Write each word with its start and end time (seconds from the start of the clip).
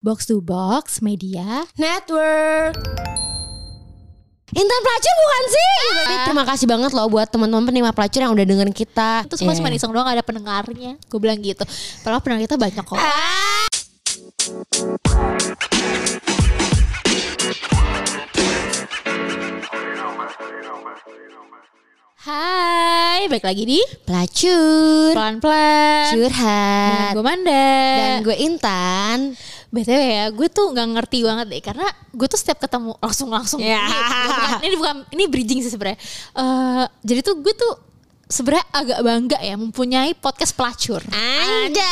Box 0.00 0.24
to 0.26 0.40
Box 0.40 1.04
Media 1.04 1.68
Network. 1.76 2.72
Intan 4.50 4.80
pelacur 4.82 5.14
bukan 5.14 5.44
sih? 5.46 5.74
Tapi 5.94 6.14
terima 6.26 6.44
kasih 6.44 6.66
banget 6.66 6.90
loh 6.90 7.06
buat 7.06 7.28
teman-teman 7.28 7.68
penikmat 7.68 7.94
pelacur 7.94 8.18
yang 8.18 8.32
udah 8.34 8.42
dengerin 8.42 8.74
kita. 8.74 9.22
Terus 9.28 9.44
cuma 9.44 9.52
Iya. 9.52 9.58
cuma 9.60 9.68
iseng 9.70 9.92
doang 9.92 10.08
gak 10.08 10.16
ada 10.18 10.26
pendengarnya 10.26 10.98
Gue 11.06 11.20
bilang 11.20 11.38
gitu 11.38 11.62
Padahal 12.02 12.18
pendengar 12.18 12.48
kita 12.48 12.56
banyak 12.56 12.82
kok 12.82 12.98
Hai 22.20 23.24
Balik 23.26 23.44
lagi 23.44 23.64
di 23.64 23.80
pelacur, 24.04 25.16
Pelan-pelan 25.16 26.04
Dan 26.04 26.12
curhat. 26.12 27.10
gue 27.16 27.24
Manda 27.24 27.68
Dan 27.96 28.14
gue 28.20 28.36
Intan. 28.36 29.18
BTW 29.70 30.02
ya 30.02 30.26
gue 30.34 30.50
tuh 30.50 30.74
gak 30.74 30.98
ngerti 30.98 31.22
banget 31.22 31.46
deh 31.46 31.62
Karena 31.62 31.86
gue 32.10 32.26
tuh 32.26 32.34
setiap 32.34 32.58
ketemu 32.58 32.98
langsung-langsung 32.98 33.62
Ya. 33.62 33.86
ini, 33.86 33.94
bukan, 34.26 34.58
ini 34.66 34.74
bukan 34.74 34.96
Ini 35.14 35.24
bridging 35.30 35.62
sih 35.62 35.70
sebenarnya 35.70 35.94
Eh, 36.34 36.84
Jadi 37.06 37.20
tuh 37.22 37.38
gue 37.38 37.54
tuh 37.54 37.86
sebenarnya 38.30 38.62
agak 38.70 38.98
bangga 39.02 39.38
ya 39.42 39.58
mempunyai 39.58 40.14
podcast 40.14 40.54
pelacur. 40.54 41.02
Anjay. 41.10 41.82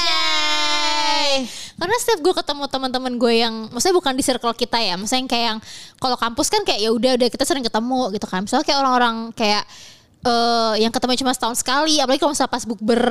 Karena 1.74 1.96
setiap 1.98 2.22
gue 2.22 2.30
ketemu 2.30 2.62
teman-teman 2.70 3.12
gue 3.18 3.42
yang, 3.42 3.54
maksudnya 3.70 3.94
bukan 3.94 4.14
di 4.14 4.22
circle 4.22 4.54
kita 4.54 4.78
ya, 4.78 4.94
maksudnya 4.94 5.18
yang 5.18 5.30
kayak 5.30 5.46
yang 5.50 5.58
kalau 5.98 6.14
kampus 6.14 6.46
kan 6.46 6.62
kayak 6.62 6.78
ya 6.78 6.90
udah 6.90 7.18
udah 7.18 7.26
kita 7.26 7.42
sering 7.42 7.66
ketemu 7.66 8.14
gitu 8.14 8.26
kan. 8.26 8.46
Misalnya 8.46 8.62
kayak 8.62 8.78
orang-orang 8.78 9.34
kayak 9.34 9.66
eh 10.18 10.82
yang 10.82 10.90
ketemu 10.90 11.14
cuma 11.22 11.30
setahun 11.30 11.58
sekali, 11.58 11.98
apalagi 11.98 12.18
kalau 12.18 12.34
misalnya 12.34 12.50
pas 12.50 12.64
bukber 12.66 13.02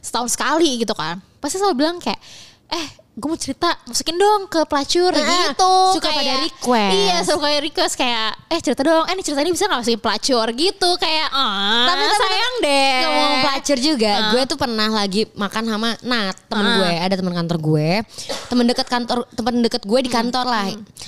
setahun 0.00 0.28
sekali 0.32 0.80
gitu 0.80 0.92
kan, 0.92 1.20
pasti 1.40 1.56
selalu 1.56 1.76
bilang 1.76 1.96
kayak, 2.00 2.20
eh 2.68 2.88
gue 3.14 3.28
mau 3.28 3.38
cerita 3.38 3.70
masukin 3.84 4.14
dong 4.14 4.50
ke 4.50 4.58
pelacur 4.64 5.08
Nah, 5.08 5.22
gitu 5.22 5.74
suka 5.94 6.02
kayak- 6.04 6.18
pada 6.18 6.34
request. 6.42 6.92
iya 6.92 7.16
suka 7.22 7.46
request 7.58 7.94
kayak 7.94 8.30
eh 8.48 8.58
cerita 8.58 8.82
dong 8.82 9.06
eh 9.06 9.14
ini 9.14 9.22
cerita 9.22 9.38
ini 9.38 9.50
bisa 9.50 9.64
gak 9.64 9.80
masukin 9.80 10.02
pelacur 10.02 10.46
gitu 10.50 10.90
kayak 10.96 11.30
ah 11.30 11.86
Tapi- 11.86 12.04
tapi- 12.04 12.22
sayang 12.26 12.54
deh 12.60 12.94
Ngomong 13.04 13.34
pelacur 13.40 13.78
juga, 13.78 14.12
Ah. 14.12 14.30
gue 14.30 14.42
tuh 14.44 14.56
pernah 14.56 14.88
lagi 14.88 15.22
makan 15.32 15.62
sama 15.64 15.88
Nat, 16.02 16.36
temen 16.44 16.64
Ah. 16.64 16.74
gue, 16.76 16.92
ada 17.00 17.14
teman 17.14 17.34
kantor 17.34 17.58
gue, 17.60 17.88
temen 18.44 18.64
deket 18.64 18.86
kantor, 18.88 19.18
temen 19.30 19.54
deket 19.60 19.82
gue 19.84 20.00
di 20.00 20.10
Hmm. 20.10 20.18
kantor 20.20 20.44
lah. 20.44 20.66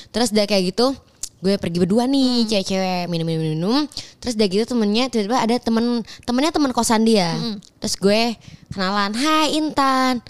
Terus 0.09 0.31
udah 0.31 0.45
kayak 0.45 0.63
gitu, 0.69 0.95
gue 1.39 1.55
pergi 1.57 1.79
berdua 1.81 2.05
Hmm. 2.05 2.13
nih, 2.13 2.35
cewek-cewek 2.47 3.05
minum 3.09 3.27
minum 3.27 3.43
minum. 3.45 3.79
Terus 4.19 4.35
udah 4.35 4.47
gitu 4.47 4.65
temennya 4.65 5.05
tiba-tiba 5.09 5.39
ada 5.39 5.57
temen 5.57 5.85
temennya 6.23 6.51
temen 6.51 6.71
kosan 6.71 7.03
dia. 7.03 7.35
Hmm. 7.35 7.59
Terus 7.79 7.95
gue 7.97 8.23
kenalan, 8.71 9.11
Hai 9.13 9.53
Intan. 9.53 10.23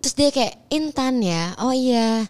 Terus 0.00 0.14
dia 0.14 0.28
kayak 0.30 0.54
Intan 0.68 1.20
ya, 1.20 1.52
oh 1.60 1.70
iya. 1.70 2.24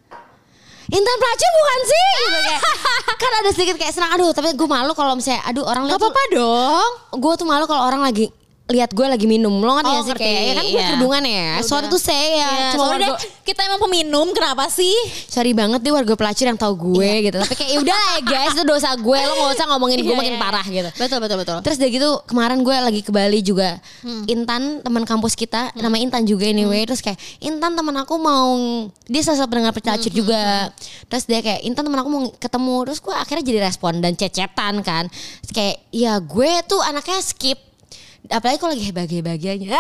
Intan 0.90 1.16
pelacur 1.16 1.50
bukan 1.52 1.80
sih? 1.84 2.06
Gitu 2.20 2.38
kayak, 2.42 2.62
kan 3.22 3.32
ada 3.36 3.50
sedikit 3.52 3.76
kayak 3.76 3.94
senang 3.94 4.10
aduh 4.10 4.32
tapi 4.32 4.50
gue 4.52 4.66
malu 4.66 4.90
kalau 4.90 5.14
misalnya 5.14 5.44
aduh 5.44 5.62
orang 5.62 5.86
Gak 5.86 5.88
lihat 5.88 6.00
tuh- 6.00 6.10
apa-apa 6.10 6.24
dong 6.34 6.90
gue 7.14 7.32
tuh 7.36 7.46
malu 7.46 7.64
kalau 7.64 7.82
orang 7.84 8.02
lagi 8.02 8.26
lihat 8.70 8.90
gue 8.90 9.02
lagi 9.04 9.26
minum. 9.26 9.50
Lo 9.56 9.74
ngerti 9.74 9.86
Oh, 9.86 9.92
gak 9.92 10.00
sih? 10.00 10.08
ngerti, 10.08 10.24
kayak 10.24 10.40
ya 10.40 10.52
kan 10.52 10.64
gue 10.64 10.72
iya. 10.72 10.88
kerudungan 10.88 11.22
ya. 11.22 11.48
Ya 11.50 11.62
sorry 11.62 11.86
tuh 11.86 11.98
saya. 11.98 12.22
Ya 12.22 12.48
Ya, 12.50 12.66
cuma 12.72 12.94
deh, 12.94 13.10
kita 13.42 13.60
emang 13.62 13.80
peminum 13.80 14.26
kenapa 14.30 14.64
sih? 14.66 14.94
sorry 15.26 15.50
banget 15.50 15.80
deh 15.80 15.90
warga 15.90 16.14
pelacur 16.14 16.46
yang 16.46 16.54
tahu 16.54 16.94
gue 16.94 17.02
Iya. 17.02 17.26
gitu. 17.26 17.38
Tapi 17.40 17.54
kayak 17.54 17.72
udah 17.78 17.96
lah 17.96 18.10
ya 18.10 18.20
guys 18.22 18.52
itu 18.52 18.64
dosa 18.64 18.90
gue. 18.92 19.18
Lo 19.20 19.32
gak 19.36 19.50
usah 19.52 19.66
ngomongin 19.68 19.98
gue 20.00 20.08
Iya, 20.08 20.16
makin 20.16 20.34
iya. 20.34 20.40
parah 20.40 20.64
gitu. 20.64 20.90
Betul 20.94 21.18
betul 21.18 21.36
betul. 21.38 21.58
Terus 21.60 21.76
udah 21.76 21.90
gitu 21.90 22.08
kemarin 22.24 22.58
gue 22.60 22.76
lagi 22.76 23.00
ke 23.00 23.10
Bali 23.10 23.40
juga. 23.40 23.70
Hmm. 24.00 24.24
Intan 24.24 24.62
teman 24.80 25.02
kampus 25.02 25.34
kita 25.34 25.74
nama 25.74 25.96
Intan 25.96 26.22
juga 26.22 26.46
anyway. 26.46 26.84
Terus 26.84 27.00
kayak 27.00 27.18
Intan 27.40 27.74
teman 27.74 27.96
aku 27.96 28.14
mau 28.16 28.54
Dia 29.04 29.20
salah 29.20 29.40
satu 29.40 29.50
pendengar 29.50 29.72
Hmm, 29.72 29.82
pelacur 29.82 30.12
juga. 30.12 30.70
Terus 31.06 31.24
dia 31.24 31.40
kayak 31.40 31.60
Intan 31.62 31.82
teman 31.82 31.98
aku 31.98 32.08
mau 32.08 32.22
ketemu. 32.32 32.76
Terus 32.86 32.98
gue 33.00 33.10
akhirnya 33.12 33.44
jadi 33.44 33.58
respon 33.64 33.98
dan 33.98 34.14
cecetan 34.14 34.74
kan. 34.80 35.10
Terus 35.40 35.52
kayak 35.52 35.76
ya 35.90 36.14
gue 36.16 36.50
tuh 36.64 36.78
anaknya 36.78 37.18
skip 37.18 37.58
apalagi 38.26 38.58
kalau 38.58 38.72
lagi 38.72 38.90
bahagia-bahagianya 38.90 39.70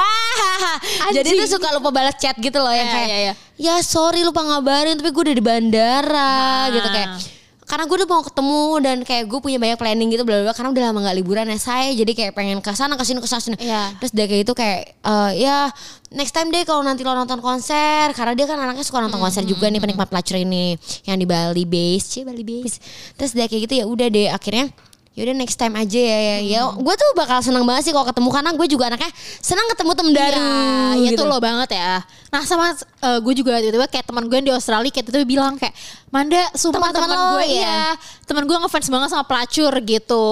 jadi 1.12 1.28
Anjing. 1.28 1.40
tuh 1.40 1.50
suka 1.52 1.68
lupa 1.72 1.90
balas 1.90 2.16
chat 2.16 2.34
gitu 2.34 2.56
loh 2.56 2.70
yang 2.70 2.82
Iya, 2.82 2.94
kayak 2.96 3.08
iya. 3.10 3.32
ya 3.58 3.74
sorry 3.80 4.22
lupa 4.22 4.40
ngabarin 4.40 4.96
tapi 4.96 5.10
gue 5.10 5.22
udah 5.22 5.36
di 5.36 5.44
bandara 5.44 6.32
Nah. 6.66 6.72
gitu 6.72 6.88
kayak 6.88 7.10
karena 7.62 7.86
gue 7.86 7.96
udah 7.96 8.08
mau 8.08 8.18
ketemu 8.20 8.62
dan 8.82 8.96
kayak 9.00 9.24
gue 9.24 9.38
punya 9.38 9.54
banyak 9.54 9.78
planning 9.78 10.10
gitu 10.10 10.26
bla 10.26 10.50
karena 10.50 10.74
udah 10.74 10.82
lama 10.84 10.98
gak 11.04 11.16
liburan 11.16 11.46
ya 11.46 11.54
saya 11.54 11.94
jadi 11.94 12.12
kayak 12.12 12.32
pengen 12.34 12.58
ke 12.58 12.70
sana 12.72 12.98
ke 12.98 13.04
sini 13.04 13.22
ke 13.22 13.30
sana. 13.30 13.54
Iya. 13.54 13.94
terus 13.96 14.10
dia 14.10 14.26
kayak 14.26 14.42
itu 14.42 14.52
kayak 14.52 14.80
eh, 14.98 15.30
ya 15.38 15.70
next 16.10 16.34
time 16.34 16.50
deh 16.50 16.64
kalau 16.64 16.82
nanti 16.82 17.06
lo 17.06 17.14
nonton 17.14 17.38
konser 17.38 18.10
karena 18.10 18.34
dia 18.34 18.44
kan 18.44 18.58
anaknya 18.58 18.82
suka 18.82 18.98
nonton 18.98 19.18
konser 19.18 19.46
juga 19.46 19.70
nih 19.70 19.78
penikmat 19.78 20.10
pelacur 20.10 20.34
ini 20.34 20.74
yang 21.04 21.14
di 21.14 21.22
Bali 21.24 21.62
base 21.62 22.10
cie 22.10 22.22
Bali 22.24 22.42
base 22.42 22.82
terus 23.14 23.30
dia 23.30 23.46
kayak 23.46 23.70
gitu 23.70 23.74
ya 23.76 23.84
udah 23.84 24.08
deh 24.08 24.26
akhirnya 24.28 24.66
Yaudah 25.18 25.34
next 25.34 25.58
time 25.58 25.74
aja 25.74 25.98
ya 25.98 26.18
ya. 26.22 26.36
Ya 26.38 26.60
gue 26.70 26.94
tuh 26.94 27.08
bakal 27.18 27.42
seneng 27.42 27.66
banget 27.66 27.90
sih 27.90 27.92
kalau 27.92 28.06
ketemu 28.06 28.28
karena 28.30 28.50
gue 28.54 28.66
juga 28.70 28.84
anaknya 28.94 29.10
senang 29.42 29.66
ketemu 29.74 29.92
temen 29.98 30.12
baru. 30.14 30.38
Iya, 30.38 31.10
gitu. 31.10 31.14
itu 31.18 31.22
lo 31.26 31.38
banget 31.42 31.74
ya. 31.74 31.98
Nah 32.30 32.42
sama 32.46 32.70
eh, 32.78 33.18
gue 33.18 33.34
juga 33.34 33.58
tiba-tiba 33.58 33.90
kayak 33.90 34.06
teman 34.06 34.30
gue 34.30 34.36
yang 34.38 34.46
di 34.46 34.54
Australia 34.54 34.90
kayak 34.94 35.06
tiba-tiba 35.10 35.26
bilang 35.26 35.58
kayak 35.58 35.74
Manda, 36.14 36.42
sumpah 36.58 36.90
Teman-teman 36.90 37.10
teman 37.10 37.34
gue 37.38 37.44
ya? 37.46 37.54
iya, 37.54 37.82
teman 38.26 38.42
gue 38.46 38.56
ngefans 38.66 38.88
banget 38.90 39.08
sama 39.14 39.24
pelacur 39.26 39.72
gitu. 39.82 40.26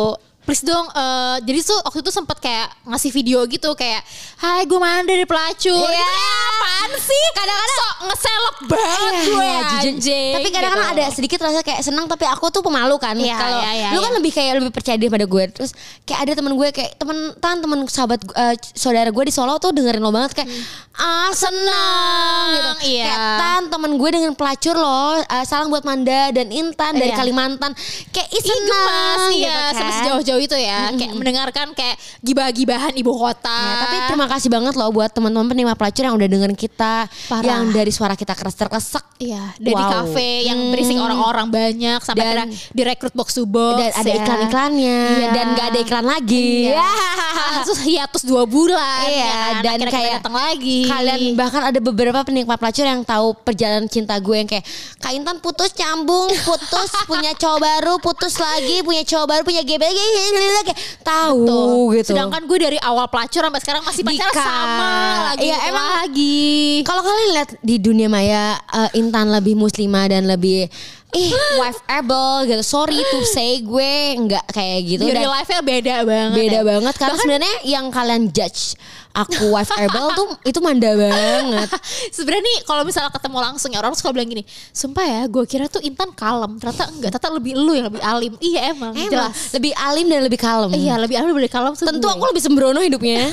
Please 0.49 0.65
dong, 0.65 0.89
eh, 0.89 1.37
jadi 1.45 1.61
tuh 1.61 1.77
waktu 1.85 2.01
itu 2.01 2.09
sempet 2.09 2.41
kayak 2.41 2.73
ngasih 2.89 3.13
video 3.13 3.45
gitu 3.45 3.69
kayak, 3.77 4.01
Hai 4.41 4.65
gue 4.65 4.81
Manda 4.81 5.05
dari 5.05 5.29
pelacur. 5.29 5.77
Iya. 5.77 5.93
Gitu 5.93 6.09
kayak, 6.09 6.49
apaan 6.49 6.91
sih? 6.97 7.25
Kadang-kadang 7.37 7.73
sok 7.77 7.93
ngeselok 8.01 8.57
banget 8.65 9.13
Iya, 9.13 9.21
gue 9.21 9.45
iya, 9.45 9.61
jujur. 9.61 9.93
anjing. 9.93 10.33
Tapi 10.33 10.49
kadang-kadang 10.49 10.89
gitu. 10.89 10.97
ada 10.97 11.05
sedikit 11.13 11.39
rasa 11.45 11.61
kayak 11.61 11.81
senang 11.85 12.07
tapi 12.09 12.25
aku 12.25 12.49
tuh 12.49 12.65
pemalu 12.65 12.97
kan. 12.97 13.13
Iya, 13.13 13.37
Kalau 13.37 13.59
iya, 13.61 13.71
iya, 13.77 13.89
lu 13.93 14.01
kan 14.01 14.09
iya. 14.09 14.17
lebih 14.17 14.33
kayak 14.33 14.53
lebih 14.57 14.73
percaya 14.73 14.97
diri 14.97 15.13
pada 15.13 15.27
gue. 15.29 15.45
Terus 15.53 15.71
kayak 16.03 16.21
ada 16.25 16.33
temen 16.33 16.53
gue 16.57 16.69
kayak 16.73 16.91
temen 16.97 17.19
tan 17.37 17.57
temen 17.61 17.79
sahabat 17.85 18.21
eh, 18.25 18.55
saudara 18.73 19.13
gue 19.13 19.25
di 19.29 19.35
Solo 19.35 19.61
tuh 19.61 19.77
dengerin 19.77 20.01
lo 20.01 20.09
banget 20.09 20.33
kayak 20.33 20.49
ah 20.97 21.29
senang 21.31 22.47
gitu. 22.57 22.71
iya. 22.97 23.05
Kayak 23.05 23.21
tan 23.37 23.63
temen 23.69 23.93
gue 23.95 24.11
dengan 24.11 24.33
pelacur 24.33 24.75
loh. 24.75 25.21
eh, 25.21 25.45
salam 25.45 25.69
buat 25.69 25.85
Manda 25.85 26.33
dan 26.33 26.49
Intan 26.49 26.97
dari 26.97 27.13
Iya. 27.13 27.21
Kalimantan. 27.21 27.77
Kayak 28.09 28.29
ih 28.33 28.43
senang 28.43 29.19
gitu 29.29 29.45
iya, 29.45 29.61
kan. 29.71 29.77
sama 29.77 29.93
sejauh-jauh 30.01 30.38
itu 30.38 30.54
ya, 30.54 30.91
kayak 30.91 31.12
mendengarkan 31.12 31.66
kayak 31.72 31.94
gibah-gibahan 32.21 32.94
ibu 32.94 33.12
kota. 33.12 33.50
Ya, 33.50 33.75
tapi 33.82 33.97
terima 34.06 34.26
kasih 34.26 34.49
banget 34.49 34.75
loh 34.75 34.88
buat 34.88 35.10
teman-teman 35.10 35.47
penikmat 35.47 35.76
pelacur 35.76 36.03
yang 36.03 36.15
udah 36.15 36.28
dengerin 36.28 36.54
kita, 36.54 37.06
Parah. 37.26 37.44
yang 37.44 37.71
dari 37.71 37.91
suara 37.91 38.15
kita 38.15 38.32
keres-keresek, 38.32 39.04
Iya, 39.19 39.50
dari 39.59 39.75
Wow. 39.75 39.91
kafe 40.06 40.47
yang 40.47 40.71
berisik 40.71 40.94
orang-orang 40.94 41.50
banyak 41.50 41.99
sampai 42.00 42.22
Dan- 42.38 42.54
direkrut 42.71 43.10
box 43.12 43.34
to 43.34 43.43
box. 43.43 43.75
dan 43.76 43.91
ada 43.93 44.09
ya. 44.09 44.16
iklan-iklannya 44.16 44.99
Iya. 45.19 45.28
dan 45.32 45.47
gak 45.53 45.66
ada 45.69 45.78
iklan 45.81 46.06
lagi. 46.06 46.70
Iya. 46.70 46.87
Terus 47.66 47.81
hiatus 47.82 48.22
dua 48.22 48.47
bulan. 48.47 49.03
Iya, 49.05 49.19
ya 49.19 49.26
kan? 49.26 49.55
dan 49.59 49.72
Akhirnya 49.75 49.91
kayak 49.91 50.12
datang 50.16 50.37
lagi. 50.37 50.78
Kalian 50.87 51.20
bahkan 51.34 51.62
ada 51.65 51.78
beberapa 51.78 52.20
penikmat 52.22 52.56
pelacur 52.56 52.84
yang 52.84 53.03
tahu 53.03 53.34
perjalanan 53.37 53.87
cinta 53.87 54.15
gue 54.16 54.37
yang 54.37 54.47
kayak 54.47 54.62
Kak 54.99 55.10
Intan 55.10 55.37
putus 55.38 55.75
nyambung, 55.75 56.31
putus 56.47 56.91
punya 57.05 57.34
cowok 57.34 57.59
baru, 57.59 57.94
putus 57.99 58.34
lagi 58.37 58.81
punya 58.81 59.03
cowok 59.03 59.26
baru, 59.26 59.43
punya 59.43 59.62
GB 59.62 59.82
lagi 60.31 60.65
kayak 60.69 60.81
tahu 61.00 61.47
gitu. 61.94 62.11
Sedangkan 62.12 62.43
gue 62.44 62.59
dari 62.59 62.78
awal 62.81 63.06
pelacur 63.09 63.43
sampai 63.43 63.61
sekarang 63.62 63.83
masih 63.83 64.03
pacaran 64.05 64.33
Dika. 64.33 64.44
sama 64.44 64.93
lagi. 65.33 65.47
Iya, 65.49 65.56
emang- 65.69 65.91
lagi. 66.05 66.47
kalau 66.84 67.03
kalian 67.03 67.31
lihat 67.34 67.50
di 67.61 67.77
dunia 67.78 68.09
maya 68.09 68.59
eh, 68.61 68.99
Intan 68.99 69.31
lebih 69.31 69.55
muslimah 69.55 70.06
dan 70.09 70.27
lebih 70.27 70.69
ih 71.17 71.33
wife 71.57 71.81
able 71.89 72.45
gitu. 72.45 72.61
Sorry 72.61 73.01
to 73.01 73.19
say 73.25 73.65
gue 73.65 73.93
nggak 74.29 74.45
kayak 74.53 74.81
gitu 74.85 75.03
Di 75.09 75.17
dan 75.17 75.25
real 75.25 75.33
life-nya 75.33 75.61
beda 75.65 75.97
banget. 76.05 76.37
beda 76.37 76.61
ya. 76.61 76.67
banget 76.67 76.95
karena 77.01 77.17
sebenarnya 77.17 77.55
yang 77.65 77.87
kalian 77.89 78.29
judge 78.29 78.77
aku 79.17 79.51
wife 79.51 79.73
able 79.75 80.09
tuh 80.15 80.29
itu 80.53 80.61
manda 80.61 80.95
banget. 80.95 81.69
Sebenarnya 82.13 82.45
nih 82.45 82.59
kalau 82.63 82.83
misalnya 82.87 83.11
ketemu 83.11 83.39
langsung 83.41 83.71
ya 83.73 83.81
orang 83.81 83.97
suka 83.97 84.15
bilang 84.15 84.29
gini, 84.29 84.45
sumpah 84.71 85.03
ya, 85.03 85.23
gue 85.27 85.43
kira 85.43 85.67
tuh 85.67 85.82
Intan 85.82 86.12
kalem, 86.15 86.55
ternyata 86.61 86.87
enggak, 86.87 87.11
ternyata 87.17 87.29
lebih 87.35 87.53
lu 87.56 87.73
yang 87.75 87.87
lebih 87.91 88.03
alim. 88.05 88.32
Iya 88.38 88.61
emang, 88.77 88.93
Emang, 88.94 89.11
jelas. 89.11 89.35
lebih 89.56 89.73
alim 89.75 90.06
dan 90.06 90.21
lebih 90.23 90.38
kalem. 90.38 90.71
Iya 90.71 90.94
lebih 91.00 91.17
alim 91.19 91.35
lebih 91.35 91.50
kalem 91.50 91.73
Tentu 91.75 92.05
gue. 92.05 92.15
aku 92.15 92.25
lebih 92.31 92.43
sembrono 92.44 92.79
hidupnya. 92.79 93.27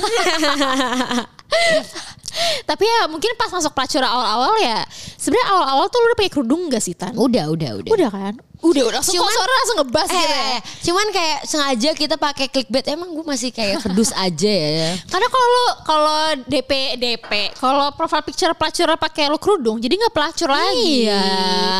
Tapi 2.62 2.84
ya 2.84 3.06
mungkin 3.06 3.32
pas 3.34 3.48
masuk 3.48 3.70
pelacur 3.70 4.00
awal-awal 4.00 4.54
ya, 4.58 4.84
sebenarnya 5.14 5.46
awal-awal 5.48 5.86
tuh 5.86 5.98
lu 5.98 6.06
udah 6.06 6.18
pakai 6.18 6.32
kerudung 6.32 6.62
gak 6.66 6.80
sih 6.80 6.92
Tan? 6.92 7.12
udah, 7.12 7.48
udah, 7.48 7.70
udah. 7.78 7.90
Udah 7.90 8.08
kan? 8.08 8.34
Udah 8.58 8.82
udah. 8.84 8.96
Langsung 8.96 9.14
Cuman- 9.14 9.30
suara 9.30 9.52
langsung 9.54 9.76
ngebas 9.78 10.08
Eh, 10.08 10.16
gitu 10.16 10.32
ya. 10.32 10.46
eh, 10.48 10.60
cuman 10.82 11.06
kayak 11.10 11.38
sengaja 11.44 11.90
kita 11.92 12.14
pakai 12.16 12.46
clickbait 12.46 12.86
emang 12.86 13.08
gue 13.10 13.22
masih 13.22 13.50
kayak 13.50 13.78
pedus 13.84 14.10
aja 14.10 14.48
ya. 14.48 14.96
Karena 15.04 15.28
kalau 15.28 15.46
lu 15.46 15.64
kalau 15.82 16.18
DP 16.46 16.70
DP, 16.96 17.30
kalau 17.54 17.92
profile 17.92 18.24
picture 18.24 18.50
pelacur 18.50 18.88
pakai 18.96 19.28
lu 19.28 19.36
kerudung, 19.36 19.76
jadi 19.76 19.92
nggak 19.94 20.10
pelacur 20.10 20.48
lagi. 20.48 21.04
Iya, 21.04 21.20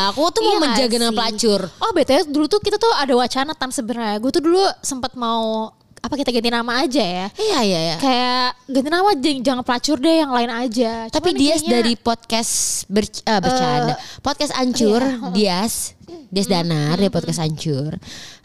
aku 0.07 0.21
tuh 0.29 0.39
mau 0.39 0.47
Iya 0.47 0.53
nggak 0.55 0.63
menjaga 0.69 0.95
nama 0.99 1.13
pelacur. 1.15 1.61
Oh 1.77 1.91
btw 1.91 2.21
dulu 2.27 2.45
tuh 2.47 2.59
kita 2.59 2.77
tuh 2.77 2.93
ada 2.93 3.13
wacana 3.15 3.51
tan 3.51 3.69
sebenarnya. 3.69 4.17
Gue 4.17 4.29
tuh 4.29 4.39
dulu 4.39 4.61
sempat 4.79 5.11
mau 5.13 5.73
apa 6.07 6.15
kita 6.15 6.31
ganti 6.31 6.47
nama 6.47 6.71
aja 6.79 7.03
ya 7.03 7.27
Iya 7.35 7.59
iya 7.61 7.79
iya. 7.83 7.95
kayak 7.99 8.47
ganti 8.65 8.89
nama 8.89 9.11
jeng- 9.13 9.43
jangan 9.43 9.61
pelacur 9.61 9.97
deh 9.97 10.15
yang 10.17 10.31
lain 10.31 10.47
aja 10.49 10.91
Tapi 11.07 11.35
Cuman 11.35 11.39
Dias 11.39 11.59
kayaknya- 11.59 11.73
dari 11.75 11.93
podcast 11.93 12.53
ber- 12.87 13.11
eh, 13.21 13.39
bercanda, 13.39 13.93
podcast 14.19 14.53
Ancur, 14.55 15.03
iya. 15.03 15.29
Dias, 15.29 15.93
Dias 16.27 16.47
Danar 16.47 16.95
dari 16.95 17.07
podcast 17.07 17.39
Ancur. 17.39 17.99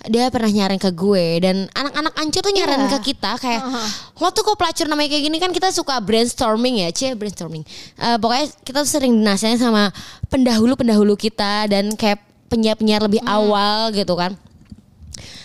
Dia 0.05 0.27
pernah 0.29 0.51
nyaring 0.51 0.79
ke 0.79 0.91
gue 0.91 1.27
dan 1.39 1.71
anak-anak 1.71 2.15
Ancur 2.17 2.43
tuh 2.43 2.51
nyaring 2.51 2.83
Iya. 2.85 2.93
ke 2.93 3.15
kita 3.15 3.39
kayak 3.39 3.63
lo 4.17 4.29
tuh 4.31 4.43
kok 4.43 4.57
pelacur 4.57 4.87
namanya 4.87 5.15
kayak 5.15 5.25
gini 5.25 5.39
kan 5.39 5.51
kita 5.51 5.71
suka 5.71 5.99
brainstorming 5.99 6.83
ya, 6.83 6.91
cie 6.91 7.15
brainstorming. 7.15 7.63
Eh, 7.97 8.19
pokoknya 8.19 8.51
kita 8.61 8.83
tuh 8.83 8.91
sering 8.91 9.15
dinasihatin 9.15 9.63
sama 9.63 9.95
pendahulu-pendahulu 10.27 11.15
kita 11.15 11.71
dan 11.71 11.95
kayak 11.95 12.19
penyiar-penyiar 12.49 13.01
lebih 13.01 13.23
awal 13.23 13.89
gitu 13.91 14.13
kan. 14.13 14.35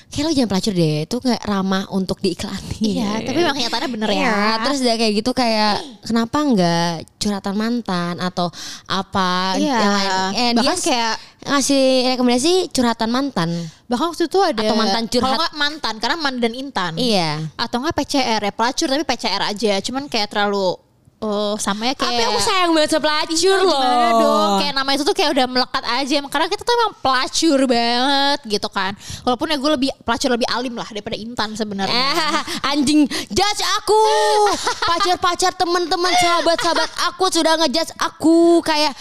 Kayak 0.08 0.24
lo 0.24 0.32
jangan 0.32 0.50
pelacur 0.50 0.74
deh, 0.74 0.96
itu 1.04 1.18
kayak 1.20 1.42
ramah 1.44 1.84
untuk 1.90 2.18
diiklanin. 2.18 2.80
iya 2.80 3.20
tapi 3.28 3.38
memang 3.38 3.54
kenyataannya 3.54 3.90
bener 3.92 4.10
ya 4.10 4.18
Iya, 4.18 4.36
terus 4.64 4.80
dia 4.80 4.96
kayak 4.96 5.14
gitu 5.16 5.32
kayak 5.32 5.74
kenapa 6.02 6.38
nggak 6.40 6.90
curhatan 7.18 7.54
mantan 7.54 8.16
atau 8.18 8.48
apa 8.86 9.56
Iya. 9.56 9.76
yang 9.76 9.94
lain. 9.94 10.12
Eh, 10.34 10.50
dia 10.54 10.60
Bahkan 10.64 10.80
kayak 10.80 11.14
ngasih 11.46 11.84
rekomendasi 12.10 12.54
curhatan 12.70 13.10
mantan. 13.10 13.50
bahkan 13.86 14.08
waktu 14.10 14.26
itu 14.26 14.40
ada 14.42 14.62
Atau 14.62 14.76
mantan 14.76 15.04
curhat. 15.06 15.24
kalau 15.26 15.38
nggak 15.38 15.56
mantan 15.56 15.94
karena 15.98 16.18
mantan 16.18 16.42
dan 16.42 16.54
intan 16.54 16.92
Iya. 16.96 17.32
atau 17.56 17.78
nggak 17.78 17.96
PCR 17.98 18.42
ya 18.42 18.52
pelacur 18.52 18.88
tapi 18.88 19.04
PCR 19.06 19.44
aja 19.46 19.74
cuman 19.82 20.04
kayak 20.06 20.28
terlalu 20.28 20.76
oh 21.18 21.58
sama 21.58 21.90
ya 21.90 21.94
kayak 21.98 22.14
Tapi 22.14 22.24
aku 22.30 22.40
sayang 22.46 22.72
banget 22.78 22.90
sama 22.94 23.04
pelacur 23.10 23.60
loh. 23.66 23.82
Gimana 23.82 24.10
dong? 24.14 24.52
Kayak 24.62 24.74
nama 24.78 24.90
itu 24.94 25.04
tuh 25.04 25.16
kayak 25.18 25.32
udah 25.34 25.46
melekat 25.50 25.84
aja 25.86 26.16
karena 26.30 26.48
kita 26.50 26.62
tuh 26.62 26.74
emang 26.78 26.92
pelacur 27.02 27.60
banget 27.66 28.40
gitu 28.46 28.70
kan. 28.70 28.92
Walaupun 29.26 29.48
ya 29.50 29.58
gue 29.58 29.72
lebih 29.74 29.90
pelacur 30.06 30.30
lebih 30.34 30.48
alim 30.54 30.74
lah 30.78 30.88
daripada 30.90 31.18
intan 31.18 31.50
sebenarnya. 31.58 31.94
Eh, 31.94 32.42
anjing 32.72 33.10
judge 33.34 33.62
aku. 33.82 34.02
Pacar-pacar 34.90 35.52
teman-teman 35.58 36.14
sahabat-sahabat 36.22 36.90
aku 37.10 37.26
sudah 37.34 37.54
ngejudge 37.66 37.94
aku. 37.98 38.62
Kayak 38.62 38.94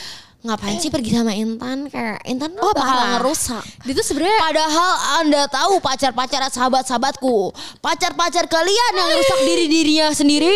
ngapain 0.47 0.79
sih 0.79 0.89
pergi 0.89 1.11
sama 1.13 1.31
Intan 1.31 1.87
kayak 1.87 2.23
Intan 2.25 2.55
oh, 2.57 2.71
bakal 2.71 2.97
ngerusak 3.15 3.63
itu 3.85 4.01
sebenarnya 4.01 4.39
Padahal 4.41 4.91
anda 5.21 5.43
tahu 5.47 5.79
pacar-pacar 5.79 6.43
sahabat-sahabatku 6.47 7.51
Pacar-pacar 7.79 8.47
kalian 8.47 8.93
yang 8.93 9.09
rusak 9.13 9.39
diri-dirinya 9.43 10.07
sendiri 10.11 10.55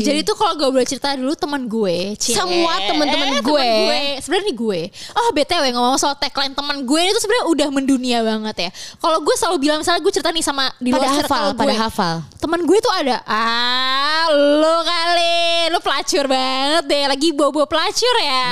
Jadi 0.00 0.22
tuh 0.22 0.34
kalau 0.34 0.54
gue 0.54 0.68
boleh 0.68 0.84
cerita 0.84 1.12
dulu 1.12 1.32
teman 1.32 1.64
gue, 1.64 2.14
Cie. 2.16 2.34
Semua 2.34 2.78
teman-teman 2.80 3.28
Eh, 3.28 3.42
gue. 3.42 3.70
Sebenarnya 4.18 4.46
nih 4.46 4.56
gue. 4.56 4.80
Oh 5.12 5.28
btw 5.30 5.64
ngomong 5.70 5.96
soal 5.96 6.14
tagline 6.14 6.52
teman 6.52 6.82
gue 6.82 7.00
itu 7.04 7.18
sebenarnya 7.18 7.46
udah 7.46 7.68
mendunia 7.70 8.18
banget 8.20 8.56
ya. 8.58 8.70
Kalau 8.96 9.18
gue 9.20 9.34
selalu 9.34 9.56
bilang 9.60 9.78
misalnya 9.80 10.00
gue 10.00 10.12
cerita 10.12 10.30
nih 10.30 10.40
sama 10.40 10.70
di 10.76 10.90
Pada 10.90 11.04
luar 11.04 11.14
hafal, 11.20 11.46
pada 11.52 11.66
gue. 11.66 11.76
hafal 11.76 12.16
Teman 12.36 12.60
gue 12.62 12.78
tuh 12.78 12.92
ada 12.92 13.16
ah 13.24 14.26
lo 14.30 14.76
kali 14.80 15.36
lo 15.68 15.78
pelacur 15.78 16.24
banget 16.26 16.84
deh 16.86 17.04
lagi 17.06 17.28
bawa-bawa 17.30 17.66
pelacur 17.66 18.14
ya. 18.18 18.44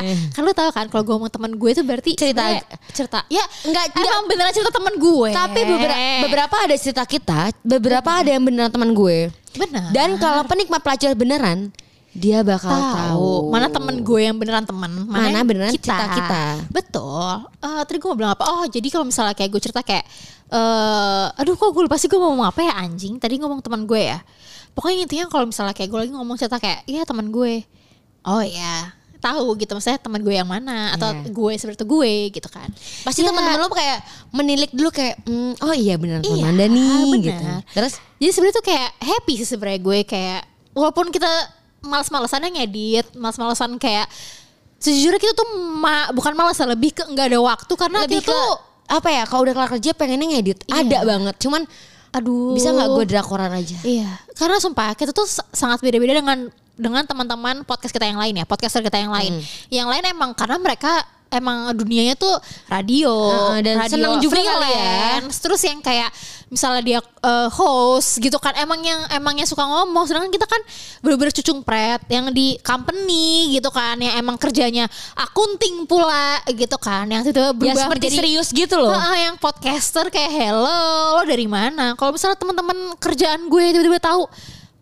Kan 0.44 0.52
lo 0.52 0.54
tau 0.54 0.68
kan 0.68 0.84
kalau 0.86 1.00
gue 1.00 1.14
ngomong 1.16 1.32
teman 1.32 1.56
gue 1.56 1.70
itu 1.72 1.80
berarti 1.80 2.10
Cerita. 2.12 2.44
cerita. 2.92 3.24
Ya 3.26 3.40
Enggak, 3.64 3.96
emang 3.96 4.28
beneran 4.28 4.52
cerita 4.52 4.68
teman 4.68 4.92
gue. 4.94 5.30
Tapi 5.32 5.60
beberapa, 5.64 5.96
beberapa 6.20 6.56
ada 6.60 6.76
cerita 6.76 7.08
kita 7.08 7.48
Beberapa 7.64 8.20
ada 8.20 8.28
yang 8.28 8.44
beneran 8.44 8.68
teman 8.68 8.92
gue 8.92 9.32
benar. 9.56 9.88
Dan 9.88 10.20
kalau 10.20 10.44
penikmat 10.44 10.84
pelacur 10.84 11.16
beneran 11.16 11.72
Dia 12.12 12.44
bakal 12.44 12.68
tahu, 12.68 12.92
tahu. 12.92 13.30
Mana 13.48 13.72
temen 13.72 13.96
gue 13.98 14.20
yang 14.20 14.36
beneran 14.36 14.68
teman 14.68 14.92
Mana 15.08 15.32
yang 15.32 15.48
beneran 15.48 15.72
kita-kita. 15.72 16.68
betul. 16.68 17.48
Eh, 17.58 17.82
tadi 17.82 17.96
gue 17.96 18.06
mau 18.06 18.14
bilang 18.14 18.32
apa? 18.36 18.44
Oh 18.44 18.68
jadi 18.68 18.84
kalau 18.86 19.08
misalnya 19.08 19.32
kayak 19.32 19.48
gue 19.48 19.62
cerita 19.64 19.80
kayak 19.80 20.04
eh 20.52 21.26
aduh 21.40 21.56
kok 21.56 21.72
gue 21.72 21.88
lupa 21.88 21.96
sih 21.96 22.06
gue 22.06 22.20
mau 22.20 22.30
ngomong 22.30 22.52
apa 22.52 22.60
ya 22.60 22.84
anjing? 22.84 23.16
Tadi 23.16 23.40
ngomong 23.40 23.64
teman 23.64 23.88
gue 23.88 24.12
ya. 24.12 24.20
Pokoknya 24.76 25.08
intinya 25.08 25.24
kalau 25.26 25.48
misalnya 25.48 25.72
kayak 25.72 25.88
gue 25.88 25.98
lagi 26.04 26.12
ngomong 26.12 26.36
cerita 26.36 26.60
kayak 26.60 26.84
iya 26.84 27.02
teman 27.02 27.32
gue. 27.32 27.64
Oh 28.22 28.44
ya 28.44 28.92
tahu 29.24 29.56
gitu. 29.56 29.72
Maksudnya 29.72 29.96
teman 29.98 30.20
gue 30.20 30.34
yang 30.34 30.44
mana 30.46 30.92
atau 30.92 31.08
Iya. 31.10 31.26
gue 31.26 31.52
seperti 31.56 31.76
itu 31.78 31.88
gue 31.88 32.12
gitu 32.30 32.48
kan. 32.48 32.68
Pasti 33.00 33.20
Ya, 33.20 33.28
teman-teman 33.28 33.58
lo 33.58 33.68
kayak 33.70 33.98
menilik 34.30 34.70
dulu 34.70 34.90
kayak 34.90 35.16
"Hmm, 35.22 35.56
Oh 35.58 35.72
iya 35.72 35.96
teman 35.96 36.20
Iya, 36.20 36.44
Anda 36.46 36.64
nih 36.66 37.00
bener. 37.10 37.24
gitu. 37.24 37.44
Terus 37.72 37.92
Jadi 38.16 38.30
sebenarnya 38.30 38.56
tuh 38.56 38.66
kayak 38.66 38.88
happy 39.00 39.32
sih 39.34 39.46
sebenarnya 39.46 39.80
gue 39.80 39.98
kayak 40.04 40.40
walaupun 40.72 41.08
kita 41.08 41.28
males-malesannya 41.80 42.50
ngedit, 42.54 43.06
males-malesan 43.14 43.76
kayak 43.76 44.08
sejujurnya 44.78 45.16
kita 45.18 45.32
tuh 45.34 45.48
ma- 45.74 46.08
bukan 46.10 46.32
malas 46.32 46.54
ya, 46.54 46.66
lebih 46.66 46.92
ke 46.92 47.02
nggak 47.02 47.26
ada 47.26 47.40
waktu 47.42 47.72
karena 47.74 47.98
lebih 48.02 48.20
kita 48.20 48.26
ke 48.26 48.30
tuh 48.30 48.46
apa 48.86 49.08
ya 49.10 49.24
kalau 49.24 49.42
udah 49.42 49.54
kelar 49.54 49.70
kerja 49.70 49.90
pengennya 49.92 50.26
ngedit. 50.30 50.58
Iya. 50.64 50.76
ada 50.78 50.98
banget 51.06 51.34
cuman 51.38 51.62
aduh. 52.10 52.52
bisa 52.52 52.68
nggak 52.70 52.88
gue 52.90 53.04
drakoran 53.06 53.48
aja? 53.50 53.76
Iya, 53.82 54.08
karena 54.32 54.56
sumpah 54.58 54.92
kita 54.92 55.10
tuh 55.10 55.24
sa- 55.26 55.48
sangat 55.50 55.80
beda-beda 55.80 56.14
dengan 56.14 56.48
dengan 56.74 57.06
teman-teman 57.06 57.62
podcast 57.62 57.94
kita 57.94 58.06
yang 58.06 58.18
lain 58.18 58.42
ya, 58.42 58.44
podcaster 58.46 58.82
kita 58.82 58.98
yang 58.98 59.14
lain. 59.14 59.38
Hmm. 59.38 59.44
Yang 59.70 59.88
lain 59.94 60.04
emang 60.10 60.30
karena 60.34 60.58
mereka 60.58 60.92
emang 61.34 61.74
dunianya 61.74 62.14
tuh 62.14 62.30
radio, 62.70 63.10
Heeh, 63.10 63.58
dan 63.66 63.74
radio 63.82 63.94
senang 63.98 64.22
juga 64.22 64.38
ya. 64.70 65.18
Terus 65.26 65.62
yang 65.66 65.82
kayak 65.82 66.10
misalnya 66.46 66.82
dia 66.86 67.00
eh, 67.02 67.48
host 67.50 68.22
gitu 68.22 68.38
kan, 68.38 68.54
emang 68.54 68.78
yang 68.86 69.02
emangnya 69.10 69.42
suka 69.42 69.66
ngomong. 69.66 70.06
Sedangkan 70.06 70.30
kita 70.30 70.46
kan 70.46 70.62
bener-bener 71.02 71.34
cucung 71.34 71.66
pret 71.66 71.98
yang 72.06 72.30
di 72.30 72.54
company 72.62 73.58
gitu 73.58 73.66
kan, 73.74 73.98
yang 73.98 74.14
emang 74.14 74.38
kerjanya 74.38 74.86
akunting 75.18 75.90
pula 75.90 76.38
gitu 76.54 76.78
kan, 76.78 77.10
yang 77.10 77.26
itu 77.26 77.34
ya 77.34 77.50
berubah 77.50 77.82
seperti 77.82 78.06
menjadi- 78.06 78.18
serius 78.22 78.48
gitu 78.54 78.78
loh 78.78 78.94
Heeh, 78.94 79.30
yang 79.30 79.34
podcaster 79.34 80.06
kayak 80.14 80.30
hello 80.30 81.18
lo 81.18 81.22
dari 81.26 81.50
mana? 81.50 81.98
Kalau 81.98 82.14
misalnya 82.14 82.38
teman-teman 82.38 82.94
kerjaan 83.02 83.50
gue 83.50 83.64
tiba-tiba 83.74 83.98
tahu 83.98 84.30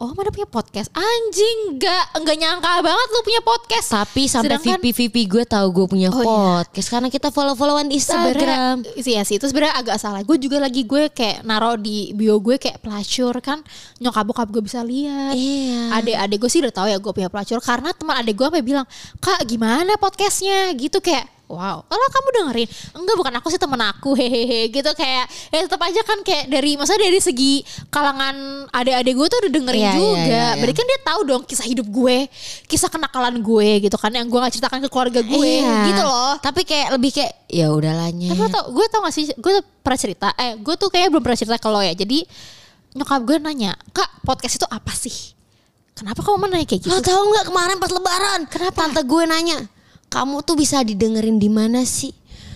Oh 0.03 0.11
mana 0.19 0.35
punya 0.35 0.51
podcast? 0.51 0.91
Anjing 0.91 1.79
Gak, 1.79 2.19
nggak 2.19 2.35
nyangka 2.35 2.83
banget 2.83 3.09
lu 3.15 3.21
punya 3.23 3.39
podcast. 3.39 3.87
Tapi 3.87 4.27
sampai 4.27 4.59
Sedangkan- 4.59 4.83
VP 4.83 4.87
VP 4.99 5.17
gue 5.31 5.45
tahu 5.47 5.67
gue 5.71 5.87
punya 5.87 6.11
Oh, 6.11 6.19
iya. 6.19 6.27
podcast. 6.27 6.91
Karena 6.91 7.07
kita 7.07 7.31
follow 7.31 7.55
followan 7.55 7.87
di 7.87 8.03
Instagram. 8.03 8.83
Sebenarnya 8.83 8.99
Iya 8.99 9.23
sih 9.23 9.39
itu 9.39 9.47
sebenarnya 9.47 9.79
agak 9.79 10.03
salah. 10.03 10.27
Gue 10.27 10.43
juga 10.43 10.59
lagi 10.59 10.83
gue 10.83 11.07
kayak 11.07 11.47
naro 11.47 11.79
di 11.79 12.11
bio 12.19 12.43
gue 12.43 12.59
kayak 12.59 12.83
pelacur 12.83 13.39
kan? 13.39 13.63
Nyokap 14.03 14.27
bokap 14.27 14.51
gue 14.51 14.63
bisa 14.67 14.83
lihat. 14.83 15.39
Iya. 15.39 15.95
Adik-adik 15.95 16.39
gue 16.43 16.51
sih 16.51 16.59
udah 16.67 16.75
tahu 16.75 16.87
ya 16.91 16.99
gue 16.99 17.13
punya 17.15 17.31
pelacur. 17.31 17.63
Karena 17.63 17.95
teman 17.95 18.19
adik 18.19 18.35
gue 18.35 18.47
sampai 18.51 18.65
bilang 18.67 18.87
Kak 19.23 19.47
gimana 19.47 19.95
podcastnya? 20.03 20.75
Gitu 20.75 20.99
kayak 20.99 21.42
Wow, 21.53 21.85
kalau 21.85 22.07
kamu 22.09 22.29
dengerin 22.33 22.69
Enggak 22.97 23.17
bukan 23.21 23.33
aku 23.37 23.47
sih 23.53 23.61
temen 23.61 23.77
aku 23.77 24.17
Hehehe 24.21 24.73
gitu 24.73 24.89
kayak 24.97 25.29
Ya 25.53 25.69
tetap 25.69 25.85
aja 25.85 26.01
kan 26.01 26.25
kayak 26.25 26.49
dari 26.49 26.81
Maksudnya 26.81 27.13
dari 27.13 27.21
segi 27.21 27.61
kalangan 27.93 28.67
adik-adik 28.73 29.13
gue 29.13 29.27
tuh 29.29 29.39
udah 29.45 29.53
dengerin 29.53 29.85
Iya, 29.85 29.93
iya, 29.93 30.01
juga 30.01 30.17
iya, 30.17 30.25
iya. 30.33 30.49
Berarti 30.57 30.77
kan 30.81 30.87
dia 30.89 31.01
tahu 31.05 31.21
dong 31.29 31.43
kisah 31.45 31.67
hidup 31.69 31.87
gue 31.93 32.17
Kisah 32.65 32.89
kenakalan 32.89 33.37
gue 33.45 33.69
gitu 33.85 33.97
kan 34.01 34.09
Yang 34.09 34.33
gue 34.33 34.39
gak 34.41 34.53
ceritakan 34.57 34.79
ke 34.81 34.89
keluarga 34.89 35.21
gue 35.21 35.53
Iya. 35.61 35.93
Gitu 35.93 36.03
loh 36.03 36.35
tapi 36.41 36.65
kayak 36.65 36.97
lebih 36.97 37.11
kayak 37.13 37.33
ya 37.53 37.69
udahlah 37.69 38.09
tapi 38.09 38.41
lo 38.41 38.49
tau, 38.49 38.65
gue 38.73 38.85
tau 38.89 39.01
gak 39.05 39.15
sih, 39.15 39.29
gue 39.29 39.53
tuh 39.61 39.65
pernah 39.85 39.99
cerita, 40.01 40.29
eh 40.41 40.57
gue 40.57 40.75
tuh 40.81 40.89
kayaknya 40.89 41.11
belum 41.13 41.23
pernah 41.23 41.39
cerita 41.39 41.57
ke 41.61 41.69
lo 41.69 41.81
ya. 41.85 41.93
Jadi 41.93 42.25
nyokap 42.97 43.21
gue 43.25 43.37
nanya, 43.41 43.73
kak 43.93 44.25
podcast 44.25 44.57
itu 44.57 44.67
apa 44.69 44.93
sih? 44.93 45.37
Kenapa 45.93 46.25
kamu 46.25 46.49
nanya 46.49 46.65
kayak 46.65 46.89
gitu? 46.89 46.93
lo 46.93 47.05
tahu 47.05 47.21
nggak 47.37 47.47
kemarin 47.53 47.77
pas 47.77 47.93
lebaran 47.93 48.41
Kenapa? 48.49 48.77
tante 48.81 49.01
gue 49.05 49.23
nanya 49.29 49.59
kamu 50.13 50.45
tuh 50.45 50.55
bisa 50.55 50.85
didengerin 50.85 51.41
di 51.41 51.49
mana 51.49 51.83
sih 51.83 52.13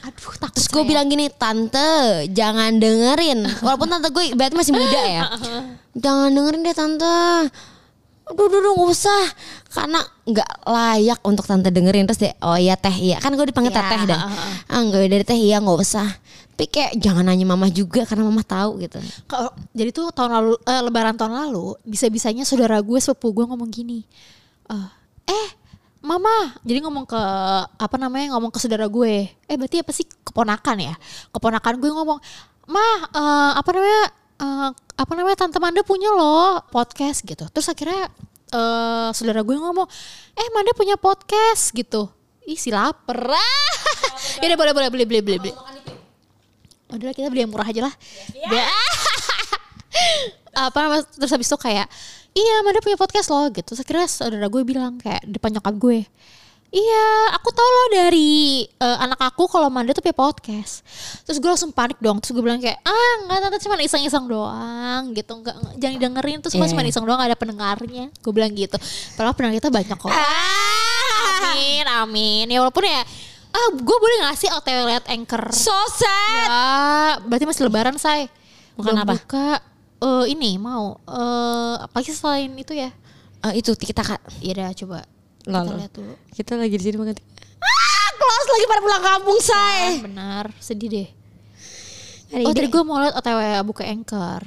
Aduh 0.07 0.39
takut 0.39 0.55
Terus 0.55 0.71
gue 0.71 0.85
bilang 0.87 1.11
gini, 1.11 1.27
tante 1.35 1.83
jangan 2.31 2.79
dengerin. 2.79 3.43
Walaupun 3.59 3.91
tante 3.91 4.15
gue 4.15 4.39
berarti 4.39 4.55
masih 4.55 4.71
muda 4.71 5.03
ya. 5.03 5.23
jangan 6.07 6.31
dengerin 6.31 6.63
deh 6.63 6.77
tante. 6.79 7.19
Aduh, 8.31 8.47
aduh, 8.47 8.59
aduh, 8.63 8.73
gak 8.79 8.91
usah. 8.95 9.25
Karena 9.67 9.99
nggak 10.23 10.51
layak 10.63 11.21
untuk 11.27 11.43
tante 11.43 11.75
dengerin. 11.75 12.07
Terus 12.07 12.23
dia, 12.23 12.33
oh 12.39 12.55
iya 12.55 12.79
teh 12.79 12.95
iya. 12.95 13.19
Kan 13.19 13.35
gue 13.35 13.51
dipanggil 13.51 13.75
Ya, 13.75 13.83
teteh 13.83 14.01
dah. 14.07 14.31
Ah 14.71 14.79
enggak 14.79 15.11
dari 15.11 15.25
teh 15.27 15.35
iya 15.35 15.59
gak 15.59 15.75
usah. 15.75 16.07
Tapi 16.55 16.71
kayak 16.71 17.03
jangan 17.03 17.27
nanya 17.27 17.43
mama 17.43 17.67
juga 17.67 18.07
karena 18.07 18.31
mama 18.31 18.47
tahu 18.47 18.79
gitu. 18.87 19.03
Kalau- 19.27 19.59
jadi 19.75 19.91
tuh 19.91 20.15
tahun 20.15 20.31
lalu, 20.39 20.55
eh, 20.71 20.83
lebaran 20.87 21.19
tahun 21.19 21.51
lalu, 21.51 21.75
bisa-bisanya 21.83 22.47
saudara 22.47 22.79
gue 22.79 22.99
sepupu 23.03 23.43
gue 23.43 23.45
ngomong 23.51 23.69
gini, 23.75 24.07
eh, 24.71 24.89
eh 25.27 25.49
mama, 26.07 26.55
jadi 26.63 26.79
ngomong 26.87 27.03
ke 27.03 27.19
apa 27.75 27.97
namanya 27.99 28.39
ngomong 28.39 28.55
ke 28.55 28.63
saudara 28.63 28.87
gue, 28.87 29.27
eh 29.27 29.57
berarti 29.59 29.83
apa 29.83 29.91
sih 29.91 30.07
keponakan 30.23 30.77
ya? 30.79 30.95
Keponakan 31.35 31.75
gue 31.83 31.91
ngomong, 31.91 32.19
mah 32.71 32.95
eh, 33.11 33.53
apa 33.59 33.71
namanya 33.75 34.05
eh, 34.39 34.71
apa 34.97 35.13
namanya 35.19 35.37
tante 35.43 35.59
Manda 35.59 35.83
punya 35.83 36.15
loh 36.15 36.63
podcast 36.71 37.27
gitu. 37.27 37.51
Terus 37.51 37.67
akhirnya 37.67 38.07
eh, 38.55 39.09
saudara 39.11 39.43
gue 39.43 39.57
ngomong, 39.59 39.91
eh 40.39 40.49
Manda 40.55 40.71
punya 40.79 40.95
podcast 40.95 41.75
gitu. 41.75 42.07
Ih 42.47 42.55
si 42.55 42.71
lapar. 42.71 43.35
ya 44.41 44.47
udah 44.47 44.59
boleh 44.59 44.73
boleh 44.73 44.89
beli 44.95 45.05
beli 45.05 45.21
beli 45.27 45.39
beli. 45.43 45.53
Udah 46.87 47.11
kita 47.11 47.27
beli 47.27 47.43
yang 47.43 47.51
murah 47.51 47.67
aja 47.67 47.91
lah. 47.91 47.95
Biar- 48.47 48.71
apa 50.57 51.05
terus 51.13 51.33
habis 51.35 51.49
itu 51.51 51.59
kayak 51.61 51.85
iya 52.37 52.61
Manda 52.61 52.79
punya 52.79 52.95
podcast 52.95 53.33
loh 53.33 53.49
gitu 53.49 53.73
terus 53.73 53.81
akhirnya 53.81 54.07
saudara 54.07 54.47
gue 54.47 54.63
bilang 54.63 55.01
kayak 55.01 55.25
depan 55.25 55.57
nyokap 55.57 55.75
gue 55.75 56.01
Iya, 56.67 57.07
aku 57.39 57.55
tahu 57.55 57.63
loh 57.65 57.89
dari 57.95 58.67
eh, 58.67 58.99
anak 58.99 59.23
aku 59.23 59.47
kalau 59.47 59.71
Manda 59.71 59.95
tuh 59.95 60.03
punya 60.03 60.19
podcast. 60.19 60.83
Terus 61.23 61.39
gue 61.39 61.47
langsung 61.47 61.71
panik 61.71 61.95
dong. 62.03 62.19
Terus 62.19 62.35
gue 62.35 62.43
bilang 62.43 62.59
kayak, 62.59 62.83
ah 62.83 63.15
nggak 63.23 63.39
tante 63.39 63.59
cuma 63.63 63.79
iseng-iseng 63.79 64.27
doang 64.27 65.15
gitu. 65.15 65.41
Nggak, 65.41 65.55
jangan 65.79 65.95
didengerin. 65.95 66.39
Terus 66.43 66.59
Iya. 66.59 66.67
cuma 66.75 66.83
iseng 66.83 67.07
doang 67.07 67.23
gak 67.23 67.31
ada 67.33 67.39
pendengarnya. 67.39 68.11
Gue 68.19 68.33
bilang 68.35 68.51
gitu. 68.53 68.77
Padahal 69.15 69.33
pendengar 69.39 69.63
kita 69.63 69.71
banyak 69.71 69.95
kok. 69.97 70.11
Amin, 70.11 71.87
amin. 71.87 72.45
Ya 72.51 72.59
walaupun 72.61 72.83
ya, 72.83 73.01
ah 73.55 73.69
gue 73.73 73.97
boleh 73.97 74.17
gak 74.27 74.37
sih 74.37 74.51
OTW 74.51 74.79
liat 74.91 75.05
anchor? 75.07 75.43
So 75.55 75.73
sad. 75.95 76.49
Ya, 76.51 76.67
berarti 77.25 77.47
masih 77.47 77.63
lebaran 77.71 77.97
say. 77.97 78.27
Bukan 78.75 78.91
Belum 78.93 79.05
apa? 79.07 79.13
Buka, 79.17 79.49
eh, 79.99 80.25
ini 80.29 80.57
mau, 80.57 81.01
eh 81.07 81.75
apa 81.81 81.99
sih 82.05 82.13
selain 82.13 82.53
itu 82.53 82.73
ya? 82.73 82.91
Eh, 83.47 83.61
itu 83.61 83.73
kita 83.75 84.03
kak. 84.03 84.21
Iya 84.41 84.53
dah 84.65 84.71
coba. 84.75 84.99
Lol. 85.47 85.65
Kita 85.65 85.77
lihat 85.79 85.93
dulu. 85.95 86.15
Kita 86.35 86.53
lagi 86.59 86.75
di 86.75 86.85
sini 86.85 86.97
banget. 86.99 87.19
Ah, 87.63 88.09
close 88.19 88.49
lagi 88.51 88.65
pada 88.67 88.81
pulang 88.83 89.05
kampung 89.05 89.39
say. 89.39 90.03
Benar, 90.03 90.45
sedih 90.59 90.89
deh. 90.91 91.09
Ada 92.27 92.43
oh 92.43 92.51
ide. 92.51 92.59
tadi 92.59 92.69
gue 92.69 92.83
mau 92.83 92.99
liat 92.99 93.15
OTW 93.15 93.41
buka 93.63 93.87
anchor. 93.87 94.43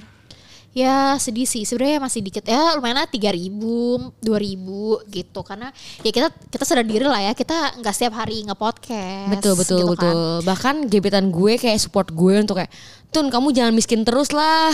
Ya 0.69 1.17
sedih 1.17 1.49
sih 1.49 1.65
sebenarnya 1.65 1.97
masih 1.97 2.21
dikit 2.21 2.45
ya 2.45 2.77
lumayan 2.77 3.01
lah 3.01 3.09
tiga 3.09 3.33
ribu 3.33 3.97
dua 4.21 4.37
ribu 4.37 5.01
gitu 5.09 5.41
karena 5.41 5.73
ya 6.05 6.13
kita 6.13 6.29
kita 6.29 6.61
sadar 6.61 6.85
diri 6.85 7.09
lah 7.09 7.17
ya 7.25 7.33
kita 7.33 7.81
nggak 7.81 7.89
setiap 7.89 8.13
hari 8.13 8.45
nge 8.45 8.53
podcast 8.53 9.33
Betul 9.33 9.53
betul 9.57 9.77
gitu 9.81 9.87
kan. 9.97 10.13
betul. 10.13 10.33
Bahkan 10.45 10.75
gebetan 10.85 11.25
gue 11.33 11.57
kayak 11.57 11.81
support 11.81 12.13
gue 12.13 12.37
untuk 12.37 12.61
kayak 12.61 12.69
Tun 13.09 13.33
kamu 13.33 13.49
jangan 13.49 13.73
miskin 13.73 14.05
terus 14.05 14.29
lah. 14.29 14.69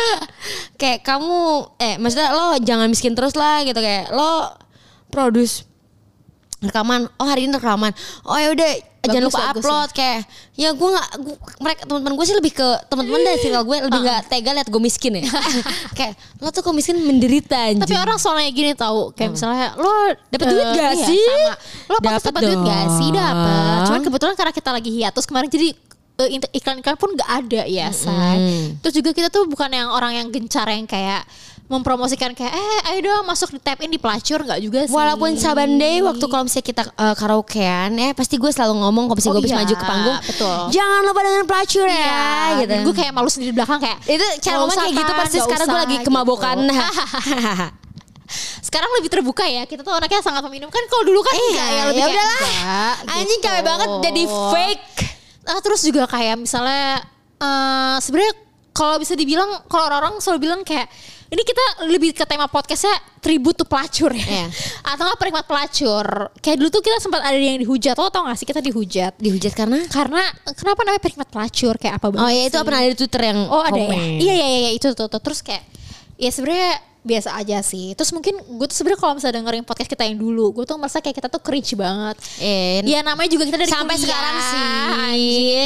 kayak 0.80 1.04
kamu 1.04 1.68
eh 1.78 1.94
maksudnya 2.00 2.30
lo 2.32 2.56
jangan 2.60 2.88
miskin 2.88 3.12
terus 3.12 3.36
lah 3.36 3.62
gitu 3.66 3.78
kayak 3.78 4.10
lo 4.12 4.52
produce 5.12 5.68
rekaman 6.62 7.10
oh 7.18 7.26
hari 7.26 7.44
ini 7.46 7.54
rekaman 7.58 7.92
oh 8.24 8.38
ya 8.38 8.54
udah 8.54 8.70
jangan 9.02 9.22
lupa 9.26 9.40
bagus 9.50 9.62
upload 9.66 9.88
kayak 9.98 10.18
ya 10.54 10.70
gue 10.70 10.88
nggak 10.94 11.08
mereka 11.58 11.80
teman-teman 11.90 12.14
gue 12.14 12.26
sih 12.30 12.36
lebih 12.38 12.52
ke 12.54 12.68
teman-teman 12.86 13.20
dari 13.26 13.38
circle 13.42 13.64
gue 13.66 13.76
lebih 13.90 14.00
nggak 14.06 14.20
tega 14.30 14.50
liat 14.54 14.68
gue 14.70 14.82
miskin 14.82 15.12
ya 15.18 15.26
kayak 15.98 16.14
lo 16.38 16.54
tuh 16.54 16.62
kok 16.62 16.70
miskin 16.70 17.02
menderita 17.02 17.74
anjing 17.74 17.82
Tapi 17.82 17.94
orang 17.98 18.18
soalnya 18.22 18.50
gini 18.54 18.78
tahu 18.78 19.10
kayak 19.10 19.34
misalnya 19.34 19.74
lo 19.74 20.14
Dapet 20.30 20.46
duit 20.48 20.64
eh, 20.64 20.74
gak 20.78 20.94
iya, 20.96 21.06
sih? 21.06 21.22
Sama. 21.22 21.54
Lo 21.90 21.96
Dapet 21.98 22.12
pasti 22.14 22.28
dapat 22.30 22.42
duit 22.46 22.60
gak 22.62 22.86
sih? 22.96 23.08
Dapat. 23.12 23.78
Cuman 23.84 24.00
kebetulan 24.00 24.34
karena 24.38 24.52
kita 24.54 24.70
lagi 24.72 24.90
hiatus 24.90 25.24
kemarin 25.28 25.48
jadi 25.50 25.68
iklan-iklan 26.28 26.96
pun 26.96 27.10
gak 27.14 27.30
ada 27.42 27.62
ya, 27.64 27.88
say. 27.90 28.74
Terus 28.78 28.94
juga 28.94 29.10
kita 29.10 29.28
tuh 29.28 29.48
bukan 29.48 29.70
yang 29.70 29.88
orang 29.90 30.18
yang 30.18 30.26
gencar 30.28 30.66
yang 30.66 30.84
kayak 30.84 31.24
mempromosikan 31.72 32.36
kayak 32.36 32.52
eh 32.52 32.78
ayo 32.92 33.00
dong 33.00 33.24
masuk 33.24 33.56
di 33.56 33.60
tap 33.62 33.80
in 33.80 33.88
di 33.88 33.96
pelacur 33.96 34.44
nggak 34.44 34.60
juga 34.60 34.84
sih. 34.84 34.92
Walaupun 34.92 35.40
Saban 35.40 35.80
Day 35.80 36.04
waktu 36.04 36.20
kalau 36.28 36.44
misalnya 36.44 36.66
kita 36.68 36.82
uh, 37.00 37.16
karaokean 37.16 37.96
ya 37.96 38.12
pasti 38.12 38.36
gue 38.36 38.50
selalu 38.52 38.76
ngomong 38.84 39.08
kalau 39.08 39.16
misalnya 39.16 39.32
Oh 39.32 39.40
gue 39.40 39.46
bisa 39.48 39.56
iya, 39.56 39.62
maju 39.64 39.74
ke 39.80 39.84
panggung. 39.88 40.18
betul. 40.20 40.58
Jangan 40.68 41.00
lupa 41.08 41.20
dengan 41.24 41.44
pelacur 41.48 41.86
ya 41.88 41.96
Iya, 41.96 42.60
gitu. 42.60 42.74
Gue 42.92 42.94
kayak 43.00 43.12
malu 43.16 43.28
sendiri 43.32 43.50
di 43.50 43.56
belakang 43.56 43.80
kayak 43.80 43.98
itu 44.04 44.20
cara 44.20 44.36
"Nggak 44.36 44.58
ngomong 44.60 44.76
kayak 44.76 44.94
gitu 45.00 45.12
pasti 45.16 45.38
sekarang 45.40 45.66
gue 45.66 45.72
usah," 45.72 45.84
lagi 45.88 45.96
gitu. 45.96 46.06
kemabokan. 46.12 46.56
Sekarang 48.64 48.88
lebih 48.96 49.10
terbuka 49.12 49.44
ya. 49.44 49.68
Kita 49.68 49.84
tuh 49.84 49.92
anaknya 49.92 50.24
sangat 50.24 50.40
meminum 50.48 50.72
kan 50.72 50.80
kalau 50.88 51.04
dulu 51.04 51.20
kan 51.20 51.36
enggak 51.36 51.68
ya 51.68 51.82
lebih 51.92 52.00
ya 52.00 52.06
udahlah. 52.08 52.40
Anjing 53.16 53.40
gitu. 53.40 53.48
capek 53.48 53.62
banget 53.64 53.88
jadi 54.04 54.22
fake. 54.28 55.11
Ah, 55.42 55.58
terus 55.58 55.82
juga 55.82 56.06
kayak 56.06 56.38
misalnya 56.38 57.02
eh 57.42 57.96
sebenarnya 57.98 58.34
kalau 58.72 58.96
bisa 58.96 59.12
dibilang 59.12 59.66
kalau 59.68 59.90
orang-orang 59.90 60.22
selalu 60.22 60.48
bilang 60.48 60.60
kayak 60.64 60.88
ini 61.32 61.42
kita 61.48 61.64
lebih 61.88 62.12
ke 62.12 62.28
tema 62.28 62.44
podcastnya 62.44 62.92
tribute 63.24 63.56
to 63.56 63.64
pelacur 63.64 64.12
ya. 64.12 64.20
Iya. 64.20 64.46
atau 64.92 65.02
nggak 65.08 65.18
penikmat 65.18 65.44
pelacur. 65.48 66.06
Kayak 66.44 66.56
dulu 66.60 66.68
tuh 66.68 66.82
kita 66.84 67.00
sempat 67.00 67.24
ada 67.24 67.36
yang 67.40 67.56
dihujat. 67.56 67.96
Lo 67.96 68.12
tau 68.12 68.28
gak 68.28 68.36
sih 68.36 68.44
kita 68.44 68.60
dihujat? 68.60 69.16
Dihujat 69.16 69.56
karena? 69.56 69.80
Karena 69.88 70.20
kenapa 70.52 70.84
namanya 70.84 71.00
penikmat 71.00 71.28
pelacur? 71.32 71.74
Kayak 71.80 71.94
apa 71.96 72.06
banget 72.12 72.28
Oh 72.28 72.30
ya 72.30 72.42
itu 72.52 72.58
pernah 72.60 72.80
ada 72.84 72.90
di 72.92 72.98
Twitter 73.00 73.22
yang 73.32 73.38
Oh 73.48 73.64
ada 73.64 73.80
ya? 73.80 73.96
Iya 73.96 74.34
iya 74.36 74.46
iya 74.68 74.70
itu 74.76 74.92
tuh, 74.92 75.08
tuh. 75.08 75.20
Terus 75.24 75.40
kayak 75.40 75.64
ya 76.20 76.28
sebenarnya 76.28 76.91
biasa 77.02 77.34
aja 77.34 77.58
sih. 77.60 77.92
Terus 77.92 78.14
mungkin 78.14 78.38
gue 78.38 78.66
tuh 78.66 78.78
sebenarnya 78.78 79.00
kalau 79.02 79.14
misalnya 79.18 79.42
dengerin 79.42 79.66
podcast 79.66 79.90
kita 79.90 80.06
yang 80.06 80.16
dulu, 80.16 80.54
gue 80.54 80.64
tuh 80.64 80.78
merasa 80.78 81.02
kayak 81.02 81.18
kita 81.18 81.26
tuh 81.26 81.42
cringe 81.42 81.74
banget. 81.74 82.14
Eh, 82.38 82.78
Ya 82.86 83.02
namanya 83.02 83.26
juga 83.26 83.42
kita 83.42 83.58
dari 83.58 83.68
sampai 83.68 83.94
kuliah. 83.94 84.06
sekarang 84.06 84.36
sih. 84.38 84.62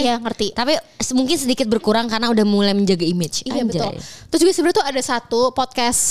Iya 0.02 0.14
ngerti. 0.16 0.46
Tapi 0.52 0.72
mungkin 1.12 1.36
sedikit 1.36 1.68
berkurang 1.68 2.08
karena 2.08 2.32
udah 2.32 2.44
mulai 2.44 2.72
menjaga 2.72 3.04
image. 3.04 3.44
Iya 3.44 3.62
betul. 3.62 3.84
Anjay. 3.84 4.00
Terus 4.32 4.40
juga 4.40 4.52
sebenarnya 4.52 4.78
tuh 4.80 4.86
ada 4.88 5.02
satu 5.04 5.40
podcast 5.52 6.02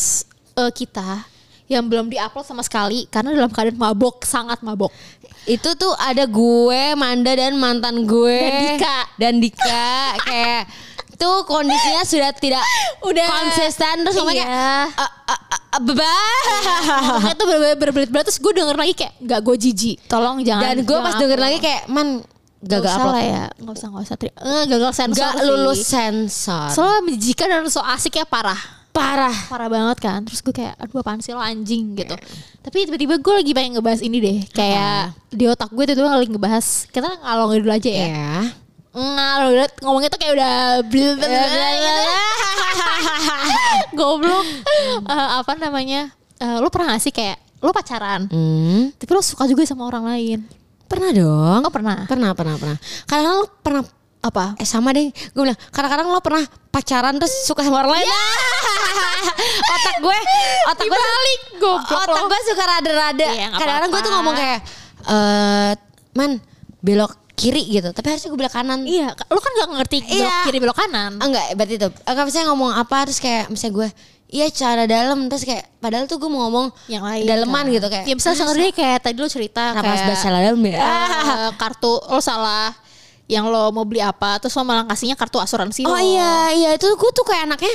eh, 0.55 0.71
kita 0.71 1.25
yang 1.65 1.89
belum 1.89 2.05
diupload 2.07 2.45
sama 2.45 2.61
sekali 2.61 3.09
karena 3.09 3.33
dalam 3.33 3.49
keadaan 3.49 3.81
mabok, 3.81 4.21
sangat 4.21 4.61
mabok. 4.61 4.93
Itu 5.45 5.73
tuh 5.73 5.93
ada 5.95 6.25
gue, 6.25 6.93
Manda 6.93 7.33
dan 7.33 7.57
mantan 7.57 8.05
gue 8.05 8.37
Dan 8.37 8.61
Dika. 8.77 8.97
Dan 9.17 9.33
Dika 9.41 9.89
kayak 10.21 10.63
tuh 11.15 11.43
kondisinya 11.43 12.01
sudah 12.01 12.31
tidak 12.31 12.63
Udah. 13.07 13.25
konsisten 13.25 13.95
terus 14.01 14.15
ngomongnya 14.15 14.45
Iya. 14.45 14.69
"Ah, 14.91 15.01
ah, 15.25 15.39
ah, 15.47 15.61
ah, 15.69 15.79
bebas. 15.79 16.43
Ngomongnya 17.01 17.35
tuh 17.35 17.45
ber- 17.45 17.79
berbelit-belit 17.79 18.23
terus 18.23 18.37
gue 18.37 18.51
denger 18.51 18.75
lagi 18.75 18.93
kayak 18.93 19.13
nggak 19.17 19.39
gue 19.41 19.55
jijik. 19.59 19.97
Tolong 20.05 20.39
jangan. 20.41 20.63
Dan 20.65 20.75
gue 20.81 20.97
pas 20.97 21.15
denger 21.15 21.39
lagi 21.39 21.57
kayak 21.59 21.83
man 21.87 22.07
Nggak 22.57 22.81
gagal 22.81 22.87
usah 22.87 22.97
upload. 22.99 23.13
lah 23.13 23.23
ya. 23.23 23.43
Gak 23.55 23.73
usah, 23.73 23.87
gak 23.87 24.03
usah. 24.03 24.15
Tri- 24.15 24.35
Eh, 24.35 24.63
gagal 24.67 24.91
sensor 24.91 25.21
Gak 25.23 25.33
sih. 25.35 25.45
lulus 25.45 25.79
sensor. 25.81 26.67
Soalnya 26.71 27.01
menjijikan 27.03 27.47
dan 27.47 27.67
so 27.67 27.79
asik 27.79 28.15
ya 28.15 28.25
parah. 28.25 28.57
Parah. 28.89 29.35
Parah 29.45 29.67
banget 29.67 29.97
kan. 29.99 30.23
Terus 30.23 30.39
gue 30.39 30.49
kayak 30.51 30.73
aduh 30.75 30.97
apaan 30.97 31.19
sih 31.19 31.29
lo 31.29 31.39
anjing 31.39 31.93
gitu. 31.93 32.15
Tapi 32.59 32.77
tiba-tiba 32.85 33.19
gue 33.19 33.33
lagi 33.35 33.51
pengen 33.51 33.71
ngebahas 33.75 33.99
ini 33.99 34.17
deh. 34.17 34.37
Kayak 34.49 35.13
di 35.29 35.45
otak 35.45 35.69
gue 35.69 35.83
tiba-tiba 35.83 36.09
lagi 36.09 36.31
ngebahas. 36.31 36.65
Kita 36.87 37.05
ngalongin 37.21 37.59
dulu 37.59 37.71
aja 37.71 37.91
ya. 37.91 38.07
Ya. 38.07 38.33
Ngalor 38.95 39.51
dulu 39.51 39.65
ngomongnya 39.83 40.07
tuh 40.07 40.17
kayak 40.17 40.33
udah 40.39 40.55
blil 40.87 41.19
blil 41.19 41.27
Goblok. 43.97 44.45
Eh, 45.03 45.29
apa 45.35 45.51
namanya? 45.59 46.15
Eh, 46.39 46.57
lo 46.59 46.71
pernah 46.71 46.95
gak 46.95 47.03
sih 47.03 47.11
kayak 47.11 47.39
lo 47.59 47.71
pacaran, 47.71 48.29
Hmm. 48.29 48.93
tapi 48.93 49.09
lo 49.09 49.19
suka 49.19 49.45
juga 49.45 49.65
sama 49.65 49.89
orang 49.89 50.05
lain? 50.05 50.39
Pernah 50.85 51.09
dong. 51.11 51.61
Oh 51.65 51.73
pernah. 51.73 52.05
Pernah, 52.05 52.31
pernah, 52.37 52.55
pernah. 52.55 52.77
Kadang-kadang 53.03 53.35
lo 53.35 53.47
pernah 53.59 53.83
Apa? 54.21 54.57
Eh 54.57 54.65
sama 54.65 54.89
deh, 54.89 55.13
gue 55.13 55.37
bilang 55.37 55.53
kadang-kadang 55.69 56.09
lo 56.09 56.17
pernah 56.17 56.41
pacaran 56.73 57.13
terus 57.13 57.45
suka 57.45 57.61
sama 57.61 57.85
orang 57.85 58.01
lain. 58.01 58.09
otak 59.77 60.01
gue, 60.01 60.17
otak 60.65 60.85
gue, 60.89 60.97
goblok 61.61 62.09
otak 62.09 62.23
gue 62.25 62.39
suka 62.49 62.63
rada-rada. 62.65 63.21
Iya, 63.21 63.53
nggak 63.53 63.59
kadang-kadang 63.61 63.89
gue 63.93 64.01
tuh 64.01 64.13
ngomong 64.17 64.33
kayak, 64.33 64.59
eh 65.05 65.71
man 66.17 66.41
belok 66.81 67.13
kiri 67.35 67.63
gitu, 67.69 67.91
tapi 67.91 68.07
harusnya 68.09 68.27
gue 68.27 68.39
belok 68.39 68.53
kanan. 68.53 68.79
Iya, 68.81 69.11
lo 69.11 69.37
kan 69.37 69.51
gak 69.53 69.69
ngerti 69.75 69.97
belok 70.01 70.15
Iya. 70.25 70.37
kiri 70.43 70.57
belok 70.57 70.77
kanan. 70.77 71.11
Enggak, 71.17 71.45
berarti 71.53 71.73
itu. 71.75 71.87
Enggak 72.01 72.25
misalnya 72.25 72.47
ngomong 72.49 72.71
apa 72.73 72.97
terus 73.03 73.19
kayak 73.19 73.47
misalnya 73.47 73.75
gue 73.75 73.89
Iya 74.25 74.49
cara 74.49 74.83
dalam 74.85 75.29
terus 75.29 75.43
kayak 75.43 75.69
padahal 75.77 76.05
tuh 76.05 76.17
gue 76.17 76.25
mau 76.25 76.49
ngomong 76.49 76.73
yang 76.87 77.05
lain 77.05 77.23
daleman 77.23 77.61
kan. 77.61 77.71
gitu 77.71 77.87
kayak 77.87 78.03
ya 78.03 78.13
misalnya 78.13 78.37
sebenarnya 78.41 78.73
kayak 78.73 78.97
tadi 78.99 79.17
lo 79.17 79.29
cerita 79.29 79.63
Kenapa 79.69 79.85
kayak 79.85 80.01
bahasa 80.07 80.27
dalam 80.33 80.59
ya? 80.59 80.75
eh, 80.75 81.49
kartu 81.53 81.93
lo 82.01 82.19
salah 82.19 82.73
yang 83.25 83.45
lo 83.45 83.69
mau 83.69 83.83
beli 83.83 84.01
apa 84.01 84.37
terus 84.37 84.53
lo 84.53 84.61
malah 84.61 84.81
kasihnya 84.83 85.13
kartu 85.13 85.37
asuransi 85.37 85.85
Oh 85.85 85.93
lo. 85.93 86.01
iya, 86.01 86.31
iya 86.51 86.69
itu 86.73 86.89
gue 86.89 87.11
tuh 87.11 87.21
kayak 87.21 87.47
anaknya 87.47 87.73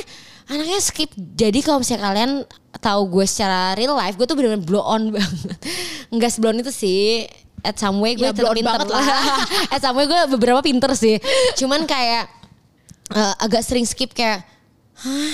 anaknya 0.49 0.79
skip. 0.81 1.07
Jadi 1.15 1.59
kalau 1.61 1.79
misalnya 1.79 2.03
kalian 2.03 2.31
tahu 2.75 3.01
gue 3.09 3.25
secara 3.25 3.71
real 3.71 3.95
life, 3.95 4.13
gue 4.13 4.25
tuh 4.25 4.35
bener-bener 4.35 4.59
blow 4.59 4.83
on 4.83 5.07
banget. 5.15 5.55
Enggak 6.09 6.29
sebelum 6.29 6.57
itu 6.57 6.69
sih. 6.69 7.31
At 7.61 7.77
some 7.77 8.01
way 8.01 8.17
gue 8.17 8.25
Ya, 8.25 8.33
tetap 8.33 8.57
pinter 8.57 8.81
lah. 8.85 9.05
At 9.73 9.81
some 9.81 9.95
way 9.95 10.05
gue 10.05 10.19
beberapa 10.33 10.61
pinter 10.61 10.91
sih. 10.93 11.21
Cuman 11.55 11.85
kayak 11.85 12.25
eh, 13.11 13.33
agak 13.37 13.61
sering 13.61 13.85
skip 13.85 14.11
kayak, 14.11 14.41
hah? 14.97 15.33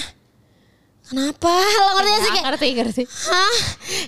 Kenapa? 1.07 1.47
Lo 1.47 1.95
ngerti 1.95 2.11
gak 2.11 2.19
sih 2.19 2.27
Ya, 2.27 2.33
kayak, 2.35 2.45
ngerti 2.51 2.67
ngerti 2.75 3.03
hah? 3.31 3.53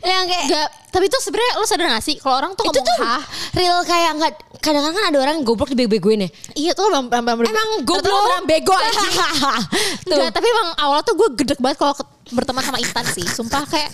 Yang 0.04 0.24
kayak 0.28 0.46
Gak, 0.52 0.68
tapi 0.92 1.06
itu 1.08 1.18
sebenarnya 1.24 1.54
lo 1.56 1.64
sadar 1.64 1.88
gak 1.96 2.04
sih 2.04 2.16
kalau 2.20 2.36
orang 2.44 2.52
tuh 2.60 2.68
itu 2.68 2.76
ngomong 2.76 2.88
tuh 2.92 2.98
hah 3.00 3.24
real 3.56 3.80
kayak 3.88 4.12
nggak 4.20 4.34
kadang-kadang 4.60 4.96
kan 5.00 5.06
ada 5.08 5.18
orang 5.24 5.34
yang 5.40 5.46
goblok 5.48 5.72
dibego-begoin 5.72 6.28
ya. 6.28 6.30
iya 6.60 6.72
tuh 6.76 6.92
bener 6.92 7.24
Emang 7.24 7.40
ternyata 7.40 7.72
lo 7.72 7.88
goblok. 7.88 8.20
beneran 8.20 8.44
bego 8.44 8.76
aja 8.84 9.00
Tuh. 10.04 10.12
Enggak, 10.12 10.32
tapi 10.36 10.48
emang 10.52 10.68
awalnya 10.76 11.06
tuh 11.08 11.16
gue 11.16 11.30
gedek 11.40 11.60
banget 11.64 11.78
kalau 11.80 11.94
berteman 12.36 12.64
sama 12.68 12.78
Intan 12.84 13.06
sih. 13.08 13.24
Sumpah 13.24 13.64
kayak 13.64 13.90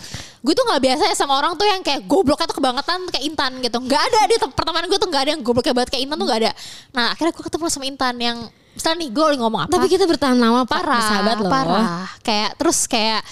gue 0.45 0.53
tuh 0.53 0.61
nggak 0.61 0.77
biasa 0.79 1.03
ya 1.09 1.15
sama 1.17 1.33
orang 1.35 1.57
tuh 1.57 1.65
yang 1.65 1.81
kayak 1.81 2.05
gobloknya 2.05 2.45
tuh 2.45 2.57
kebangetan 2.61 3.01
kayak 3.09 3.23
Intan 3.25 3.51
gitu. 3.59 3.77
Nggak 3.81 4.01
ada 4.05 4.19
di 4.29 4.35
tem- 4.37 4.53
pertemanan 4.53 4.85
gue 4.85 4.95
tuh 4.95 5.09
nggak 5.09 5.23
ada 5.25 5.31
yang 5.33 5.41
gobloknya 5.41 5.73
banget 5.73 5.89
kayak 5.89 6.03
Intan 6.05 6.17
tuh 6.17 6.27
nggak 6.29 6.39
ada. 6.39 6.51
Nah 6.93 7.05
akhirnya 7.09 7.33
gue 7.33 7.43
ketemu 7.43 7.65
sama 7.65 7.85
Intan 7.85 8.15
yang 8.15 8.37
misalnya 8.71 8.97
nih 9.01 9.09
gue 9.09 9.23
lagi 9.25 9.39
ngomong 9.41 9.61
apa 9.65 9.71
Tapi 9.73 9.87
kita 9.89 10.05
bertahan 10.05 10.37
lama 10.37 10.61
parah, 10.63 11.01
sahabat 11.01 11.37
loh. 11.41 11.49
parah. 11.49 12.05
Kayak 12.21 12.61
terus 12.61 12.85
kayak 12.85 13.25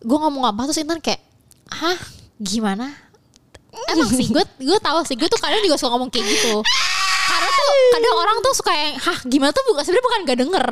gue 0.00 0.18
ngomong 0.20 0.44
apa 0.44 0.60
terus 0.68 0.78
Intan 0.78 1.00
kayak, 1.00 1.20
hah 1.72 1.96
gimana? 2.36 2.92
Emang 3.88 4.10
sih 4.10 4.28
gue 4.28 4.44
gue 4.60 4.78
tahu 4.78 4.98
sih 5.08 5.16
gue 5.16 5.26
tuh 5.26 5.40
kadang 5.40 5.62
juga 5.62 5.80
suka 5.80 5.96
ngomong 5.96 6.12
kayak 6.12 6.28
gitu. 6.28 6.60
Karena 7.24 7.48
tuh 7.48 7.68
kadang 7.94 8.14
orang 8.18 8.36
tuh 8.42 8.52
suka 8.52 8.72
yang 8.74 8.94
hah 8.98 9.18
gimana 9.24 9.50
tuh 9.50 9.64
bukan 9.64 9.80
sebenarnya 9.80 10.04
bukan 10.04 10.20
gak 10.26 10.38
denger. 10.44 10.66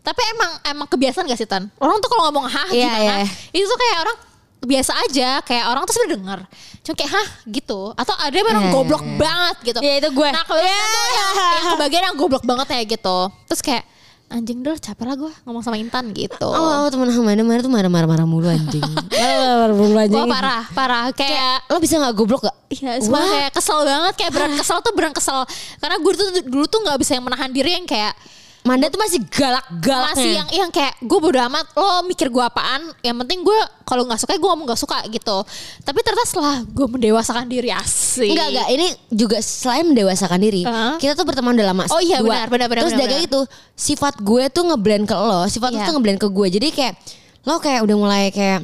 Tapi 0.00 0.20
emang 0.34 0.50
emang 0.66 0.86
kebiasaan 0.86 1.24
gak 1.24 1.38
sih 1.38 1.46
Tan? 1.46 1.70
Orang 1.78 1.96
tuh 2.00 2.10
kalau 2.10 2.28
ngomong 2.28 2.44
hah 2.44 2.68
Iya, 2.68 2.88
gimana? 2.90 3.14
iya. 3.22 3.24
Itu 3.54 3.64
tuh 3.64 3.78
kayak 3.78 3.96
orang 4.04 4.16
biasa 4.60 4.92
aja 5.08 5.40
kayak 5.40 5.64
orang 5.66 5.82
tuh 5.84 5.94
sebenarnya 5.96 6.16
denger 6.20 6.40
cuma 6.80 6.94
kayak 6.96 7.12
hah 7.12 7.28
gitu 7.48 7.80
atau 7.96 8.14
ada 8.16 8.34
yang 8.34 8.48
memang 8.48 8.64
Iya, 8.68 8.72
goblok 8.72 9.02
iya. 9.04 9.16
banget 9.16 9.56
gitu 9.64 9.78
Ya, 9.80 9.92
itu 10.00 10.08
gue. 10.12 10.28
nah 10.32 10.44
kalau 10.44 10.60
tuh 10.60 10.68
yang, 10.68 11.32
yang 11.36 11.66
kebagian 11.76 12.02
yang 12.12 12.16
goblok 12.16 12.44
banget 12.44 12.66
ya 12.68 12.80
gitu 12.84 13.18
terus 13.48 13.60
kayak 13.60 13.84
anjing 14.30 14.62
dulu 14.62 14.78
capek 14.78 15.04
lah 15.10 15.16
gue 15.18 15.32
ngomong 15.42 15.58
sama 15.58 15.74
Intan 15.74 16.14
gitu 16.14 16.46
Oh, 16.46 16.86
oh 16.86 16.86
temen 16.86 17.10
mana 17.10 17.42
mana 17.42 17.60
tuh 17.60 17.72
marah-marah 17.72 18.06
marah 18.06 18.26
mulu 18.30 18.46
anjing. 18.46 18.78
Marah-marah 19.10 19.74
mulu 19.74 19.96
anjing. 19.98 20.22
Wah 20.22 20.30
parah, 20.30 20.62
parah. 20.70 21.04
Kayak 21.10 21.66
Lo 21.66 21.82
bisa 21.82 21.98
gak 21.98 22.14
goblok 22.14 22.46
gak? 22.46 22.54
Iya, 22.70 23.02
semua 23.02 23.26
kayak 23.26 23.50
kesel 23.58 23.82
banget, 23.82 24.14
kayak 24.14 24.30
berat 24.30 24.52
kesel 24.54 24.78
tuh 24.86 24.92
berat 24.94 25.12
kesel. 25.18 25.42
Karena 25.82 25.96
gue 25.98 26.12
tuh 26.14 26.26
dulu 26.46 26.64
tuh 26.70 26.78
nggak 26.78 26.98
bisa 27.02 27.18
yang 27.18 27.26
menahan 27.26 27.50
diri 27.50 27.74
yang 27.74 27.86
kayak 27.90 28.14
Manda 28.60 28.86
tuh 28.86 28.96
masih 28.96 29.24
galak-galak 29.24 30.12
masih 30.12 30.36
yang 30.36 30.48
yang 30.52 30.70
kayak 30.70 30.92
gue 31.00 31.18
bodo 31.18 31.40
amat 31.40 31.64
lo 31.72 32.04
mikir 32.04 32.28
gue 32.28 32.38
apaan 32.38 32.92
yang 33.00 33.16
penting 33.16 33.40
gue 33.40 33.56
kalau 33.82 34.04
nggak 34.04 34.20
suka 34.20 34.36
gue 34.36 34.44
ngomong 34.46 34.68
nggak 34.68 34.76
suka 34.78 35.00
gitu 35.06 35.36
tapi 35.80 35.98
ternyata 36.00 36.28
setelah 36.28 36.60
gue 36.62 36.86
mendewasakan 36.86 37.48
diri 37.48 37.72
asik 37.72 38.28
Enggak 38.28 38.48
enggak 38.52 38.68
ini 38.70 38.86
juga 39.08 39.38
selain 39.40 39.84
mendewasakan 39.86 40.36
diri 40.38 40.62
Heeh. 40.62 40.94
kita 40.98 41.12
tuh 41.14 41.24
berteman 41.24 41.56
udah 41.56 41.66
lama 41.66 41.84
Oh 41.88 41.98
iya, 41.98 42.20
dua. 42.20 42.36
benar, 42.36 42.46
benar, 42.46 42.66
benar, 42.68 42.82
terus 42.84 42.94
benar, 42.94 43.02
dari 43.02 43.16
benar. 43.18 43.28
itu 43.28 43.40
sifat 43.74 44.14
gue 44.20 44.42
tuh 44.48 44.62
ngeblend 44.62 45.04
ke 45.04 45.16
lo 45.16 45.40
sifat 45.46 45.70
lo 45.70 45.76
Iya. 45.76 45.86
tuh 45.86 45.94
ngeblend 45.96 46.18
ke 46.18 46.28
gue 46.28 46.46
jadi 46.52 46.68
kayak 46.68 46.94
lo 47.42 47.56
kayak 47.58 47.80
udah 47.80 47.96
mulai 47.96 48.22
kayak 48.28 48.60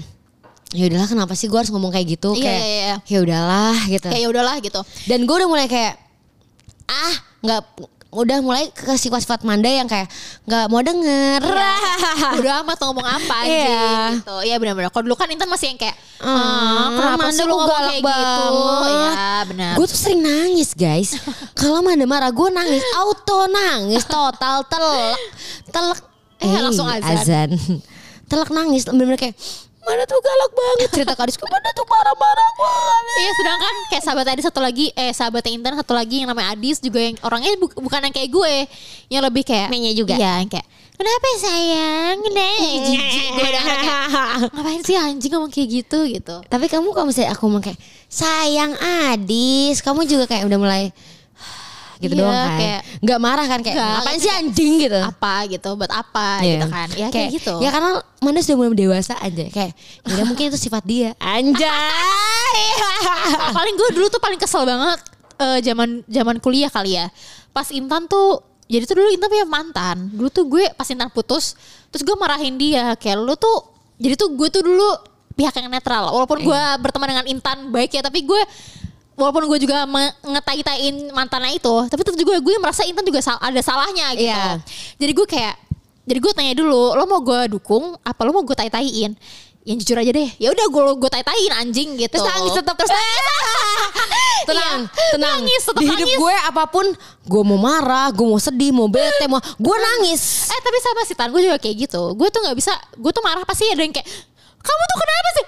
ya 0.71 0.85
udahlah 0.87 1.09
kenapa 1.09 1.33
sih 1.33 1.49
gue 1.49 1.57
harus 1.57 1.73
ngomong 1.73 1.89
kayak 1.89 2.07
gitu 2.13 2.37
Iya, 2.37 2.45
kayak 2.45 2.61
iya, 2.61 2.77
iya. 2.77 2.97
ya 3.03 3.19
udahlah 3.19 3.77
gitu 3.87 4.07
kayak 4.07 4.21
ya 4.21 4.29
udahlah 4.29 4.57
gitu 4.61 4.81
dan 5.09 5.19
gue 5.25 5.35
udah 5.35 5.49
mulai 5.49 5.67
kayak 5.67 5.97
ah 6.85 7.15
nggak 7.41 7.61
udah 8.17 8.41
mulai 8.41 8.67
ke 8.69 8.89
sifat-sifat 8.91 9.41
Manda 9.43 9.69
yang 9.69 9.85
kayak 9.85 10.09
nggak 10.43 10.67
mau 10.67 10.81
denger 10.81 11.41
udah 12.41 12.55
amat 12.63 12.79
ngomong 12.81 13.05
apa 13.05 13.35
aja 13.39 13.53
Iya. 13.53 13.89
gitu 14.17 14.37
ya 14.43 14.57
benar-benar 14.57 14.89
kalau 14.89 15.05
dulu 15.05 15.15
kan 15.15 15.29
Intan 15.29 15.47
masih 15.47 15.71
yang 15.71 15.79
kayak 15.79 15.97
ah, 16.19 16.89
kenapa 16.91 17.21
Manda 17.23 17.33
sih 17.33 17.43
kok 17.43 17.51
ngomong 17.51 17.69
galak 17.69 17.85
kayak 17.87 18.03
gitu 18.03 18.45
banget. 18.81 19.13
ya 19.13 19.35
benar 19.45 19.73
Gue 19.77 19.87
tuh 19.87 19.99
sering 19.99 20.23
nangis 20.23 20.71
guys. 20.73 21.11
Kalau 21.61 21.81
Manda 21.81 22.05
marah 22.05 22.31
gue 22.31 22.49
nangis, 22.49 22.81
auto 22.97 23.45
nangis 23.47 24.03
total 24.03 24.65
telek, 24.65 25.21
telek. 25.69 26.01
Eh, 26.39 26.53
langsung 26.57 26.85
azan. 26.87 27.53
telek 28.25 28.51
nangis, 28.51 28.85
bener-bener 28.85 29.21
kayak 29.21 29.37
Manda 29.87 30.03
tuh 30.05 30.19
galak 30.19 30.51
banget 30.53 30.89
cerita 30.91 31.13
ke 31.13 31.23
adisku. 31.23 31.47
Manda 31.47 31.71
tuh 31.71 31.87
marah-marah 31.87 32.51
banget. 32.53 33.17
Iya 33.17 33.31
sedangkan 33.33 33.75
kayak 33.87 34.03
sahabat 34.03 34.27
Adis 34.29 34.45
satu 34.45 34.61
lagi 34.61 34.87
Eh 34.93 35.09
sahabatnya 35.11 35.53
Intan 35.53 35.73
satu 35.75 35.95
lagi 35.95 36.21
yang 36.21 36.29
namanya 36.29 36.53
Adis 36.53 36.79
Juga 36.79 37.01
yang 37.01 37.17
orangnya 37.23 37.57
bu- 37.57 37.73
bukan 37.73 38.03
yang 38.03 38.13
kayak 38.13 38.29
gue 38.29 38.55
Yang 39.09 39.23
lebih 39.25 39.43
kayak 39.43 39.69
Mainnya 39.69 39.95
juga. 39.95 40.13
Iya 40.13 40.33
yang 40.37 40.51
kayak 40.51 40.67
Kenapa 40.93 41.27
sayang 41.39 42.17
Kenapa 42.21 42.53
jijik 42.83 43.29
Gue 43.33 43.47
udah 43.47 43.63
kayak 43.63 44.05
Ngapain 44.53 44.83
sih 44.83 44.97
anjing 44.97 45.33
ngomong 45.33 45.49
kayak 45.49 45.69
gitu 45.71 45.99
gitu 46.05 46.37
Tapi 46.43 46.67
kamu 46.67 46.89
kalau 46.91 47.07
misalnya 47.07 47.33
aku 47.33 47.47
ngomong 47.47 47.65
kayak 47.65 47.79
sayang 48.07 48.73
Adis, 49.09 49.81
kamu 49.81 50.05
juga 50.05 50.25
kayak 50.27 50.45
udah 50.45 50.59
mulai 50.59 50.83
gitu 51.99 52.13
Iya, 52.13 52.21
doang 52.21 52.37
kan. 52.37 52.51
kayak- 52.55 52.83
Nggak 52.99 53.19
marah 53.19 53.47
kan 53.47 53.61
kayak 53.61 53.77
ngapain 53.77 54.05
kayak- 54.07 54.21
sih 54.21 54.31
anjing 54.31 54.73
gitu. 54.81 55.01
Apa 55.01 55.35
gitu 55.47 55.71
Buat 55.75 55.93
apa 55.93 56.29
Iya. 56.39 56.51
gitu 56.53 56.67
kan 56.69 56.89
Ya 56.93 57.09
kayak, 57.09 57.29
gitu 57.33 57.55
Ya 57.59 57.71
karena 57.71 57.91
Manda 58.17 58.41
sudah 58.41 58.57
mulai 58.57 58.75
dewasa 58.75 59.15
aja 59.17 59.45
kayak 59.47 59.73
ya 60.07 60.23
mungkin 60.23 60.45
itu 60.49 60.59
sifat 60.59 60.83
dia. 60.83 61.13
Anjay. 61.17 62.65
paling 63.57 63.75
gue 63.75 63.89
dulu 63.93 64.07
tuh 64.09 64.19
paling 64.19 64.37
kesel 64.37 64.63
banget 64.63 64.99
eh, 65.37 65.59
zaman 65.63 65.89
zaman 66.05 66.37
kuliah 66.37 66.67
kali 66.67 66.97
ya. 66.97 67.07
Pas 67.51 67.69
Intan 67.71 68.05
tuh 68.05 68.41
jadi 68.67 68.83
tuh 68.83 68.97
dulu 68.97 69.09
Intan 69.11 69.29
punya 69.29 69.47
mantan. 69.47 69.97
Dulu 70.11 70.29
tuh 70.29 70.45
gue 70.45 70.65
pas 70.73 70.87
Intan 70.87 71.09
putus, 71.09 71.55
terus 71.89 72.03
gue 72.03 72.17
marahin 72.17 72.57
dia 72.57 72.97
kayak 72.97 73.17
lu 73.17 73.35
tuh 73.35 73.63
jadi 73.97 74.13
tuh 74.15 74.33
gue 74.33 74.49
tuh 74.49 74.61
dulu 74.61 74.89
pihak 75.33 75.53
yang 75.55 75.69
netral. 75.69 76.09
Walaupun 76.11 76.41
gue 76.41 76.57
Iya. 76.57 76.77
berteman 76.77 77.09
dengan 77.11 77.27
Intan 77.29 77.69
baik 77.69 77.93
ya, 77.93 78.01
tapi 78.01 78.21
gue 78.23 78.43
walaupun 79.17 79.49
gue 79.49 79.59
juga 79.59 79.89
ngetai-tain 80.23 81.11
mantannya 81.11 81.57
itu, 81.57 81.75
tapi 81.89 82.01
tetap 82.01 82.15
juga 82.15 82.37
gue 82.37 82.55
merasa 82.57 82.85
Intan 82.85 83.03
juga 83.03 83.19
sal- 83.19 83.41
ada 83.41 83.59
salahnya 83.59 84.13
gitu. 84.13 84.29
Iya. 84.29 84.61
Jadi 84.97 85.13
gue 85.13 85.27
kayak 85.27 85.55
jadi 86.05 86.19
gue 86.21 86.33
tanya 86.33 86.55
dulu, 86.55 86.95
lo 86.95 87.03
mau 87.05 87.19
gue 87.19 87.51
dukung 87.51 87.97
apa 87.99 88.21
lo 88.23 88.31
mau 88.31 88.45
gue 88.45 88.55
tai-taiin? 88.55 89.17
Yang 89.67 89.83
jujur 89.83 89.99
aja 89.99 90.15
deh. 90.15 90.31
Ya 90.39 90.55
udah 90.55 90.67
gue 90.71 90.83
gue 90.95 91.11
tai-taiin 91.11 91.53
anjing 91.53 91.99
gitu. 91.99 92.15
Terus 92.15 92.23
nangis 92.25 92.55
tetap. 92.55 92.79
Terus 92.79 92.93
nangis. 92.95 93.25
tenang, 94.49 94.81
Iya, 94.87 95.11
tenang. 95.11 95.39
Nangis, 95.43 95.63
tetap 95.65 95.81
Di 95.81 95.87
hidup 95.89 96.07
nangis. 96.07 96.19
gue 96.23 96.35
apa 96.47 96.65
pun, 96.71 96.87
gue 97.27 97.43
mau 97.43 97.59
marah, 97.59 98.07
gue 98.15 98.23
mau 98.23 98.39
sedih, 98.39 98.71
mau 98.71 98.87
bete, 98.87 99.27
mau 99.27 99.43
gue 99.43 99.77
nangis. 99.77 100.47
Eh 100.47 100.61
tapi 100.63 100.79
sama 100.79 101.03
si 101.03 101.19
Tan 101.19 101.35
gue 101.35 101.43
juga 101.43 101.59
kayak 101.59 101.77
gitu. 101.83 102.15
Gue 102.15 102.31
tuh 102.31 102.47
nggak 102.47 102.55
bisa. 102.55 102.71
Gue 102.95 103.11
tuh 103.11 103.27
marah 103.27 103.43
pasti 103.43 103.67
ada 103.67 103.83
yang 103.83 103.91
kayak 103.91 104.07
kamu 104.67 104.83
tuh 104.83 104.99
kenapa 104.99 105.29
sih? 105.31 105.45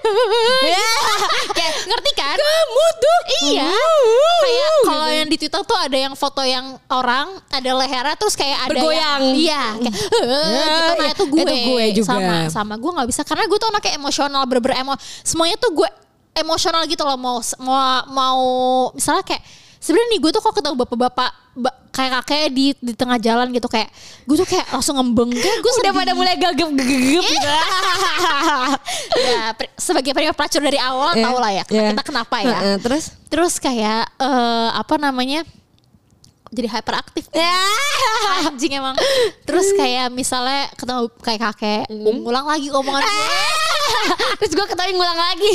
kayak 1.58 1.74
ngerti 1.90 2.10
kan? 2.14 2.36
Kamu 2.38 2.84
tuh 2.96 3.18
iya. 3.44 3.70
Kayak 4.38 4.70
kalau 4.86 5.08
yang 5.10 5.28
di 5.28 5.36
Twitter 5.36 5.62
tuh 5.66 5.78
ada 5.78 5.98
yang 5.98 6.14
foto 6.14 6.42
yang 6.46 6.78
orang 6.88 7.42
ada 7.50 7.70
lehernya 7.74 8.16
terus 8.16 8.38
kayak 8.38 8.70
ada 8.70 8.78
Bergoyang. 8.78 9.20
yang 9.20 9.20
iya 9.34 9.62
kayak 9.76 9.94
gitu 10.78 10.92
nah 10.96 11.08
itu 11.10 11.24
gue. 11.26 11.40
Itu 11.42 11.54
gue 11.74 11.84
juga. 11.98 12.08
Sama 12.08 12.36
sama 12.48 12.74
gue 12.78 12.90
nggak 12.94 13.08
bisa 13.10 13.22
karena 13.26 13.44
gue 13.44 13.58
tuh 13.58 13.68
anaknya 13.68 13.92
emosional 13.98 14.42
bener-bener 14.46 14.76
emo 14.80 14.94
semuanya 15.26 15.56
tuh 15.58 15.70
gue 15.74 15.88
emosional 16.38 16.86
gitu 16.86 17.02
loh 17.02 17.18
mau 17.18 17.38
mau 17.58 17.78
mau 18.06 18.40
misalnya 18.94 19.26
kayak 19.26 19.42
sebenarnya 19.88 20.08
nih 20.10 20.20
gue 20.20 20.30
tuh 20.30 20.42
kok 20.42 20.52
ketemu 20.52 20.76
bapak-bapak 20.78 21.30
ba- 21.56 21.76
kayak 21.88 22.10
kakek 22.20 22.42
di 22.48 22.64
di 22.76 22.92
tengah 22.92 23.16
jalan 23.16 23.48
gitu 23.48 23.64
kayak 23.66 23.88
gue 24.22 24.36
tuh 24.36 24.44
kayak 24.44 24.68
langsung 24.68 24.94
ngembeng 24.94 25.32
kayak 25.32 25.58
gue 25.58 25.72
Udah 25.74 25.92
pada 25.92 26.12
mulai 26.12 26.36
gagap-gagap 26.36 27.24
gitu. 27.24 27.48
ya 29.24 29.42
sebagai 29.74 30.12
pria 30.12 30.30
pelacur 30.30 30.60
dari 30.60 30.76
awal 30.76 31.10
Iya, 31.12 31.24
tau 31.24 31.36
lah 31.38 31.50
ya 31.50 31.64
iya. 31.66 31.90
kita 31.90 32.02
kenapa 32.04 32.36
ya 32.38 32.52
Heeh, 32.54 32.76
Terus? 32.78 33.04
terus 33.26 33.54
kayak 33.56 34.04
eh, 34.14 34.68
apa 34.70 34.94
namanya 34.96 35.42
jadi 36.48 36.68
hyperaktif 36.70 37.28
Ya. 37.34 37.60
anjing 38.44 38.72
emang 38.74 38.94
terus 39.42 39.68
kayak 39.74 40.08
misalnya 40.08 40.70
ketemu 40.74 41.08
kayak 41.18 41.40
kakek 41.46 41.84
Hmm. 41.88 42.22
ngulang 42.22 42.46
lagi 42.46 42.68
omongan 42.70 43.02
gue 43.08 43.26
Terus 44.38 44.52
gue 44.54 44.66
ketawain 44.66 44.92
ngulang 44.92 45.16
lagi. 45.16 45.50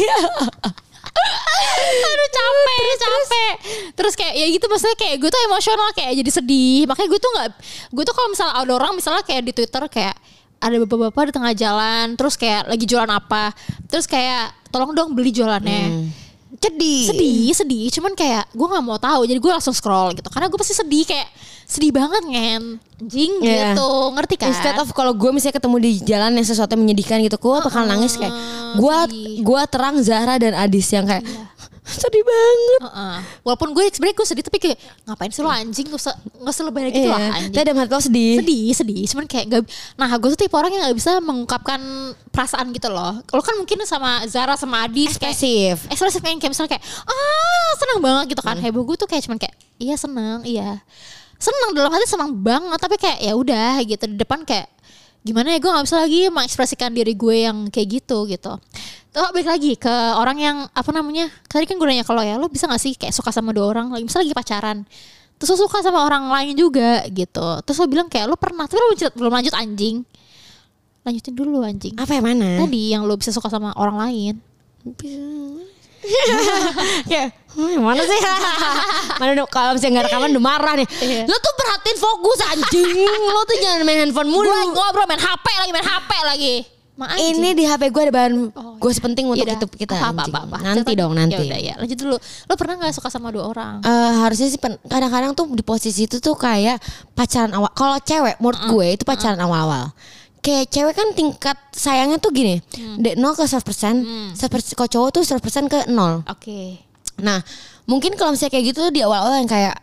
aduh 2.10 2.30
capek 2.34 2.94
capek. 2.98 3.54
Terus 3.94 4.14
kayak 4.18 4.34
ya 4.34 4.46
gitu 4.50 4.66
maksudnya 4.66 4.98
kayak 4.98 5.16
gue 5.22 5.30
tuh 5.30 5.42
emosional 5.46 5.90
kayak 5.94 6.12
jadi 6.20 6.32
sedih. 6.34 6.90
Makanya 6.90 7.10
gue 7.10 7.20
tuh 7.22 7.32
nggak 7.34 7.50
gue 7.94 8.04
tuh 8.04 8.16
kalau 8.16 8.30
misalnya 8.34 8.54
ada 8.58 8.72
orang 8.74 8.92
misalnya 8.98 9.24
kayak 9.24 9.42
di 9.46 9.52
twitter 9.54 9.84
kayak 9.88 10.16
ada 10.64 10.76
bapak-bapak 10.88 11.24
di 11.28 11.34
tengah 11.36 11.54
jalan 11.60 12.06
terus 12.16 12.40
kayak 12.40 12.72
lagi 12.72 12.88
jualan 12.88 13.12
apa 13.12 13.52
terus 13.92 14.08
kayak 14.08 14.56
tolong 14.72 14.96
dong 14.96 15.12
beli 15.12 15.36
jualannya 15.36 16.08
Sedih. 16.58 17.04
sedih 17.10 17.44
sedih. 17.54 17.86
Cuman 17.90 18.14
kayak 18.14 18.50
gue 18.52 18.68
nggak 18.68 18.84
mau 18.84 18.98
tahu. 18.98 19.26
Jadi 19.26 19.40
gue 19.40 19.52
langsung 19.52 19.74
scroll 19.74 20.14
gitu. 20.14 20.30
Karena 20.30 20.48
gue 20.48 20.58
pasti 20.58 20.74
sedih 20.74 21.04
kayak 21.04 21.28
sedih 21.64 21.90
banget 21.90 22.24
ngen 22.28 22.64
anjing 23.02 23.34
Iya. 23.42 23.74
gitu. 23.74 23.90
Ngerti 24.14 24.36
kan? 24.38 24.50
Instead 24.52 24.78
of 24.78 24.90
kalau 24.92 25.12
gue 25.12 25.32
misalnya 25.32 25.58
ketemu 25.58 25.78
di 25.80 25.92
jalan 26.04 26.32
yang 26.34 26.46
sesuatu 26.46 26.76
yang 26.76 26.82
menyedihkan 26.84 27.20
gitu, 27.20 27.36
gue 27.36 27.56
bakal 27.60 27.84
nangis 27.84 28.16
kayak 28.16 28.34
gue 28.76 28.98
sedih. 29.10 29.42
gue 29.42 29.62
terang 29.68 29.96
Zahra 30.00 30.36
dan 30.38 30.54
Adis 30.54 30.88
yang 30.90 31.04
kayak 31.04 31.24
sedih 31.86 32.24
banget. 32.24 32.80
Heeh. 32.82 33.16
walaupun 33.42 33.70
gue 33.72 33.84
sebenarnya 33.88 34.16
gue 34.16 34.24
sedih 34.26 34.42
tapi 34.42 34.58
kayak 34.58 34.78
ngapain 35.04 35.30
sih 35.30 35.40
lo 35.40 35.50
anjing 35.50 35.84
nggak 35.86 36.00
usah 36.00 36.14
nggak 36.16 36.54
usah 36.54 36.64
lebay 36.64 36.84
gitu 36.90 37.06
lah 37.06 37.20
Iya. 37.20 37.32
anjing 37.36 37.54
Tapi 37.54 37.66
dalam 37.66 37.78
hati 37.78 37.92
lo 37.92 38.02
sedih. 38.02 38.34
sedih 38.40 38.66
sedih 38.74 39.04
cuman 39.06 39.26
kayak 39.26 39.46
gak 39.48 39.62
nah 39.94 40.10
gue 40.14 40.30
tuh 40.32 40.40
tipe 40.40 40.54
orang 40.54 40.72
yang 40.72 40.82
nggak 40.82 40.96
bisa 40.96 41.12
mengungkapkan 41.20 41.82
perasaan 42.30 42.72
gitu 42.72 42.88
loh 42.88 43.20
lo 43.22 43.42
kan 43.42 43.56
mungkin 43.56 43.84
sama 43.84 44.24
Zara 44.26 44.56
sama 44.56 44.84
Adis 44.84 45.16
kayak 45.16 45.36
Ekspresif. 45.36 45.76
ekspresif 45.88 46.20
kayak 46.20 46.40
kayak 46.40 46.52
misalnya 46.52 46.72
kayak 46.72 46.84
ah 47.04 47.72
senang 47.76 48.00
banget 48.00 48.26
gitu 48.30 48.42
Hmm. 48.42 48.50
kan 48.50 48.58
heboh 48.60 48.84
gue 48.84 48.96
tuh 48.96 49.06
kayak 49.06 49.22
cuman 49.22 49.38
kayak 49.38 49.56
iya 49.78 49.96
senang 49.96 50.40
iya 50.44 50.80
senang 51.36 51.72
dalam 51.74 51.90
hati 51.90 52.06
senang 52.06 52.32
banget 52.34 52.78
tapi 52.78 52.96
kayak 52.96 53.20
ya 53.20 53.34
udah 53.34 53.76
gitu 53.82 54.06
di 54.06 54.16
depan 54.16 54.42
kayak 54.42 54.72
gimana 55.24 55.56
ya 55.56 55.60
gue 55.64 55.72
nggak 55.72 55.86
bisa 55.88 55.98
lagi 56.04 56.28
mengekspresikan 56.28 56.92
diri 56.92 57.16
gue 57.16 57.48
yang 57.48 57.72
kayak 57.72 57.88
gitu 58.04 58.28
gitu. 58.28 58.60
Tuh 59.14 59.30
balik 59.32 59.48
lagi 59.48 59.80
ke 59.80 59.94
orang 60.20 60.38
yang 60.38 60.58
apa 60.76 60.92
namanya 60.92 61.32
tadi 61.48 61.64
kan 61.64 61.80
gue 61.80 61.88
nanya 61.88 62.04
kalau 62.04 62.20
ya 62.20 62.36
lo 62.36 62.52
bisa 62.52 62.68
gak 62.68 62.82
sih 62.82 62.94
kayak 63.00 63.16
suka 63.16 63.32
sama 63.32 63.56
dua 63.56 63.72
orang? 63.72 63.88
Lagi 63.94 64.04
misalnya 64.04 64.30
lagi 64.30 64.36
pacaran 64.36 64.78
terus 65.40 65.60
lo 65.60 65.68
suka 65.68 65.84
sama 65.84 66.04
orang 66.06 66.28
lain 66.30 66.56
juga 66.56 67.04
gitu. 67.08 67.48
Terus 67.64 67.78
lo 67.80 67.86
bilang 67.88 68.08
kayak 68.12 68.28
lo 68.32 68.36
pernah 68.36 68.68
tapi 68.68 68.80
lo 68.80 68.92
belum 68.92 68.96
lanjut- 69.00 69.16
belum 69.16 69.34
lanjut 69.34 69.56
anjing. 69.56 69.96
Lanjutin 71.04 71.34
dulu 71.36 71.58
anjing. 71.64 71.96
Apa 72.00 72.16
yang 72.20 72.26
mana? 72.28 72.64
tadi 72.64 72.96
yang 72.96 73.04
lo 73.08 73.16
bisa 73.16 73.32
suka 73.32 73.52
sama 73.52 73.72
orang 73.80 73.98
lain 74.00 74.36
Kayak 77.10 77.28
hmm, 77.56 77.80
mana 77.80 78.02
sih? 78.04 78.20
mana 79.22 79.32
dong 79.38 79.50
kalau 79.50 79.72
misalnya 79.76 79.94
nggak 80.00 80.06
rekaman 80.12 80.30
udah 80.36 80.44
marah 80.44 80.74
nih. 80.78 80.88
Iya. 81.00 81.24
Lo 81.30 81.36
tuh 81.40 81.54
perhatiin 81.56 81.98
fokus 81.98 82.40
anjing. 82.52 83.08
lo 83.08 83.42
tuh 83.48 83.58
jangan 83.60 83.82
main 83.88 84.00
handphone 84.08 84.30
mulu. 84.30 84.50
Gue 84.50 84.62
ngobrol 84.72 85.08
main 85.08 85.22
HP 85.22 85.46
lagi 85.60 85.72
main 85.72 85.88
HP 85.88 86.12
lagi. 86.24 86.56
Ma. 86.94 87.10
Ini 87.18 87.58
di 87.58 87.66
HP 87.66 87.90
gue 87.90 88.02
ada 88.06 88.14
bahan 88.14 88.54
Oh, 88.54 88.78
gue 88.78 88.92
sepenting 88.94 89.26
untuk 89.26 89.42
Yaudah, 89.42 89.58
itu 89.58 89.68
kita. 89.82 89.98
apa, 89.98 90.30
apa, 90.30 90.30
apa, 90.30 90.40
apa. 90.46 90.58
Nanti 90.62 90.94
dong 90.94 91.18
nanti. 91.18 91.42
Ya 91.42 91.42
udah 91.42 91.60
ya. 91.60 91.74
Lanjut 91.82 91.98
dulu. 91.98 92.18
Lo 92.22 92.54
pernah 92.54 92.78
gak 92.86 92.94
suka 92.94 93.10
sama 93.10 93.34
dua 93.34 93.50
orang? 93.50 93.82
Eh, 93.82 94.14
harusnya 94.22 94.46
sih 94.46 94.62
kadang-kadang 94.62 95.34
tuh 95.34 95.50
di 95.58 95.66
posisi 95.66 96.06
itu 96.06 96.22
tuh 96.22 96.38
kayak 96.38 96.78
pacaran 97.18 97.50
awal. 97.58 97.74
Kalau 97.74 97.98
cewek 97.98 98.38
menurut 98.38 98.62
gue 98.70 98.88
itu 98.94 99.04
pacaran 99.10 99.42
awal-awal. 99.42 99.90
Kayak 100.44 100.68
cewek 100.68 100.94
kan 100.94 101.10
tingkat 101.16 101.58
sayangnya 101.72 102.20
tuh 102.20 102.36
gini, 102.36 102.60
dari 103.00 103.16
0 103.16 103.32
ke 103.34 103.48
100%, 103.48 104.36
100% 104.36 104.76
kalau 104.76 104.90
cowok 104.92 105.10
tuh 105.16 105.24
100% 105.24 105.72
ke 105.72 105.80
0. 105.88 106.28
Oke. 106.28 106.84
Nah, 107.24 107.40
mungkin 107.88 108.20
kalau 108.20 108.36
misalnya 108.36 108.60
kayak 108.60 108.76
gitu 108.76 108.92
di 108.92 109.00
awal-awal 109.00 109.40
yang 109.40 109.48
kayak 109.48 109.80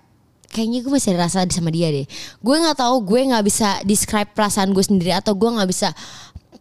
kayaknya 0.50 0.82
gue 0.82 0.92
masih 0.92 1.16
ada 1.16 1.30
rasa 1.30 1.48
sama 1.48 1.72
dia 1.72 1.88
deh. 1.88 2.04
Gue 2.44 2.56
nggak 2.60 2.76
tahu, 2.76 3.00
gue 3.08 3.20
nggak 3.32 3.44
bisa 3.46 3.80
describe 3.88 4.28
perasaan 4.36 4.76
gue 4.76 4.84
sendiri 4.84 5.16
atau 5.16 5.32
gue 5.32 5.48
nggak 5.48 5.70
bisa 5.70 5.94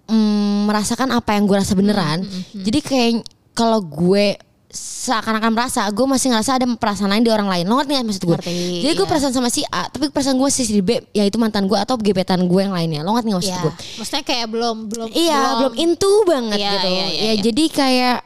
mm, 0.08 0.70
merasakan 0.72 1.10
apa 1.12 1.36
yang 1.36 1.50
gue 1.50 1.58
rasa 1.60 1.76
beneran. 1.76 2.24
Jadi 2.56 2.80
kayak 2.80 3.28
kalau 3.52 3.84
gue 3.84 4.40
seakan-akan 4.70 5.50
merasa 5.50 5.82
gue 5.90 6.06
masih 6.06 6.30
ngerasa 6.30 6.62
ada 6.62 6.66
perasaan 6.78 7.10
lain 7.10 7.26
di 7.26 7.34
orang 7.34 7.50
lain. 7.50 7.66
Lo 7.66 7.82
ngerti 7.82 7.92
gak 7.98 8.06
maksud 8.06 8.24
gue? 8.30 8.38
Ngerti, 8.38 8.54
Jadi 8.86 8.94
gue 8.94 9.02
iya. 9.02 9.10
perasaan 9.10 9.34
sama 9.34 9.50
si 9.50 9.62
A, 9.66 9.90
tapi 9.90 10.14
perasaan 10.14 10.38
gue 10.38 10.50
si 10.54 10.62
B, 10.86 10.90
yaitu 11.10 11.42
mantan 11.42 11.66
gue 11.66 11.74
atau 11.74 11.98
gebetan 11.98 12.46
gue 12.46 12.62
yang 12.62 12.74
lainnya. 12.78 13.02
Lo 13.02 13.18
ngerti 13.18 13.34
gak 13.34 13.40
maksud 13.42 13.56
Iya. 13.58 13.64
gue? 13.66 13.74
Maksudnya 13.98 14.24
kayak 14.30 14.48
belum 14.54 14.78
belum 14.94 15.08
Iya, 15.10 15.42
belum 15.66 15.74
into 15.74 16.12
banget 16.30 16.58
Iya, 16.62 16.72
gitu. 16.78 16.88
iya, 16.88 16.94
iya, 16.94 17.06
ya 17.10 17.32
iya. 17.34 17.34
jadi 17.42 17.64
kayak 17.74 18.18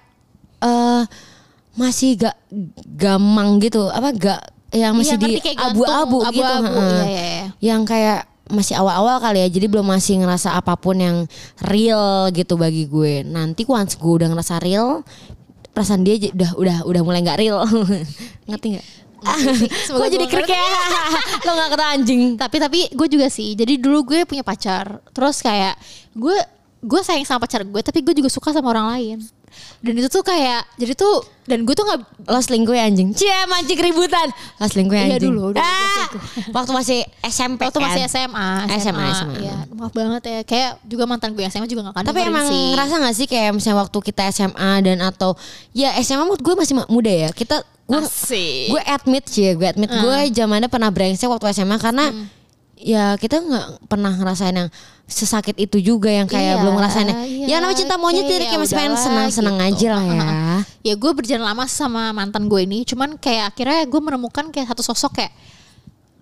eh 0.63 1.01
masih 1.73 2.09
gak 2.19 2.35
gamang 2.83 3.49
gitu. 3.63 3.87
Apa 3.87 4.11
gak 4.11 4.41
yang 4.75 4.99
masih 4.99 5.15
Iya, 5.15 5.23
di 5.23 5.55
abu-abu 5.55 6.27
gitu. 6.27 6.43
abu-abu. 6.43 6.75
Iya, 6.75 7.05
iya, 7.07 7.23
iya. 7.23 7.45
Yang 7.63 7.81
kayak 7.87 8.19
masih 8.51 8.75
awal-awal 8.75 9.23
kali 9.23 9.39
ya. 9.39 9.47
Jadi 9.47 9.65
belum 9.71 9.87
masih 9.87 10.19
ngerasa 10.19 10.59
apa 10.59 10.75
pun 10.75 10.99
yang 10.99 11.17
real 11.63 12.27
gitu 12.35 12.59
bagi 12.59 12.91
gue. 12.91 13.23
Nanti 13.23 13.63
once 13.63 13.95
gue 13.95 14.13
udah 14.19 14.27
ngerasa 14.27 14.59
real, 14.59 15.07
perasaan 15.73 16.05
dia 16.05 16.29
udah 16.31 16.51
udah 16.55 16.77
udah 16.85 17.01
mulai 17.01 17.25
nggak 17.25 17.39
real. 17.41 17.65
Ngerti 18.49 18.67
nggak? 18.77 18.87
Gue 19.89 20.07
jadi 20.15 20.25
ya. 20.27 20.67
Lo 21.47 21.51
gak 21.55 21.69
kata 21.75 21.85
anjing. 21.95 22.35
tapi 22.35 22.57
tapi 22.59 22.79
gue 22.91 23.07
juga 23.07 23.27
sih 23.31 23.55
jadi 23.55 23.79
dulu 23.79 24.13
gue 24.13 24.27
punya 24.27 24.43
pacar 24.43 24.99
terus 25.15 25.39
kayak 25.39 25.79
gue 26.11 26.35
gue 26.83 27.01
sayang 27.01 27.23
sama 27.23 27.47
pacar 27.47 27.63
gue 27.63 27.81
tapi 27.81 28.03
gue 28.03 28.11
juga 28.11 28.27
suka 28.27 28.51
sama 28.51 28.75
orang 28.75 28.87
lain 28.99 29.17
dan 29.79 29.93
itu 29.93 30.07
tuh 30.07 30.23
kayak 30.23 30.63
jadi 30.75 30.93
tuh 30.93 31.21
dan 31.43 31.67
gue 31.67 31.75
tuh 31.75 31.83
nggak 31.83 32.01
Lo 32.23 32.39
selingkuh 32.39 32.71
ya 32.71 32.87
anjing. 32.87 33.11
Cie 33.11 33.35
mancing 33.45 33.75
keributan. 33.75 34.31
Lo 34.55 34.63
selingkuh 34.63 34.95
ya 34.95 35.03
Iya 35.05 35.15
anjing. 35.19 35.27
dulu, 35.27 35.51
dulu 35.51 35.59
gue 35.59 35.59
ah. 35.59 36.07
Waktu 36.55 36.71
masih 36.71 36.99
SMP 37.21 37.67
waktu 37.67 37.79
kan? 37.79 37.87
masih 37.91 38.03
SMA 38.07 38.47
SMA, 38.79 39.07
SMA. 39.11 39.35
ya 39.43 39.55
maaf 39.75 39.91
banget 39.91 40.21
ya. 40.23 40.39
Kayak 40.47 40.79
juga 40.87 41.03
mantan 41.03 41.35
gue 41.35 41.43
SMA 41.45 41.67
juga 41.67 41.91
gak 41.91 41.99
akan 41.99 42.03
Tapi 42.07 42.19
emang 42.23 42.47
sih. 42.47 42.71
ngerasa 42.71 42.93
gak 42.95 43.15
sih 43.15 43.27
kayak 43.27 43.51
misalnya 43.53 43.83
waktu 43.83 43.97
kita 43.99 44.23
SMA 44.31 44.71
dan 44.81 44.97
atau 45.03 45.35
Ya 45.75 45.91
SMA 45.99 46.23
menurut 46.23 46.39
gue 46.39 46.55
masih 46.55 46.73
muda 46.87 47.11
ya. 47.11 47.29
Kita 47.35 47.59
gue 47.83 47.99
gue 48.71 48.81
admit 48.87 49.27
sih 49.27 49.51
gue 49.51 49.67
admit. 49.67 49.91
Gue 49.91 50.31
zamannya 50.31 50.71
pernah 50.71 50.95
brengsek 50.95 51.27
waktu 51.27 51.51
SMA 51.51 51.75
karena 51.75 52.07
ya 52.83 53.15
kita 53.15 53.39
nggak 53.39 53.87
pernah 53.87 54.11
ngerasain 54.11 54.51
yang 54.53 54.69
sesakit 55.03 55.55
itu 55.55 55.79
juga 55.79 56.07
yang 56.07 56.27
kayak 56.27 56.55
Iya, 56.55 56.61
belum 56.63 56.73
ngerasain 56.75 57.07
iya, 57.23 57.45
ya 57.47 57.55
namanya 57.59 57.79
cinta 57.79 57.95
monyet 57.95 58.23
kayak 58.23 58.29
jadi 58.29 58.45
kayak 58.45 58.55
ya 58.55 58.63
masih 58.63 58.75
pengen 58.75 58.95
senang-senang 58.95 59.55
gitu. 59.55 59.67
aja 59.71 59.87
lah 59.95 60.05
ya 60.05 60.27
ya 60.91 60.93
gue 60.95 61.11
berjalan 61.11 61.43
lama 61.43 61.63
sama 61.65 62.11
mantan 62.11 62.47
gue 62.47 62.61
ini 62.61 62.83
cuman 62.83 63.15
kayak 63.15 63.55
akhirnya 63.55 63.87
gue 63.87 64.01
menemukan 64.01 64.51
kayak 64.51 64.67
satu 64.67 64.83
sosok 64.83 65.11
kayak 65.15 65.33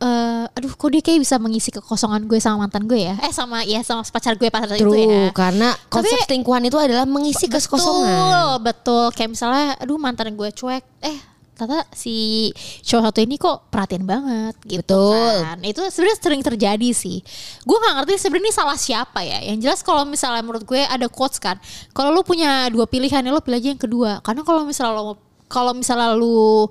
eh 0.01 0.45
aduh 0.57 0.73
kok 0.73 0.89
dia 0.89 1.01
kayak 1.01 1.21
bisa 1.21 1.37
mengisi 1.37 1.69
kekosongan 1.69 2.25
gue 2.25 2.41
sama 2.41 2.65
mantan 2.65 2.89
gue 2.89 3.05
ya 3.05 3.21
eh 3.21 3.29
sama 3.29 3.61
ya 3.61 3.85
sama 3.85 4.01
pacar 4.01 4.33
gue 4.33 4.49
pada 4.49 4.65
saat 4.65 4.81
itu 4.81 4.89
True, 4.89 4.97
ya 4.97 5.29
karena 5.29 5.77
konsep 5.93 6.17
Tapi- 6.17 6.25
selingkuhan 6.25 6.65
itu 6.65 6.77
adalah 6.81 7.05
mengisi 7.05 7.45
kekosongan. 7.45 8.09
Betul, 8.09 8.49
betul. 8.65 9.05
Kayak 9.13 9.29
misalnya, 9.37 9.65
aduh 9.77 10.01
mantan 10.01 10.33
gue 10.33 10.49
cuek, 10.49 10.81
eh 11.05 11.17
ternyata 11.61 11.85
si 11.93 12.49
cowok 12.81 13.13
satu 13.13 13.19
ini 13.21 13.37
kok 13.37 13.69
perhatian 13.69 14.01
banget 14.09 14.57
gitu 14.65 14.81
Betul. 14.81 15.45
kan. 15.45 15.57
Itu 15.61 15.81
sebenarnya 15.93 16.17
sering 16.17 16.41
terjadi 16.41 16.89
sih. 16.89 17.21
Gue 17.61 17.77
nggak 17.77 17.93
ngerti 18.01 18.13
sebenarnya 18.17 18.49
ini 18.49 18.53
salah 18.53 18.77
siapa 18.81 19.21
ya. 19.21 19.45
Yang 19.45 19.57
jelas 19.69 19.79
kalau 19.85 20.01
misalnya 20.09 20.41
menurut 20.41 20.65
gue 20.65 20.81
ada 20.81 21.05
quotes 21.05 21.37
kan. 21.37 21.61
Kalau 21.93 22.09
lu 22.09 22.25
punya 22.25 22.65
dua 22.73 22.89
pilihan 22.89 23.21
ya 23.21 23.29
lu 23.29 23.39
pilih 23.45 23.61
aja 23.61 23.69
yang 23.69 23.81
kedua. 23.81 24.25
Karena 24.25 24.41
kalau 24.41 24.65
misalnya 24.65 24.97
lo 24.97 25.21
kalau 25.45 25.77
misalnya 25.77 26.17
lu 26.17 26.65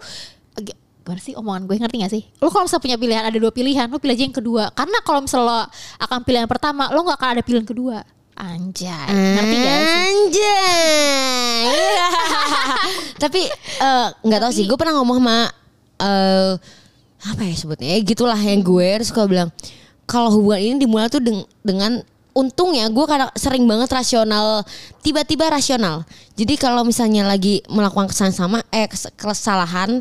gimana 1.00 1.20
sih 1.26 1.35
omongan 1.35 1.62
gue 1.70 1.76
ngerti 1.79 1.96
gak 2.03 2.12
sih? 2.12 2.22
Lu 2.42 2.50
kalau 2.50 2.66
misalnya 2.66 2.85
punya 2.87 2.98
pilihan 3.00 3.24
ada 3.26 3.38
dua 3.40 3.53
pilihan, 3.55 3.87
lu 3.90 3.98
pilih 3.98 4.14
aja 4.14 4.24
yang 4.26 4.37
kedua. 4.37 4.64
Karena 4.74 4.98
kalau 5.03 5.20
misalnya 5.24 5.46
lo 5.46 5.61
akan 6.03 6.18
pilih 6.22 6.38
yang 6.44 6.50
pertama, 6.50 6.83
lo 6.92 7.03
gak 7.07 7.18
akan 7.18 7.29
ada 7.38 7.42
pilihan 7.42 7.66
kedua. 7.66 8.03
Anjay, 8.35 9.09
ngerti 9.11 9.57
gak 9.57 9.77
sih? 9.77 9.97
Anjay. 10.01 11.64
Tapi 13.23 13.43
eh, 13.81 14.09
nggak 14.25 14.40
tahu 14.40 14.53
sih, 14.53 14.64
gue 14.64 14.77
pernah 14.77 14.97
ngomong 14.97 15.21
sama 15.21 15.38
eh 16.01 16.53
apa 17.21 17.43
ya 17.45 17.53
sebutnya? 17.53 17.88
Ya 17.93 18.01
gitulah 18.01 18.38
yang 18.40 18.64
gue 18.64 18.88
terus 18.97 19.12
gue 19.12 19.25
bilang 19.29 19.53
kalau 20.09 20.33
hubungan 20.33 20.59
ini 20.59 20.77
dimulai 20.81 21.07
tuh 21.07 21.21
deng- 21.21 21.45
dengan 21.61 22.01
untungnya 22.33 22.88
gue 22.88 23.05
kadang 23.05 23.29
sering 23.35 23.66
banget 23.66 23.90
rasional 23.90 24.62
tiba-tiba 25.03 25.51
rasional 25.51 26.07
jadi 26.38 26.55
kalau 26.57 26.87
misalnya 26.87 27.27
lagi 27.27 27.59
melakukan 27.66 28.07
kesalahan 28.07 28.33
sama 28.33 28.59
eh 28.71 28.87
kes- 28.87 29.11
kesalahan 29.19 29.99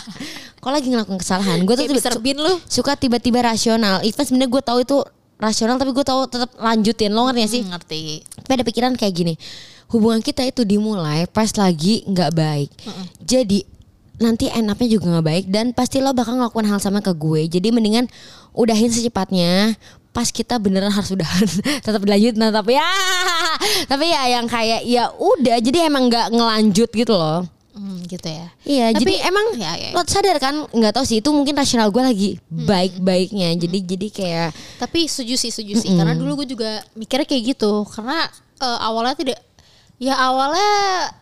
kalau 0.62 0.72
lagi 0.72 0.88
ngelakuin 0.88 1.18
kesalahan 1.18 1.66
gue 1.66 1.74
tuh 1.74 1.84
tiba- 1.84 2.38
lu. 2.38 2.54
suka 2.64 2.94
tiba-tiba 2.94 3.42
rasional 3.42 4.00
even 4.06 4.22
sebenarnya 4.22 4.50
gue 4.54 4.62
tahu 4.62 4.78
itu 4.80 4.98
rasional 5.38 5.78
tapi 5.78 5.94
gue 5.94 6.04
tahu 6.04 6.26
tetap 6.26 6.50
lanjutin. 6.58 7.10
Lo 7.14 7.26
ngerti 7.30 7.40
gak 7.42 7.50
sih? 7.50 7.62
Hmm, 7.64 7.72
ngerti. 7.74 8.02
tapi 8.44 8.50
ada 8.58 8.64
pikiran 8.66 8.92
kayak 8.98 9.14
gini 9.14 9.34
hubungan 9.88 10.20
kita 10.20 10.44
itu 10.44 10.62
dimulai 10.68 11.24
pas 11.28 11.48
lagi 11.56 12.04
nggak 12.04 12.32
baik. 12.36 12.70
Jadi 13.24 13.64
nanti 14.20 14.50
enaknya 14.52 14.88
juga 14.98 15.04
nggak 15.16 15.26
baik 15.26 15.44
dan 15.48 15.66
pasti 15.72 16.02
lo 16.02 16.12
bakal 16.12 16.36
ngelakuin 16.36 16.68
hal 16.68 16.80
sama 16.80 17.00
ke 17.00 17.12
gue. 17.16 17.48
Jadi 17.48 17.68
mendingan 17.72 18.06
udahin 18.52 18.92
secepatnya. 18.92 19.74
Pas 20.12 20.28
kita 20.32 20.56
beneran 20.60 20.92
harus 20.92 21.12
udahan. 21.12 21.44
Tetap 21.84 22.00
dilanjut 22.04 22.34
nah 22.36 22.52
tapi 22.52 22.76
ya 22.76 22.90
tapi 23.90 24.12
ya 24.12 24.22
yang 24.38 24.46
kayak 24.48 24.84
ya 24.84 25.08
udah. 25.16 25.56
Jadi 25.60 25.88
emang 25.88 26.12
nggak 26.12 26.36
ngelanjut 26.36 26.90
gitu 26.92 27.16
loh 27.16 27.57
Hmm, 27.78 28.02
gitu 28.02 28.26
ya. 28.26 28.46
Iya, 28.62 28.86
Tapi- 28.90 29.00
jadi 29.00 29.14
emang 29.24 29.46
Ya, 29.54 29.72
ya, 29.72 29.88
ya. 29.88 29.90
lo 29.94 30.02
sadar 30.02 30.36
kan 30.36 30.66
nggak 30.68 30.92
tahu 30.92 31.04
sih 31.04 31.18
itu 31.18 31.30
mungkin 31.30 31.54
rasional 31.54 31.88
gue 31.88 32.02
lagi 32.02 32.30
baik-baiknya. 32.48 33.54
Jadi 33.54 33.78
jadi 33.80 34.06
kayak 34.10 34.48
Tapi 34.76 35.06
setuju 35.06 35.38
sih, 35.38 35.50
setuju 35.50 35.78
sih. 35.78 35.90
Karena 35.90 36.12
dulu 36.12 36.42
gue 36.42 36.48
juga 36.50 36.66
mikirnya 36.92 37.22
kayak 37.24 37.54
gitu. 37.54 37.86
Karena 37.86 38.26
eh, 38.58 38.78
awalnya 38.82 39.14
tidak 39.14 39.38
Ya 39.98 40.14
awalnya 40.14 40.62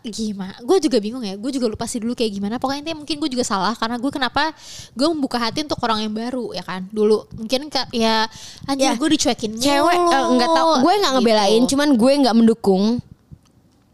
gimana? 0.02 0.52
Gue 0.60 0.76
juga 0.78 1.00
bingung 1.00 1.24
ya. 1.24 1.32
Gue 1.34 1.48
juga 1.48 1.64
lupa 1.64 1.84
sih 1.84 1.96
dulu 1.96 2.12
kayak 2.12 2.28
gimana. 2.30 2.54
Pokoknya 2.56 2.84
intinya 2.84 3.00
mungkin 3.00 3.16
gue 3.16 3.30
juga 3.30 3.40
salah 3.40 3.72
karena 3.72 3.96
gue 3.96 4.10
kenapa 4.10 4.52
gue 4.92 5.06
membuka 5.08 5.40
hati 5.40 5.64
untuk 5.64 5.80
orang 5.80 6.04
yang 6.04 6.12
baru 6.12 6.52
ya 6.52 6.60
kan. 6.60 6.84
Dulu 6.86 7.24
mungkin 7.34 7.68
ka- 7.68 7.88
ya 7.88 8.28
Ya, 8.28 8.68
anjir 8.68 8.92
gue 8.94 9.08
dicuekin 9.16 9.56
cewek 9.56 9.96
eh, 9.96 10.24
nggak 10.30 10.50
tahu 10.50 10.70
gue 10.84 10.92
nggak 10.92 11.12
ngebelain, 11.16 11.56
Gitu. 11.58 11.72
cuman 11.72 11.88
gue 11.96 12.12
nggak 12.20 12.36
mendukung. 12.36 12.84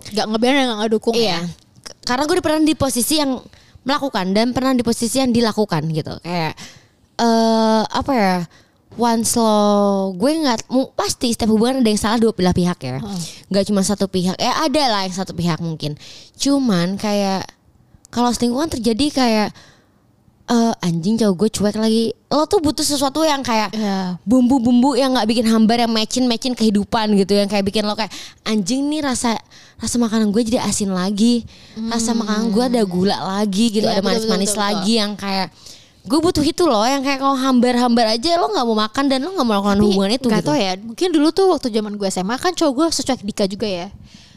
nggak 0.02 0.26
ngebelain 0.26 0.66
nggak 0.66 0.78
ngedukung 0.82 1.14
Iya. 1.14 1.30
ya. 1.30 1.40
Karena 2.02 2.24
gue 2.26 2.36
pernah 2.42 2.62
di 2.62 2.74
posisi 2.74 3.22
yang 3.22 3.38
melakukan 3.82 4.30
dan 4.34 4.54
pernah 4.54 4.74
di 4.74 4.82
posisi 4.86 5.18
yang 5.22 5.30
dilakukan 5.30 5.86
gitu. 5.90 6.14
Kayak 6.22 6.54
eh 7.18 7.82
apa 7.86 8.12
ya? 8.14 8.36
Once 8.92 9.40
lo 9.40 10.12
gue 10.20 10.32
nggak 10.36 10.68
pasti 10.92 11.32
setiap 11.32 11.48
hubungan 11.56 11.80
ada 11.80 11.88
yang 11.88 11.96
salah 11.96 12.18
dua 12.20 12.36
belah 12.36 12.52
pihak 12.52 12.76
ya. 12.84 13.00
nggak 13.48 13.64
cuma 13.72 13.80
satu 13.80 14.04
pihak. 14.04 14.36
Ya 14.36 14.52
ada 14.60 14.82
lah 14.92 15.02
yang 15.08 15.16
satu 15.16 15.32
pihak 15.32 15.64
mungkin. 15.64 15.96
Cuman 16.36 17.00
kayak 17.00 17.48
kalau 18.12 18.28
selingkuhan 18.28 18.68
terjadi 18.68 19.06
kayak 19.08 19.48
eh 20.42 20.72
anjing 20.80 21.14
cowok 21.16 21.34
gue 21.36 21.48
cuek 21.50 21.76
lagi. 21.76 22.04
Lo 22.26 22.44
tuh 22.44 22.58
butuh 22.58 22.82
sesuatu 22.82 23.22
yang 23.22 23.40
kayak 23.40 23.70
Iya. 23.72 24.18
bumbu-bumbu 24.22 24.94
yang 24.94 25.14
nggak 25.14 25.24
bikin 25.24 25.46
hambar 25.46 25.78
yang 25.80 25.92
matchin 25.92 26.26
matchin 26.26 26.52
kehidupan 26.52 27.14
gitu 27.14 27.34
yang 27.34 27.46
kayak 27.46 27.62
bikin 27.62 27.82
lo 27.82 27.94
kayak 27.94 28.10
anjing 28.42 28.86
nih 28.86 29.00
rasa 29.00 29.38
rasa 29.76 29.96
makanan 29.96 30.30
gue 30.30 30.42
jadi 30.42 30.58
asin 30.60 30.90
lagi 30.90 31.46
rasa 31.86 32.10
makanan 32.12 32.50
gue 32.50 32.64
ada 32.64 32.82
gula 32.82 33.18
lagi 33.18 33.70
gitu 33.70 33.86
Iya, 33.86 33.98
ada 33.98 34.02
manis-manis 34.02 34.50
betul, 34.50 34.62
lagi 34.62 34.92
yang 34.96 35.12
kayak 35.14 35.50
gue 36.02 36.18
butuh 36.18 36.42
itu 36.42 36.66
loh 36.66 36.82
yang 36.82 36.98
kayak 37.00 37.18
kalau 37.18 37.38
hambar-hambar 37.38 38.10
aja 38.10 38.34
lo 38.34 38.50
nggak 38.50 38.66
mau 38.66 38.74
makan 38.76 39.04
dan 39.06 39.22
lo 39.22 39.30
nggak 39.30 39.46
mau 39.46 39.62
melakukan 39.62 39.78
hubungan 39.80 40.10
itu 40.12 40.26
Gak 40.26 40.42
gitu. 40.42 40.50
tau 40.50 40.58
ya 40.58 40.72
Mungkin 40.74 41.08
dulu 41.12 41.28
tuh 41.30 41.46
waktu 41.48 41.70
zaman 41.70 41.94
gue 41.94 42.08
SMA 42.08 42.34
kan 42.36 42.50
cowok 42.50 42.72
gue 42.74 42.86
secuek 42.90 43.22
Dika 43.22 43.44
juga 43.46 43.66
ya 43.66 43.86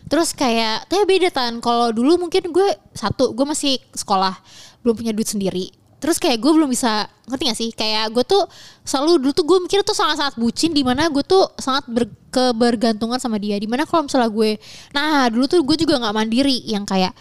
Terus 0.05 0.29
kayak 0.31 0.85
Tapi 0.85 1.03
beda 1.03 1.33
tan 1.33 1.57
Kalau 1.57 1.89
dulu 1.89 2.21
mungkin 2.21 2.53
gue 2.53 2.67
Satu 2.93 3.33
Gue 3.33 3.41
masih 3.43 3.81
sekolah 3.91 4.37
Belum 4.85 4.93
punya 4.93 5.09
duit 5.09 5.25
sendiri 5.25 5.73
Terus 6.05 6.21
kayak 6.21 6.37
gue 6.37 6.51
belum 6.53 6.69
bisa 6.69 7.09
Ngerti 7.25 7.43
gak 7.49 7.57
sih? 7.57 7.69
Kayak 7.73 8.13
gue 8.13 8.21
tuh 8.21 8.45
Selalu 8.85 9.25
dulu 9.25 9.31
tuh 9.33 9.41
gue 9.41 9.57
mikir 9.65 9.81
tuh 9.81 9.97
sangat-sangat 9.97 10.37
bucin 10.37 10.69
Di 10.69 10.85
mana 10.85 11.09
gue 11.09 11.25
tuh 11.25 11.49
sangat 11.57 11.89
ber, 11.89 12.05
kebergantungan 12.29 13.17
sama 13.17 13.41
dia. 13.41 13.57
Di 13.57 13.65
mana 13.65 13.89
kalau 13.89 14.05
misalnya 14.05 14.29
gue 14.29 14.61
Nah 14.93 15.25
dulu 15.33 15.49
tuh 15.49 15.65
gue 15.65 15.81
juga 15.81 15.97
gak 15.97 16.13
mandiri 16.13 16.61
Yang 16.69 16.85
kayak 16.93 17.13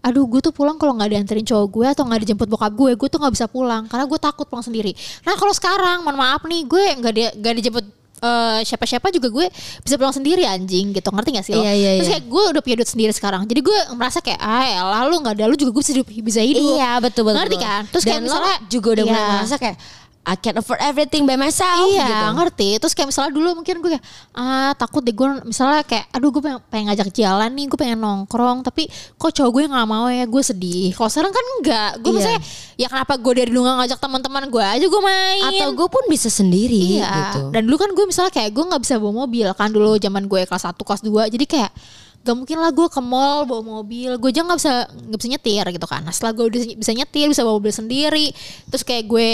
aduh 0.00 0.24
gue 0.24 0.40
tuh 0.40 0.48
pulang 0.48 0.80
kalau 0.80 0.96
nggak 0.96 1.12
dianterin 1.12 1.44
cowok 1.44 1.68
gue 1.68 1.86
atau 1.92 2.08
nggak 2.08 2.24
dijemput 2.24 2.48
bokap 2.48 2.72
gue 2.72 2.96
gue 2.96 3.08
tuh 3.12 3.20
nggak 3.20 3.34
bisa 3.36 3.46
pulang 3.52 3.84
karena 3.84 4.08
gue 4.08 4.16
takut 4.16 4.48
pulang 4.48 4.64
sendiri. 4.64 4.96
Nah 5.28 5.36
kalau 5.36 5.52
sekarang 5.52 6.00
mohon 6.00 6.16
maaf 6.16 6.40
nih 6.48 6.64
gue 6.64 6.84
nggak 7.04 7.12
di 7.12 7.22
nggak 7.36 7.54
dijemput 7.60 7.84
eh, 8.20 8.60
siapa-siapa 8.62 9.08
juga 9.10 9.28
gue 9.28 9.46
bisa 9.80 9.94
pulang 9.96 10.12
sendiri 10.12 10.44
anjing 10.44 10.92
gitu 10.92 11.08
ngerti 11.08 11.30
gak 11.34 11.44
sih 11.44 11.54
lo? 11.56 11.64
Iya, 11.64 11.72
iya, 11.72 11.90
Terus 12.00 12.08
iya. 12.08 12.14
kayak 12.20 12.24
gue 12.28 12.42
udah 12.52 12.62
punya 12.62 12.76
duit 12.80 12.90
sendiri 12.90 13.12
sekarang 13.16 13.42
jadi 13.48 13.60
gue 13.60 13.78
merasa 13.96 14.20
kayak 14.20 14.40
ah 14.40 14.64
elah 14.64 15.02
lu 15.08 15.16
nggak 15.20 15.34
ada 15.40 15.44
lu 15.48 15.56
juga 15.56 15.72
gue 15.72 15.82
bisa 15.82 15.92
hidup 15.96 16.06
bisa 16.22 16.40
hidup 16.44 16.62
Iya 16.76 16.90
betul 17.00 17.22
betul. 17.26 17.36
ngerti 17.40 17.56
betul. 17.56 17.66
kan 17.66 17.82
terus 17.88 18.04
Dan 18.04 18.10
kayak 18.12 18.20
lo 18.20 18.26
misalnya 18.28 18.56
juga 18.68 18.88
udah 18.94 19.04
mulai 19.08 19.20
iya. 19.24 19.32
merasa 19.40 19.56
kayak 19.56 19.76
I 20.20 20.36
can 20.36 20.52
afford 20.54 20.76
everything 20.78 21.24
by 21.24 21.32
myself 21.32 21.88
Iya 21.88 22.04
gitu. 22.04 22.26
ngerti. 22.36 22.68
Terus 22.76 22.92
kayak 22.92 23.08
misalnya 23.08 23.32
dulu 23.32 23.56
mungkin 23.56 23.80
gue 23.80 23.96
kayak 23.96 24.04
Ah 24.30 24.76
takut 24.76 25.00
deh 25.00 25.10
gue 25.10 25.26
Misalnya 25.42 25.80
kayak 25.80 26.12
Aduh 26.12 26.28
gue 26.28 26.38
pengen, 26.38 26.60
pengen 26.68 26.86
ngajak 26.86 27.08
jalan 27.10 27.48
nih 27.50 27.66
Gue 27.66 27.78
pengen 27.78 27.98
nongkrong. 27.98 28.60
Tapi 28.60 28.84
kok 29.16 29.32
cowok 29.32 29.50
gue 29.50 29.62
gak 29.66 29.86
mau 29.86 30.06
ya 30.06 30.24
Gue 30.24 30.44
sedih. 30.44 30.92
Kalau 30.92 31.08
sekarang 31.08 31.32
kan 31.32 31.44
enggak 31.56 31.90
Gue 31.98 32.10
Iya. 32.10 32.18
misalnya 32.20 32.40
Ya 32.76 32.86
kenapa 32.86 33.16
gue 33.16 33.32
dari 33.34 33.48
dulu 33.48 33.64
gak 33.64 33.76
ngajak 33.80 33.98
teman-teman 33.98 34.44
gue 34.46 34.60
aja 34.62 34.86
Gue 34.86 35.02
main? 35.02 35.42
Atau 35.50 35.68
gue 35.72 35.88
pun 35.88 36.04
bisa 36.06 36.28
sendiri 36.28 37.00
Iya. 37.00 37.08
gitu. 37.08 37.40
Dan 37.50 37.62
dulu 37.64 37.76
kan 37.80 37.90
gue 37.90 38.04
misalnya 38.04 38.30
kayak 38.30 38.50
Gue 38.52 38.64
gak 38.66 38.82
bisa 38.84 38.94
bawa 39.00 39.24
mobil 39.24 39.48
Kan. 39.56 39.72
Dulu 39.72 39.96
zaman 39.96 40.28
gue 40.28 40.40
kelas 40.44 40.68
1 40.68 40.76
kelas 40.76 41.00
2 41.00 41.32
Jadi 41.32 41.44
kayak 41.48 41.72
Gak 42.20 42.36
mungkin 42.36 42.56
lah 42.56 42.68
gue 42.68 42.84
ke 42.84 43.00
mall 43.00 43.44
bawa 43.44 43.80
mobil. 43.80 44.12
Gue 44.16 44.28
aja 44.28 44.42
gak 44.42 44.58
bisa 44.58 44.72
gak 44.86 45.18
bisa 45.18 45.28
nyetir 45.30 45.64
gitu 45.70 45.86
kan. 45.86 46.00
Nah 46.00 46.12
setelah 46.12 46.32
gue 46.32 46.46
udah 46.46 46.60
bisa 46.74 46.92
nyetir 46.92 47.26
Bisa 47.26 47.40
bawa 47.40 47.56
mobil 47.56 47.72
sendiri. 47.72 48.26
Terus 48.68 48.82
kayak 48.82 49.04
gue 49.04 49.30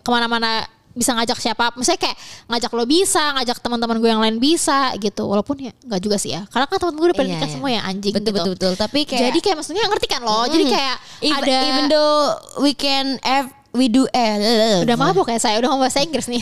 Ke 0.00 0.08
mana-mana 0.08 0.64
bisa 0.92 1.16
ngajak 1.16 1.40
siapa 1.40 1.72
Misalnya 1.72 2.04
kayak 2.04 2.16
ngajak 2.46 2.68
lo 2.72 2.84
bisa 2.84 3.32
Ngajak 3.32 3.60
teman-teman 3.60 3.96
gue 3.96 4.08
yang 4.08 4.20
lain 4.20 4.36
bisa 4.36 4.92
gitu. 4.96 5.24
Walaupun 5.24 5.60
ya 5.60 5.72
gak 5.84 6.00
juga 6.00 6.16
sih 6.16 6.32
ya. 6.32 6.48
Karena 6.48 6.64
kan 6.64 6.76
teman 6.76 6.96
gue 6.96 7.06
udah 7.06 7.16
pada 7.16 7.28
Iya, 7.28 7.34
nikah 7.36 7.48
iya. 7.48 7.54
semua 7.54 7.68
ya 7.68 7.80
anjing 7.84 8.12
Betul 8.16 8.24
gitu. 8.24 8.32
betul 8.34 8.52
betul. 8.56 8.72
Tapi 8.76 9.00
kayak 9.04 9.22
Jadi 9.28 9.38
kayak 9.40 9.56
maksudnya 9.60 9.84
ngerti 9.86 10.06
kan 10.08 10.20
lo? 10.20 10.40
Jadi 10.48 10.64
kayak 10.66 10.96
even, 11.20 11.36
ada 11.36 11.56
even 11.68 11.84
though 11.86 12.16
we 12.58 12.72
can 12.72 13.20
ev- 13.20 13.52
we 13.72 13.88
do 13.88 14.04
eh 14.08 14.80
Udah 14.80 14.96
mabok 14.96 15.28
ya 15.28 15.40
saya 15.40 15.56
Udah 15.56 15.68
ngomong 15.68 15.84
bahasa 15.84 16.00
Inggris 16.00 16.28
nih. 16.28 16.40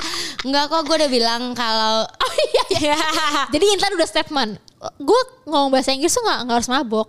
Enggak 0.46 0.68
kok 0.68 0.84
gue 0.84 0.96
udah 0.96 1.10
bilang 1.10 1.42
kalau 1.52 2.04
Oh 2.24 2.32
iya. 2.36 2.64
Iya. 2.92 2.96
Jadi 3.54 3.64
Intan 3.72 3.92
udah 3.92 4.04
statement. 4.04 4.52
Gue 4.76 5.16
ngomong 5.44 5.72
bahasa 5.72 5.88
Inggris 5.88 6.12
tuh 6.12 6.20
gak, 6.20 6.44
harus 6.44 6.68
mabok. 6.68 7.08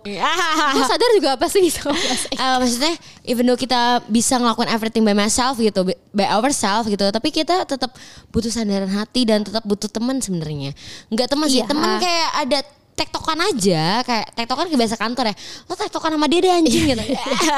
Gue 0.72 0.84
sadar 0.84 1.10
juga 1.12 1.36
apa 1.36 1.46
sih 1.46 1.68
sama 1.68 1.92
bahasa 1.92 2.26
Inggris. 2.26 2.40
Eh, 2.40 2.56
maksudnya 2.58 2.94
even 3.22 3.44
though 3.44 3.60
kita 3.60 3.80
bisa 4.08 4.40
ngelakuin 4.40 4.72
everything 4.72 5.04
by 5.04 5.12
myself 5.12 5.56
gitu 5.56 5.84
by 6.10 6.26
ourselves 6.26 6.88
gitu 6.88 7.04
tapi 7.08 7.28
kita 7.28 7.62
tetap 7.64 7.92
butuh 8.28 8.48
sandaran 8.48 8.88
hati 8.88 9.28
dan 9.28 9.44
tetap 9.44 9.62
butuh 9.62 9.86
teman 9.86 10.16
sebenarnya 10.16 10.72
nggak 11.08 11.28
teman 11.28 11.46
sih 11.46 11.60
Iya. 11.60 11.68
teman 11.68 12.00
kayak 12.00 12.30
ada 12.40 12.58
tektokan 12.98 13.38
aja 13.38 14.00
kayak 14.02 14.26
tektokan 14.34 14.66
ke 14.66 14.74
biasa 14.74 14.96
kantor 14.96 15.30
ya 15.30 15.34
lo 15.68 15.74
tektokan 15.76 16.10
sama 16.16 16.26
dia 16.26 16.40
deh 16.40 16.50
anjing 16.50 16.84
gitu 16.88 17.04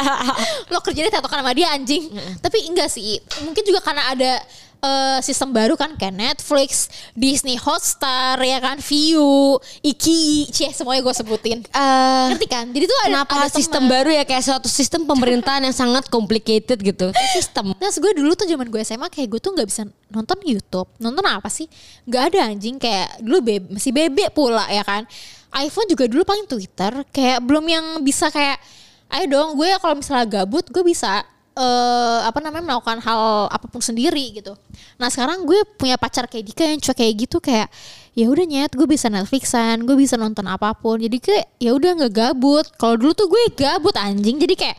Lo 0.75 0.79
kerjanya 0.83 1.11
tatokan 1.11 1.41
sama 1.41 1.55
dia 1.55 1.71
anjing. 1.71 2.11
Tapi 2.39 2.69
enggak 2.69 2.87
sih. 2.87 3.19
Mungkin 3.43 3.63
juga 3.65 3.81
karena 3.81 4.11
ada 4.11 4.33
eh, 4.81 5.19
sistem 5.21 5.53
baru 5.53 5.77
kan 5.77 5.95
kayak 5.97 6.17
Netflix, 6.17 6.89
Disney 7.13 7.61
Hotstar, 7.61 8.41
ya 8.41 8.59
kan, 8.59 8.81
View, 8.81 9.57
Iki, 9.85 10.51
cie 10.51 10.73
semuanya 10.73 11.05
gue 11.05 11.15
sebutin. 11.15 11.59
Eh, 11.65 12.27
Ngerti 12.35 12.47
kan? 12.49 12.67
Jadi 12.73 12.85
tuh 12.89 12.99
ada, 13.05 13.09
kenapa 13.25 13.33
ada 13.45 13.49
sistem 13.53 13.87
teman. 13.87 13.95
baru 13.95 14.11
ya 14.11 14.25
kayak 14.25 14.45
suatu 14.45 14.69
sistem 14.69 15.05
pemerintahan 15.05 15.63
yang 15.65 15.77
sangat 15.77 16.09
complicated 16.09 16.81
gitu 16.81 17.13
sistem 17.37 17.73
Terus 17.77 17.97
gue 18.01 18.13
dulu 18.17 18.33
tuh 18.35 18.49
zaman 18.49 18.67
gue 18.67 18.81
SMA 18.83 19.09
kayak 19.09 19.29
gue 19.37 19.41
tuh 19.41 19.53
nggak 19.55 19.69
bisa 19.69 19.83
nonton 20.11 20.39
YouTube. 20.43 20.89
Nonton 20.99 21.25
apa 21.25 21.49
sih? 21.49 21.71
Nggak 22.09 22.23
ada 22.35 22.39
anjing 22.51 22.77
kayak 22.77 23.23
dulu 23.23 23.39
be 23.41 23.55
masih 23.71 23.93
bebek 23.95 24.35
pula 24.35 24.67
ya 24.69 24.83
kan. 24.83 25.07
iPhone 25.51 25.91
juga 25.91 26.07
dulu 26.07 26.23
paling 26.23 26.47
Twitter 26.47 27.03
kayak 27.11 27.43
belum 27.43 27.67
yang 27.67 27.87
bisa 28.07 28.31
kayak 28.31 28.63
ayo 29.11 29.27
dong 29.27 29.59
gue 29.59 29.67
kalau 29.83 29.99
misalnya 29.99 30.27
gabut 30.31 30.63
gue 30.71 30.85
bisa 30.87 31.27
eh 31.55 32.21
apa 32.25 32.39
namanya 32.39 32.75
melakukan 32.75 33.03
hal 33.03 33.51
apa 33.51 33.67
pun 33.67 33.83
sendiri 33.83 34.39
gitu. 34.39 34.55
Nah 34.97 35.11
sekarang 35.11 35.43
gue 35.45 35.67
punya 35.77 35.99
pacar 35.99 36.31
kayak 36.31 36.45
Dika 36.47 36.65
yang 36.65 36.81
cuek 36.81 36.97
kayak 36.97 37.15
gitu 37.27 37.37
kayak 37.43 37.69
ya 38.15 38.27
udah 38.31 38.45
nyet 38.47 38.73
gue 38.75 38.87
bisa 38.87 39.11
Netflixan, 39.11 39.83
gue 39.83 39.97
bisa 39.99 40.15
nonton 40.15 40.47
apa 40.47 40.75
pun. 40.79 41.03
Jadi 41.03 41.19
kayak 41.19 41.47
ya 41.59 41.75
udah 41.75 41.91
nggak 42.01 42.13
gabut. 42.15 42.67
Kalau 42.79 42.95
dulu 42.99 43.13
tuh 43.15 43.27
gue 43.27 43.43
gabut 43.59 43.95
anjing. 43.99 44.39
Jadi 44.39 44.55
kayak 44.55 44.79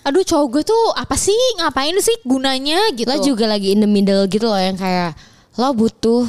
aduh 0.00 0.24
cowok 0.24 0.46
gue 0.48 0.62
tuh 0.64 0.84
apa 0.96 1.12
sih 1.12 1.36
ngapain 1.60 1.92
sih 2.00 2.16
gunanya 2.24 2.80
gitu. 2.96 3.04
lo 3.04 3.20
juga 3.20 3.44
lagi 3.44 3.76
in 3.76 3.84
the 3.84 3.90
middle 3.90 4.24
gitu 4.32 4.48
loh 4.48 4.56
yang 4.56 4.76
kayak 4.76 5.12
lo 5.60 5.76
butuh 5.76 6.24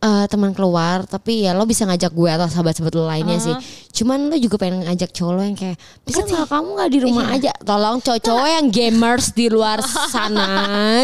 eh, 0.00 0.24
teman 0.26 0.50
keluar 0.50 1.04
tapi 1.04 1.44
ya 1.44 1.52
lo 1.52 1.62
bisa 1.62 1.84
ngajak 1.84 2.08
gue 2.08 2.30
atau 2.30 2.48
sahabat-sahabat 2.48 2.94
lo 2.94 3.04
lainnya 3.04 3.36
sih. 3.36 3.52
Cuman 3.92 4.26
lo 4.26 4.36
juga 4.36 4.56
pengen 4.56 4.80
ngajak 4.82 5.12
cowok 5.12 5.32
lo 5.32 5.42
yang 5.42 5.52
kayak 5.52 5.76
bisa 6.02 6.24
nggak 6.24 6.48
kamu 6.48 6.68
nggak 6.72 6.90
di 6.90 6.98
rumah 7.00 7.26
Iya. 7.26 7.36
aja? 7.36 7.52
Tolong 7.60 7.96
cowok-cowok 8.00 8.48
yang 8.48 8.66
gamers 8.68 9.26
di 9.30 9.46
luar 9.46 9.78
sana 9.84 10.48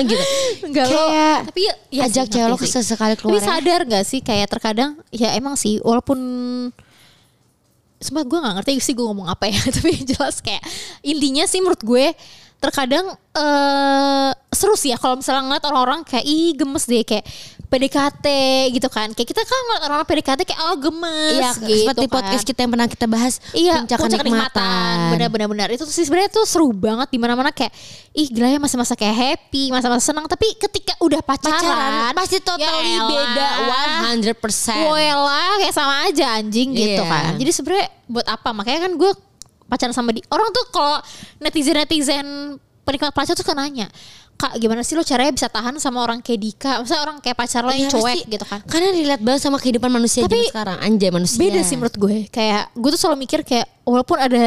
gitu. 0.00 0.24
Enggak 0.64 0.87
lo, 0.88 0.96
kayak 1.04 1.38
tapi 1.46 1.61
ya, 1.62 1.74
ya 1.92 2.02
ajak 2.09 2.26
cewek 2.26 2.48
lo 2.48 2.56
sesekali 2.59 3.14
keluar 3.14 3.37
Tapi 3.37 3.38
ya. 3.38 3.46
sadar 3.46 3.80
gak 3.85 4.04
sih 4.04 4.20
kayak 4.20 4.48
terkadang 4.48 4.96
ya 5.12 5.37
emang 5.37 5.54
sih 5.54 5.76
walaupun 5.85 6.18
Sumpah 7.96 8.28
gue 8.28 8.38
gak 8.38 8.54
ngerti 8.61 8.72
sih 8.78 8.92
gue 8.92 9.02
ngomong 9.02 9.24
apa 9.24 9.48
ya 9.48 9.56
Tapi 9.76 10.04
jelas 10.04 10.44
kayak 10.44 10.61
intinya 11.00 11.44
sih 11.44 11.61
menurut 11.61 11.80
gue 11.80 12.12
Terkadang 12.56 13.12
eh 13.32 14.30
seru 14.48 14.72
sih 14.72 14.88
ya 14.88 14.96
kalau 14.96 15.20
misalnya 15.20 15.44
ngeliat 15.44 15.64
orang-orang 15.64 16.00
kayak 16.02 16.24
ih 16.24 16.56
gemes 16.56 16.85
deh 16.85 17.04
kayak 17.04 17.24
PDKT 17.66 18.26
gitu 18.70 18.87
kan 18.87 19.11
Kayak 19.11 19.29
kita 19.29 19.42
kan 19.42 19.59
ngeliat 19.61 19.83
orang-orang 19.85 20.09
PDKT 20.09 20.40
kayak 20.44 20.61
oh 20.62 20.76
gemes 20.76 21.35
Iya, 21.35 21.50
gitu 21.59 21.79
seperti 21.83 22.05
kan. 22.05 22.14
podcast 22.14 22.44
kita 22.44 22.59
yang 22.61 22.70
pernah 22.70 22.88
kita 22.88 23.07
bahas 23.07 23.35
Iya, 23.50 23.74
puncak, 23.81 23.98
puncak 23.98 24.18
kenikmatan. 24.20 24.96
Benar-benar 25.12 25.46
benar. 25.48 25.68
Itu 25.70 25.85
sih 25.85 26.02
sebenarnya 26.02 26.31
tuh 26.31 26.44
seru 26.44 26.70
banget 26.70 27.09
di 27.09 27.18
mana-mana 27.18 27.50
kayak 27.50 27.74
ih 28.12 28.29
gila 28.29 28.48
ya 28.48 28.57
masa-masa 28.57 28.92
kayak 28.92 29.12
happy, 29.12 29.68
masa-masa 29.68 30.02
senang, 30.07 30.24
tapi 30.24 30.48
ketika 30.57 30.96
udah 30.98 31.20
pacaran, 31.20 31.59
pacaran 31.59 32.14
pasti 32.14 32.38
totally 32.38 32.92
ya 32.92 33.02
beda 33.02 33.46
elah. 33.61 34.14
100%. 34.14 34.87
Woela 34.87 35.42
kayak 35.59 35.74
sama 35.74 35.94
aja 36.05 36.38
anjing 36.38 36.70
gitu 36.70 36.96
Iya. 36.96 37.05
kan. 37.05 37.33
Jadi 37.35 37.50
sebenarnya 37.50 37.87
buat 38.07 38.26
apa? 38.26 38.48
Makanya 38.52 38.81
kan 38.87 38.92
gue 38.94 39.11
pacaran 39.66 39.92
sama 39.92 40.11
di 40.11 40.22
orang 40.29 40.48
tuh 40.48 40.64
kalau 40.70 40.96
netizen-netizen 41.40 42.57
penikmat 42.83 43.11
pacar 43.11 43.35
tuh 43.35 43.42
kan 43.42 43.57
nanya 43.57 43.90
Kak 44.37 44.53
gimana 44.55 44.81
sih 44.81 44.92
lo 44.92 45.01
caranya 45.01 45.31
bisa 45.31 45.49
tahan 45.49 45.72
sama 45.77 45.99
orang 45.99 46.20
kayak 46.20 46.37
Dika 46.38 46.72
Maksudnya 46.79 47.03
orang 47.03 47.16
kayak 47.18 47.35
pacar 47.35 47.61
lo 47.61 47.70
yang 47.70 47.88
Iya, 47.88 47.90
cuek 47.90 48.05
pasti. 48.18 48.31
gitu 48.31 48.44
kan 48.44 48.61
Karena 48.62 48.88
relate 48.90 49.22
banget 49.22 49.40
sama 49.40 49.57
kehidupan 49.57 49.88
manusia 49.88 50.20
Tapi 50.20 50.37
zaman 50.37 50.53
sekarang. 50.53 50.79
Anjay 50.79 51.11
manusia. 51.11 51.38
beda 51.38 51.61
sih 51.61 51.75
menurut 51.75 51.96
gue 51.96 52.16
kayak 52.29 52.64
gue 52.70 52.90
tuh 52.90 53.01
selalu 53.01 53.16
mikir 53.18 53.40
kayak 53.42 53.64
walaupun 53.83 54.18
ada 54.18 54.44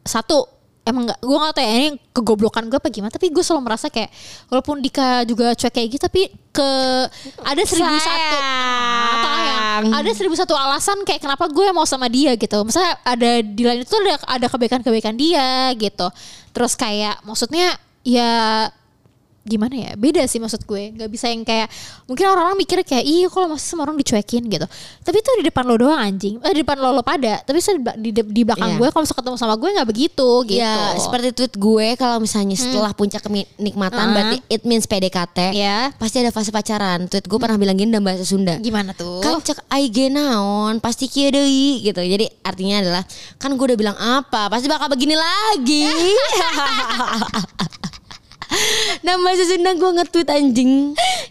satu 0.00 0.46
emang 0.82 1.02
nggak 1.04 1.18
gue 1.18 1.34
nggak 1.36 1.50
tahu 1.52 1.64
ya 1.64 1.72
ini 1.74 1.88
kegoblokan 2.08 2.64
gue 2.64 2.78
apa 2.78 2.86
gimana 2.88 3.10
tapi 3.10 3.26
gue 3.28 3.42
selalu 3.42 3.62
merasa 3.64 3.86
kayak 3.88 4.06
walaupun 4.46 4.78
Dika 4.78 5.06
juga 5.22 5.50
cuek 5.52 5.72
kayak 5.72 5.88
gitu 5.90 6.02
tapi 6.04 6.22
ke 6.48 6.68
ada 7.42 7.62
seribu 7.64 7.98
satu 7.98 8.36
Ah, 8.38 9.18
tayang. 9.20 9.84
ada 9.92 10.10
seribu 10.12 10.34
satu 10.34 10.54
alasan 10.54 11.02
kayak 11.02 11.18
kenapa 11.20 11.48
gue 11.48 11.66
mau 11.68 11.82
sama 11.82 12.06
dia 12.06 12.32
gitu 12.32 12.62
misalnya 12.62 12.94
ada 13.02 13.30
di 13.40 13.62
lain 13.64 13.82
itu 13.82 13.96
ada 13.98 14.14
ada 14.30 14.46
kebaikan-kebaikan 14.46 15.14
dia 15.14 15.46
gitu 15.74 16.06
terus 16.52 16.72
kayak 16.72 17.18
maksudnya 17.20 17.74
ya 18.00 18.70
gimana 19.46 19.72
ya 19.72 19.90
beda 19.94 20.20
sih 20.24 20.36
maksud 20.36 20.62
gue 20.62 20.92
nggak 20.92 21.06
bisa 21.06 21.26
yang 21.26 21.40
kayak 21.40 21.66
mungkin 22.04 22.22
orang-orang 22.26 22.56
mikir 22.56 22.76
kayak 22.82 23.02
iya 23.02 23.26
kalau 23.26 23.48
masih 23.48 23.64
sama 23.64 23.82
orang 23.82 23.94
dicuekin 23.94 24.42
gitu 24.44 24.64
tapi 25.00 25.16
itu 25.16 25.28
di 25.38 25.42
depan 25.46 25.62
lo 25.62 25.74
doang 25.76 25.96
anjing 25.96 26.36
eh, 26.38 26.50
di 26.50 26.60
depan 26.60 26.76
lo 26.76 26.90
lo 26.90 27.00
pada 27.00 27.38
tapi 27.40 27.56
di, 27.96 28.10
di, 28.10 28.20
di 28.22 28.40
belakang 28.42 28.64
Iya. 28.66 28.76
gue 28.76 28.88
kalau 28.90 29.04
ketemu 29.06 29.36
sama 29.36 29.54
gue 29.54 29.68
nggak 29.70 29.86
begitu 29.86 30.28
gitu 30.44 30.58
Ya 30.58 30.92
seperti 30.96 31.30
tweet 31.30 31.52
gue 31.54 31.86
kalau 31.94 32.18
misalnya 32.18 32.52
setelah 32.52 32.90
puncak 32.90 33.22
kenikmatan 33.22 34.02
Ah. 34.02 34.10
berarti 34.10 34.36
it 34.48 34.60
means 34.62 34.84
PDKT. 34.84 35.52
ya 35.52 35.90
Pasti 35.94 36.18
ada 36.18 36.28
fase 36.28 36.50
pacaran. 36.50 37.06
Tweet 37.06 37.22
gue 37.22 37.36
pernah 37.36 37.54
bilang 37.54 37.72
gini 37.72 37.88
dalam 37.88 38.02
bahasa 38.02 38.22
Sunda. 38.22 38.58
gimana 38.58 38.90
tuh 38.90 39.20
Kan 39.20 39.38
cek 39.38 39.62
IG 39.68 40.10
naon 40.10 40.78
pasti 40.78 41.06
kieu 41.06 41.28
deui 41.28 41.80
gitu. 41.80 41.98
Jadi 41.98 42.24
artinya 42.42 42.74
adalah 42.80 43.02
kan 43.36 43.50
gue 43.50 43.64
udah 43.64 43.78
bilang 43.78 43.94
apa 43.94 44.48
pasti 44.48 44.66
bakal 44.66 44.88
begini 44.88 45.14
lagi. 45.14 45.84
Bahasa 49.02 49.42
Sunda 49.48 49.74
gue 49.74 49.90
nge-tweet 49.98 50.28
anjing. 50.30 50.72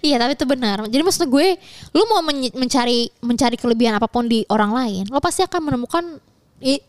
Iya 0.04 0.20
tapi 0.20 0.36
itu 0.36 0.46
benar. 0.46 0.84
Jadi 0.86 1.02
maksud 1.02 1.32
gue, 1.32 1.56
lu 1.96 2.04
mau 2.12 2.20
men- 2.20 2.52
mencari 2.52 3.08
mencari 3.24 3.56
kelebihan 3.56 3.96
apa 3.96 4.12
pun 4.12 4.28
di 4.28 4.44
orang 4.52 4.76
lain, 4.76 5.04
lo 5.08 5.24
pasti 5.24 5.42
akan 5.48 5.72
menemukan 5.72 6.04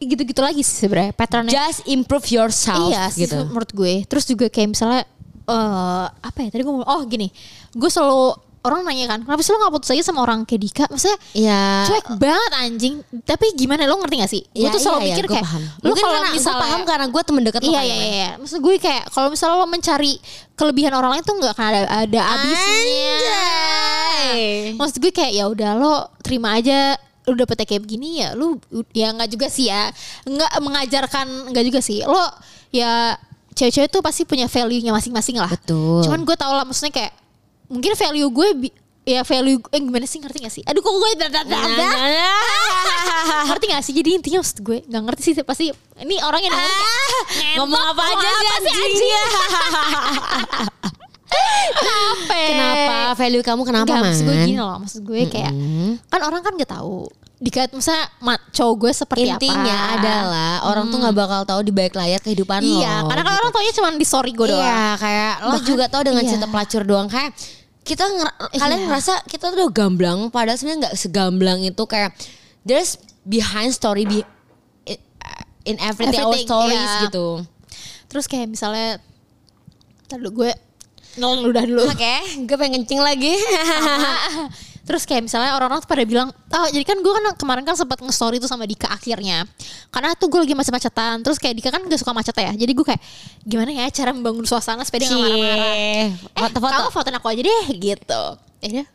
gitu-gitu 0.02 0.40
lagi 0.42 0.62
sih 0.66 0.86
sebenarnya 0.86 1.12
patternnya. 1.14 1.52
Just 1.52 1.86
improve 1.86 2.26
yourself 2.30 2.90
iya 2.90 3.06
sih 3.10 3.26
gitu. 3.26 3.46
menurut 3.46 3.70
gue. 3.70 4.02
Terus 4.08 4.24
juga 4.26 4.46
kayak 4.50 4.68
misalnya 4.74 5.02
eh 5.46 6.06
apa 6.10 6.38
ya 6.42 6.48
tadi 6.50 6.66
gue 6.66 6.72
ngomong 6.74 6.90
oh 6.90 7.02
gini, 7.06 7.30
gue 7.70 7.90
selalu 7.90 8.34
orang 8.66 8.82
nanya 8.82 9.06
kan, 9.08 9.22
kenapa 9.22 9.40
sih 9.40 9.50
lo 9.50 9.62
gak 9.62 9.72
putus 9.72 9.90
aja 9.90 10.02
sama 10.02 10.20
orang 10.20 10.42
kayak 10.42 10.60
Dika? 10.60 10.84
Maksudnya 10.90 11.18
Iya. 11.32 11.62
cuek 11.86 12.06
banget 12.18 12.52
anjing. 12.58 12.94
Tapi 13.22 13.46
gimana 13.54 13.86
lo 13.86 13.96
ngerti 13.96 14.14
gak 14.18 14.32
sih? 14.32 14.42
Gue 14.44 14.60
Iya, 14.60 14.74
tuh 14.74 14.80
selalu 14.80 15.00
iya, 15.00 15.06
mikir 15.08 15.24
iya, 15.24 15.32
kayak 15.32 15.44
paham. 15.46 15.62
lo 15.62 15.86
Mungkin 15.86 16.02
kalau 16.02 16.20
misalnya 16.28 16.60
paham 16.60 16.80
karena 16.82 17.06
gue 17.06 17.22
temen 17.22 17.42
deket 17.42 17.60
lo 17.62 17.70
Iya 17.70 17.80
iya 17.80 17.96
iya. 17.96 18.30
Maksud 18.36 18.58
gue 18.58 18.74
kayak 18.76 19.02
kalau 19.08 19.28
misalnya 19.30 19.56
lo 19.56 19.66
mencari 19.66 20.12
kelebihan 20.52 20.92
orang 20.92 21.10
lain 21.14 21.22
tuh 21.22 21.34
nggak 21.36 21.52
akan 21.52 21.64
ada 21.64 21.80
ada 22.02 22.20
habisnya. 22.20 23.16
Anjay. 23.16 24.74
Maksud 24.74 24.96
gue 24.98 25.12
kayak 25.12 25.32
ya 25.32 25.44
udah 25.46 25.70
lo 25.74 25.94
terima 26.20 26.56
aja 26.56 26.96
lu 27.26 27.34
dapetnya 27.34 27.66
kayak 27.66 27.82
begini 27.82 28.22
ya 28.22 28.38
lu 28.38 28.54
ya 28.94 29.10
nggak 29.10 29.26
juga 29.26 29.50
sih 29.50 29.66
ya 29.66 29.90
nggak 30.22 30.62
mengajarkan 30.62 31.26
nggak 31.50 31.64
juga 31.66 31.80
sih 31.82 32.06
lo 32.06 32.22
ya 32.70 33.18
cewek-cewek 33.50 33.90
tuh 33.90 33.98
pasti 33.98 34.22
punya 34.22 34.46
value-nya 34.46 34.94
masing-masing 34.94 35.34
lah 35.34 35.50
Betul. 35.50 36.06
cuman 36.06 36.22
gue 36.22 36.36
tau 36.38 36.54
lah 36.54 36.62
maksudnya 36.62 36.94
kayak 36.94 37.12
mungkin 37.66 37.92
value 37.92 38.28
gue 38.28 38.48
bi- 38.56 38.74
ya 39.04 39.22
value 39.22 39.62
eh 39.70 39.78
gimana 39.78 40.02
sih 40.02 40.18
ngerti 40.18 40.38
gak 40.40 40.50
sih 40.50 40.62
aduh 40.62 40.80
kok 40.80 40.90
gue 40.90 41.10
ngerti 43.46 43.64
gak 43.68 43.82
sih 43.82 43.94
jadi 43.94 44.10
intinya 44.12 44.42
maksud 44.42 44.58
gue 44.60 44.82
nggak 44.82 45.02
ngerti 45.04 45.20
sih 45.22 45.34
pasti 45.40 45.70
ini 45.96 46.18
orang 46.18 46.42
yang 46.42 46.50
denger 46.50 46.66
kayak, 46.66 47.54
ngomong 47.56 47.82
apa 47.86 48.02
aja 48.04 48.28
sih 48.58 48.72
anjing? 48.72 49.10
Nyampe. 51.76 52.42
Kenapa? 52.50 52.96
Value 53.16 53.42
kamu 53.42 53.62
kenapa, 53.62 53.86
Enggak, 53.86 53.98
Man? 53.98 54.06
maksud 54.10 54.24
gue 54.24 54.36
gini 54.42 54.56
loh, 54.56 54.76
maksud 54.78 55.00
gue 55.02 55.20
kayak 55.26 55.52
kan 56.06 56.20
orang 56.22 56.42
kan 56.42 56.52
gak 56.54 56.70
tahu 56.70 57.06
dikait 57.36 57.68
misalnya 57.68 58.08
cowok 58.50 58.74
gue 58.80 58.92
seperti 58.96 59.28
Intinya 59.28 59.76
apa. 59.76 59.94
adalah 60.00 60.52
orang 60.66 60.88
tuh 60.88 60.96
nggak 60.96 61.14
bakal 61.14 61.40
tahu 61.44 61.60
di 61.60 61.68
balik 61.68 61.92
layar 61.92 62.16
kehidupan 62.18 62.64
lo. 62.64 62.80
Iya, 62.80 63.04
karena 63.04 63.22
kan 63.22 63.34
orang 63.36 63.52
taunya 63.52 63.72
cuma 63.72 63.88
di 63.92 64.06
story 64.08 64.32
gue 64.32 64.46
doang. 64.48 64.64
Iya, 64.64 64.82
kayak 64.96 65.32
lo 65.36 65.50
Bahkan- 65.52 65.68
juga 65.68 65.84
tahu 65.86 66.02
dengan 66.02 66.22
iya. 66.24 66.30
cerita 66.32 66.46
pelacur 66.48 66.82
doang 66.82 67.06
kayak 67.06 67.30
kita 67.86 68.02
nger- 68.04 68.36
kalian 68.52 68.80
Iya. 68.82 68.86
ngerasa 68.90 69.12
kita 69.24 69.48
tuh 69.48 69.56
udah 69.56 69.70
gamblang 69.70 70.18
padahal 70.28 70.58
sebenarnya 70.58 70.80
nggak 70.84 70.96
segamblang 70.98 71.62
itu 71.62 71.82
kayak 71.82 72.10
there's 72.62 72.98
behind 73.22 73.70
story 73.70 74.02
be, 74.02 74.26
in 75.64 75.78
everything, 75.78 76.18
our 76.18 76.30
Everything, 76.30 76.46
stories 76.46 76.82
iya. 76.90 77.02
gitu. 77.06 77.26
Terus 78.06 78.26
kayak 78.26 78.46
misalnya 78.48 78.98
Ntar 80.06 80.18
dulu 80.18 80.44
gue 80.44 80.50
Nol 81.16 81.48
udah 81.48 81.64
dulu 81.64 81.82
Oke, 81.86 82.14
gue 82.46 82.56
pengen 82.56 82.82
kencing 82.82 83.00
lagi. 83.00 83.34
Terus 84.86 85.02
kayak 85.02 85.26
misalnya 85.26 85.58
orang-orang 85.58 85.82
tuh 85.82 85.90
pada 85.90 86.06
bilang 86.06 86.30
Oh 86.30 86.66
jadi 86.70 86.86
kan 86.86 87.02
gue 87.02 87.12
kan 87.12 87.24
kemarin 87.34 87.66
kan 87.66 87.74
sempat 87.74 87.98
nge-story 87.98 88.38
tuh 88.38 88.46
sama 88.46 88.64
Dika 88.70 88.86
akhirnya. 88.86 89.42
Karena 89.90 90.14
tuh 90.14 90.30
gue 90.30 90.40
lagi 90.46 90.54
macet-macetan 90.54 91.26
Terus 91.26 91.42
kayak 91.42 91.54
Dika 91.58 91.74
kan 91.74 91.82
gak 91.84 91.98
suka 91.98 92.14
macet 92.14 92.32
ya. 92.38 92.54
Jadi 92.54 92.72
gue 92.72 92.86
kayak 92.86 93.02
Gimana 93.42 93.74
ya 93.74 93.90
cara 93.90 94.14
membangun 94.14 94.46
suasana 94.46 94.86
supaya 94.86 95.04
dia 95.04 95.08
gak 95.10 95.20
marah-marah? 95.20 95.66
Eh 95.74 96.08
foto-foto. 96.38 96.72
kamu 96.72 96.90
fotoin 96.94 97.16
aku 97.18 97.26
aja 97.34 97.42
deh 97.42 97.64
gitu. 97.74 98.22
Ya 98.62 98.68
udah. 98.70 98.86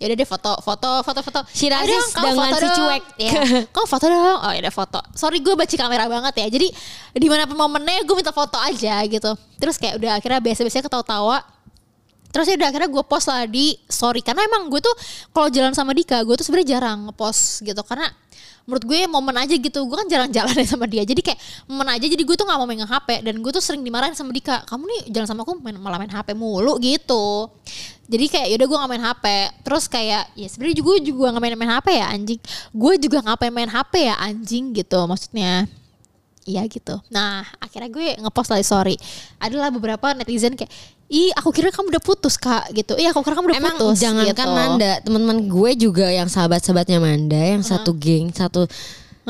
Ya 0.00 0.04
udah 0.08 0.16
deh 0.16 0.28
foto 0.28 0.52
foto 0.64 0.90
foto 1.04 1.20
foto. 1.20 1.40
Si 1.52 1.68
Ayo 1.68 1.76
Rasis 1.76 1.92
dong, 1.92 2.08
kamu 2.16 2.24
dengan 2.24 2.40
foto 2.40 2.56
si 2.56 2.64
dong. 2.64 2.78
cuek. 2.80 3.02
Iya. 3.20 3.40
kamu 3.68 3.86
foto 3.90 4.04
dong. 4.08 4.38
Oh 4.40 4.52
ya 4.54 4.60
udah 4.64 4.74
foto. 4.74 5.00
Sorry 5.12 5.38
gue 5.44 5.52
baca 5.52 5.74
kamera 5.76 6.04
banget 6.08 6.34
ya. 6.40 6.46
Jadi 6.56 6.68
di 7.20 7.28
mana 7.28 7.44
momennya 7.44 8.00
gue 8.08 8.16
minta 8.16 8.32
foto 8.32 8.56
aja 8.56 9.04
gitu. 9.04 9.30
Terus 9.60 9.76
kayak 9.76 10.00
udah 10.00 10.16
akhirnya 10.16 10.40
biasa-biasa 10.40 10.88
ketawa-tawa 10.88 11.44
Terus 12.30 12.46
ya 12.46 12.54
udah 12.58 12.68
akhirnya 12.70 12.90
gue 12.90 13.04
post 13.04 13.26
lah 13.26 13.44
di 13.46 13.74
story. 13.90 14.22
Karena 14.22 14.46
emang 14.46 14.70
gue 14.70 14.78
tuh 14.78 14.94
kalau 15.34 15.50
jalan 15.50 15.74
sama 15.74 15.90
Dika 15.90 16.22
gue 16.22 16.34
tuh 16.38 16.46
sebenarnya 16.46 16.78
jarang 16.78 17.10
ngepost 17.10 17.66
gitu. 17.66 17.82
Karena 17.82 18.06
menurut 18.70 18.84
gue 18.86 18.98
momen 19.10 19.34
aja 19.34 19.54
gitu. 19.54 19.82
Gue 19.82 19.96
kan 19.98 20.06
jarang 20.06 20.30
jalan 20.36 20.54
ya 20.54 20.66
sama 20.66 20.86
dia. 20.86 21.02
Jadi 21.02 21.20
kayak 21.26 21.38
momen 21.66 21.90
aja 21.90 22.06
jadi 22.06 22.22
gue 22.22 22.36
tuh 22.38 22.46
nggak 22.46 22.58
mau 22.58 22.68
megang 22.70 22.86
HP 22.86 23.08
dan 23.26 23.34
gue 23.42 23.50
tuh 23.50 23.62
sering 23.62 23.82
dimarahin 23.82 24.14
sama 24.14 24.30
Dika. 24.30 24.62
Kamu 24.64 24.82
nih 24.86 25.00
jalan 25.10 25.26
sama 25.26 25.42
aku 25.42 25.58
main, 25.58 25.74
malah 25.74 25.98
main 25.98 26.10
HP 26.10 26.32
mulu 26.38 26.78
gitu. 26.78 27.50
Jadi 28.10 28.26
kayak 28.26 28.46
yaudah 28.54 28.66
gue 28.66 28.78
nggak 28.78 28.90
main 28.90 29.04
HP 29.06 29.24
terus 29.62 29.84
kayak 29.86 30.34
ya 30.34 30.48
sebenarnya 30.50 30.82
juga 30.82 30.86
gue 30.98 31.14
juga 31.14 31.30
nggak 31.30 31.42
main 31.42 31.56
main 31.58 31.72
HP 31.78 31.88
ya 31.98 32.06
anjing. 32.10 32.40
Gue 32.74 32.92
juga 32.98 33.18
ngapain 33.22 33.54
main 33.54 33.70
HP 33.70 33.92
ya 34.06 34.14
anjing 34.18 34.64
gitu 34.74 34.98
maksudnya. 35.06 35.70
Iya 36.48 36.66
gitu. 36.66 36.98
Nah 37.12 37.46
akhirnya 37.62 37.90
gue 37.92 38.06
ngepost 38.18 38.50
lagi 38.50 38.66
sorry. 38.66 38.96
Adalah 39.38 39.70
beberapa 39.70 40.10
netizen 40.16 40.58
kayak, 40.58 40.72
ih 41.10 41.34
aku 41.34 41.50
kira 41.50 41.74
kamu 41.74 41.90
udah 41.90 42.02
putus 42.02 42.38
kak 42.38 42.70
gitu. 42.70 42.94
Iya 42.94 43.10
aku 43.10 43.26
kira 43.26 43.34
kamu 43.34 43.50
udah 43.50 43.58
Emang 43.58 43.76
putus. 43.76 43.98
jangankan 43.98 44.30
gitu. 44.30 44.54
Manda, 44.54 44.92
teman-teman 45.02 45.38
gue 45.50 45.70
juga 45.74 46.06
yang 46.06 46.30
sahabat-sahabatnya 46.30 47.02
Manda, 47.02 47.58
yang 47.58 47.66
satu 47.66 47.90
geng, 47.98 48.30
satu 48.30 48.70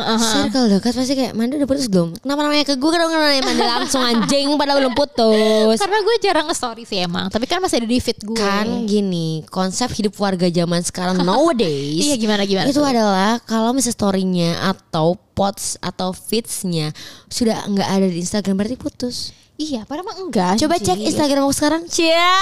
circle 0.00 0.70
dekat 0.70 0.96
pasti 0.96 1.12
kayak 1.12 1.32
Manda 1.36 1.60
udah 1.60 1.68
putus 1.68 1.88
belum? 1.88 2.16
Kenapa 2.20 2.40
namanya 2.40 2.64
ke 2.64 2.74
gue 2.76 2.88
kan 2.88 3.00
namanya 3.00 3.42
Manda 3.44 3.64
langsung 3.80 4.00
anjing 4.00 4.48
padahal 4.56 4.84
belum 4.84 4.94
putus. 4.96 5.76
Karena 5.76 5.98
gue 6.00 6.14
jarang 6.20 6.46
nge-story 6.48 6.84
sih 6.84 6.98
emang. 7.00 7.28
Tapi 7.28 7.44
kan 7.44 7.60
masih 7.60 7.80
ada 7.80 7.88
di 7.88 7.96
feed 8.00 8.20
gue. 8.24 8.36
Kan 8.36 8.84
gini, 8.84 9.44
konsep 9.48 9.88
hidup 9.92 10.12
warga 10.20 10.48
zaman 10.48 10.80
sekarang 10.84 11.20
nowadays. 11.28 12.00
Iya 12.00 12.16
gimana 12.16 12.44
gimana. 12.44 12.68
Itu 12.68 12.80
tuh? 12.80 12.88
adalah 12.88 13.40
kalau 13.44 13.72
misalnya 13.72 13.96
story-nya 13.96 14.50
atau 14.68 15.16
posts 15.32 15.76
atau 15.80 16.12
feeds-nya 16.12 16.92
sudah 17.28 17.64
nggak 17.68 17.88
ada 17.88 18.06
di 18.08 18.20
Instagram 18.20 18.56
berarti 18.56 18.76
putus. 18.76 19.32
Iya 19.60 19.84
padahal 19.84 20.08
emang 20.08 20.18
enggak. 20.24 20.56
Coba 20.56 20.80
cek. 20.80 20.96
Instagram 21.04 21.44
aku 21.44 21.52
sekarang. 21.52 21.82
Cia. 21.84 22.32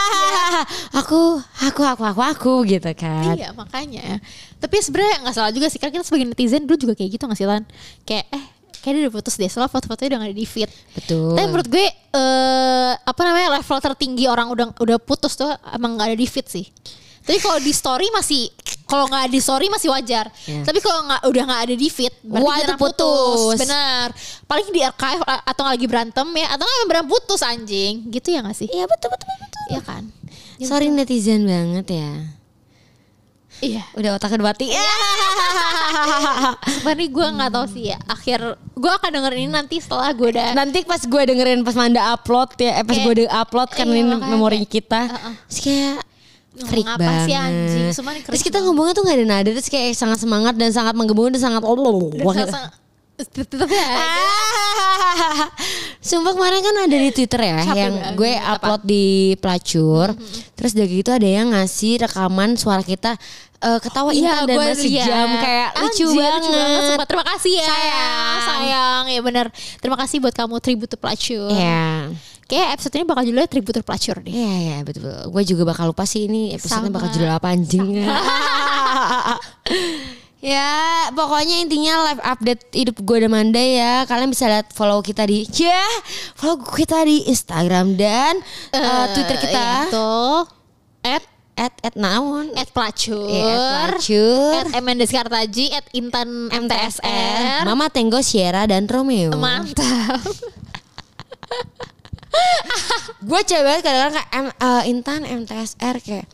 Aku, 1.02 1.42
aku, 1.66 1.82
aku, 1.82 2.02
aku, 2.06 2.22
aku 2.22 2.54
gitu 2.62 2.94
kan. 2.94 3.34
Iya 3.34 3.50
makanya. 3.58 4.22
Tapi 4.62 4.78
sebenarnya 4.78 5.26
nggak 5.26 5.34
salah 5.34 5.50
juga 5.50 5.66
sih. 5.66 5.82
Karena 5.82 5.98
kita 5.98 6.06
sebagai 6.06 6.30
netizen 6.30 6.62
dulu 6.62 6.78
juga 6.78 6.94
kayak 6.94 7.10
gitu 7.18 7.26
nggak 7.26 7.38
sih 7.42 7.48
Lan? 7.50 7.66
Kayak 8.06 8.30
eh 8.30 8.44
kayak 8.78 8.92
dia 8.94 9.02
udah 9.10 9.14
putus 9.18 9.34
deh. 9.34 9.50
Soalnya 9.50 9.66
foto-fotonya 9.74 10.14
udah 10.14 10.18
gak 10.22 10.30
ada 10.30 10.38
di 10.38 10.46
feed. 10.46 10.70
Betul. 10.94 11.34
Tapi 11.34 11.46
menurut 11.50 11.68
gue 11.68 11.86
eh 11.90 12.92
apa 12.94 13.20
namanya 13.26 13.48
level 13.58 13.78
tertinggi 13.82 14.24
orang 14.30 14.46
udah 14.54 14.66
udah 14.78 14.98
putus 15.02 15.34
tuh 15.34 15.50
emang 15.74 15.98
nggak 15.98 16.14
ada 16.14 16.18
di 16.18 16.26
feed 16.30 16.46
sih. 16.46 16.66
Tapi 17.28 17.38
kalau 17.38 17.60
di 17.60 17.70
story 17.70 18.08
masih 18.08 18.48
kalau 18.82 19.04
nggak 19.04 19.28
di 19.28 19.36
story 19.36 19.68
masih 19.68 19.92
wajar. 19.92 20.32
Iya. 20.48 20.64
Tapi 20.64 20.80
kalau 20.80 21.04
nggak 21.04 21.20
udah 21.22 21.42
nggak 21.44 21.62
ada 21.62 21.74
di 21.76 21.88
feed 21.88 22.14
berarti 22.24 22.40
Wah, 22.40 22.56
itu 22.56 22.64
beneran 22.64 22.80
putus. 22.80 23.58
Bener. 23.60 24.06
Paling 24.48 24.68
di 24.72 24.80
archive 24.80 25.20
atau 25.22 25.64
lagi 25.68 25.84
berantem 25.84 26.24
ya 26.32 26.48
atau 26.48 26.64
nggak 26.64 26.88
beneran 26.88 27.06
putus 27.06 27.40
anjing. 27.44 28.08
Gitu 28.08 28.32
ya 28.32 28.40
nggak 28.40 28.56
sih? 28.56 28.64
Iya 28.66 28.88
betul 28.88 29.12
betul 29.12 29.28
betul. 29.28 29.60
Iya 29.68 29.80
kan? 29.84 30.02
Sorry 30.58 30.88
netizen 30.88 31.44
banget 31.44 31.86
ya. 31.92 32.10
Iya. 33.58 33.82
Udah 33.92 34.16
otaknya 34.16 34.38
udah 34.38 34.48
mati. 34.48 34.66
Sebenarnya 36.78 37.08
gue 37.10 37.26
nggak 37.36 37.50
tahu 37.52 37.66
sih 37.68 37.84
ya. 37.90 37.98
Akhir 38.06 38.38
gue 38.56 38.92
akan 38.94 39.10
dengerin 39.10 39.40
ini 39.44 39.52
nanti 39.52 39.76
setelah 39.78 40.14
gue 40.14 40.30
udah 40.30 40.54
Nanti 40.54 40.86
pas 40.86 41.02
gue 41.02 41.22
dengerin 41.26 41.60
pas 41.60 41.74
Manda 41.74 42.14
upload 42.14 42.54
ya, 42.56 42.80
eh, 42.80 42.84
pas 42.86 42.94
Kayak- 42.94 43.06
gue 43.06 43.26
upload 43.28 43.68
kan 43.74 43.84
Iya, 43.84 43.92
ini 43.92 44.02
memori 44.16 44.58
kayak- 44.62 44.70
kita. 44.72 45.00
Heeh. 45.10 45.34
Terus 45.44 45.60
kayak 45.60 45.96
Freak 46.66 46.88
apa 46.88 46.98
banget. 46.98 47.26
sih, 47.30 47.34
anjing? 47.36 47.86
Nih 47.92 48.24
terus 48.26 48.42
kita 48.42 48.58
banget. 48.58 48.66
ngomongnya 48.66 48.92
tuh 48.98 49.04
gak 49.06 49.14
ada 49.14 49.26
nada, 49.28 49.50
terus 49.54 49.68
kayak 49.68 49.94
sangat 49.94 50.18
semangat 50.18 50.56
dan 50.58 50.72
sangat 50.74 50.96
menggembung 50.98 51.30
dan 51.30 51.38
sangat 51.38 51.62
ya. 53.68 53.76
Sumpah 55.98 56.32
kemarin 56.38 56.62
kan 56.62 56.74
ada 56.86 56.96
di 56.96 57.10
Twitter 57.10 57.40
ya 57.42 57.58
Capek 57.60 57.74
yang 57.74 57.94
banget. 57.98 58.14
gue 58.14 58.32
Apa? 58.38 58.54
Upload 58.54 58.82
di 58.86 59.06
pelacur. 59.42 60.06
Terus 60.54 60.72
dari 60.72 61.02
gitu 61.02 61.10
ada 61.10 61.26
yang 61.26 61.50
ngasih 61.50 62.06
rekaman 62.06 62.54
suara 62.54 62.80
kita 62.80 63.18
eh, 63.58 63.78
ketawa 63.82 64.14
Iya, 64.14 64.22
intan 64.22 64.42
dan 64.46 64.56
masih 64.70 64.90
liat. 64.94 65.06
jam 65.10 65.28
kayak 65.42 65.68
lucu 65.74 66.06
Anjir, 66.06 66.22
banget. 66.22 66.82
Sumpah, 66.86 67.06
terima 67.10 67.26
kasih 67.26 67.52
ya. 67.58 67.66
Sayang. 67.66 68.38
Sayang. 68.46 69.02
Ya 69.10 69.20
bener. 69.20 69.46
Terima 69.82 69.96
kasih 69.98 70.16
buat 70.22 70.34
kamu 70.34 70.56
tribute 70.62 70.94
pelacur. 70.94 71.50
Iya. 71.50 72.14
Kayak 72.48 72.80
episode 72.80 72.96
ini 72.96 73.04
bakal 73.04 73.22
judulnya 73.28 73.50
tribute 73.52 73.76
to 73.76 73.84
pelacur 73.84 74.16
deh. 74.24 74.32
Iya 74.32 74.52
iya 74.56 74.76
betul 74.80 75.04
betul. 75.04 75.24
Gue 75.28 75.42
juga 75.44 75.62
bakal 75.68 75.92
lupa 75.92 76.08
sih 76.08 76.24
ini 76.24 76.56
episode 76.56 76.88
bakal 76.88 77.12
judul 77.12 77.28
apa 77.28 77.52
anjing. 77.52 78.00
ya 80.40 80.72
pokoknya 81.12 81.60
intinya 81.60 82.08
live 82.08 82.22
update 82.24 82.72
hidup 82.72 83.04
gue 83.04 83.16
dan 83.20 83.28
Manda 83.36 83.60
ya. 83.60 84.08
Kalian 84.08 84.32
bisa 84.32 84.48
lihat 84.48 84.72
follow 84.72 85.04
kita 85.04 85.28
di 85.28 85.44
ya 85.44 85.84
follow 86.40 86.64
kita 86.64 87.04
di 87.04 87.28
Instagram 87.28 88.00
dan 88.00 88.40
eh, 88.72 89.04
Twitter 89.12 89.36
kita. 89.44 89.92
Itu 89.92 90.12
at 91.04 91.24
At 91.58 91.74
at 91.82 91.98
naon. 91.98 92.54
at 92.54 92.70
pelacur. 92.70 93.26
Iya, 93.26 93.50
at 93.50 93.60
pelacur. 93.98 94.52
At 94.62 94.78
Emendes 94.78 95.10
Kartaji, 95.10 95.74
at 95.74 95.90
Intan 95.90 96.54
MTSR. 96.54 97.66
Mama 97.66 97.90
Tenggo 97.90 98.22
Sierra 98.22 98.62
dan 98.70 98.86
Romeo. 98.86 99.34
Mantap. 99.34 100.22
gue 103.18 103.40
banget 103.42 103.82
kadang-kadang 103.82 104.14
kayak 104.14 104.30
M, 104.30 104.46
eh, 104.48 104.82
Intan 104.86 105.20
MTSR 105.24 105.96
kayak 105.98 106.26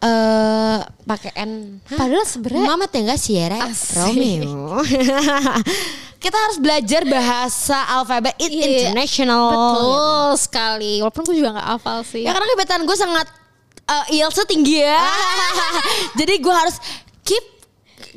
eh 0.00 0.78
pakai 1.04 1.30
N. 1.36 1.52
Hah? 1.86 1.98
Padahal 1.98 2.24
sebenarnya 2.24 2.64
Mama 2.64 2.86
Tengga 2.86 3.14
Sierra 3.14 3.66
Asik. 3.66 3.98
Romeo. 3.98 4.80
Kita 6.22 6.38
harus 6.38 6.58
belajar 6.58 7.02
bahasa 7.04 7.78
alfabet 7.90 8.38
Iya. 8.38 8.86
international. 8.88 9.50
betul 9.50 10.30
sekali. 10.38 10.92
Walaupun 11.02 11.22
gue 11.26 11.36
juga 11.36 11.58
gak 11.58 11.68
hafal 11.74 11.98
sih. 12.02 12.22
Ya 12.22 12.30
karena 12.30 12.46
kebetulan 12.48 12.82
gue 12.86 12.96
sangat 12.96 13.26
uh, 13.84 14.04
IELTS 14.08 14.46
tinggi 14.46 14.78
ya. 14.80 15.02
Jadi 16.18 16.34
gue 16.38 16.54
harus 16.54 16.78
keep 17.22 17.42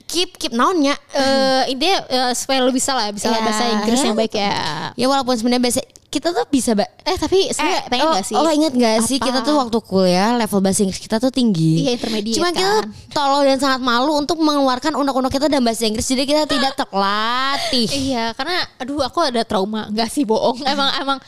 keep 0.05 0.29
keep 0.37 0.53
naonnya. 0.53 0.93
eh 1.11 1.73
intinya 1.73 1.97
eh, 2.05 2.31
supaya 2.37 2.61
lo 2.61 2.69
bisa 2.69 2.93
lah 2.93 3.09
bisa 3.09 3.25
Ya, 3.25 3.41
bahasa 3.41 3.63
Inggris 3.73 3.97
ya. 3.97 4.05
yang 4.05 4.15
baik 4.15 4.33
ya. 4.37 4.53
Ya 4.93 5.05
walaupun 5.09 5.33
sebenarnya 5.33 5.63
bahasa 5.65 5.81
kita 6.15 6.31
tuh 6.31 6.47
bisa 6.47 6.71
ba 6.71 6.87
Eh 7.03 7.19
tapi 7.19 7.51
sebenarnya 7.51 7.81
Eh, 7.83 7.89
pengen 7.91 8.05
oh, 8.07 8.13
gak 8.15 8.23
sih? 8.23 8.33
Oh 8.33 8.47
ingat 8.47 8.71
gak 8.71 8.97
sih 9.03 9.17
Apa? 9.19 9.25
kita 9.27 9.39
tuh 9.43 9.55
waktu 9.59 9.77
kuliah 9.83 10.31
level 10.33 10.59
bahasa 10.59 10.81
Inggris 10.81 10.97
kita 10.97 11.19
tuh 11.19 11.27
tinggi. 11.29 11.83
Iya, 11.83 11.91
intermediate 11.99 12.37
Cuma 12.39 12.49
kita 12.49 12.71
kan. 12.81 12.85
tolol 13.11 13.43
dan 13.43 13.59
sangat 13.59 13.81
malu 13.81 14.15
untuk 14.15 14.39
mengeluarkan 14.39 14.95
unek-unek 14.95 15.29
kita 15.29 15.45
dalam 15.45 15.61
bahasa 15.61 15.83
Inggris. 15.83 16.07
Jadi 16.07 16.23
kita 16.23 16.47
tidak 16.47 16.73
terlatih. 16.73 17.87
Iya 17.91 18.31
karena 18.31 18.63
aduh 18.77 19.03
aku 19.03 19.19
ada 19.21 19.43
trauma 19.43 19.85
Enggak 19.85 20.07
sih 20.07 20.23
bohong 20.23 20.63
Emang 20.63 20.89
emang 20.95 21.19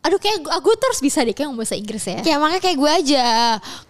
Aduh 0.00 0.16
kayak 0.16 0.40
gu- 0.40 0.48
aku 0.48 0.72
terus 0.80 0.96
bisa 0.98 1.20
deh 1.20 1.36
kayak 1.36 1.52
ngomong 1.52 1.60
bahasa 1.60 1.76
Inggris 1.76 2.00
ya. 2.02 2.24
Ya 2.24 2.36
makanya 2.40 2.64
kayak 2.64 2.78
gue 2.80 2.90
aja 2.90 3.24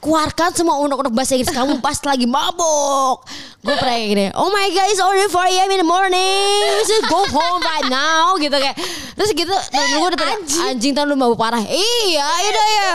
Keluarkan 0.02 0.50
semua 0.52 0.82
unek-unek 0.82 1.14
bahasa 1.14 1.38
Inggris 1.38 1.54
kamu 1.54 1.78
pas 1.78 1.94
lagi 2.02 2.26
mabuk. 2.26 3.22
Gue 3.62 3.74
pernah 3.78 3.94
kayak 3.94 4.08
gini 4.10 4.26
Oh 4.34 4.50
my 4.50 4.66
god 4.74 4.90
it's 4.90 4.98
already 4.98 5.30
4 5.30 5.38
a.m. 5.54 5.70
in 5.70 5.78
the 5.78 5.86
morning. 5.86 6.66
We 6.74 6.82
should 6.82 7.06
go 7.06 7.22
home 7.30 7.62
right 7.62 7.86
now. 7.86 8.34
Gitu 8.34 8.50
kayak. 8.50 8.74
Terus 9.14 9.30
gitu 9.32 9.54
Temen 9.70 9.86
gue 9.94 10.08
udah 10.10 10.18
pada 10.18 10.34
Anjing. 10.66 10.92
Tahun 10.98 11.06
lu 11.06 11.14
mabuk 11.14 11.38
parah. 11.38 11.62
Iya 11.62 12.26
yaudah 12.26 12.66
ya 12.66 12.90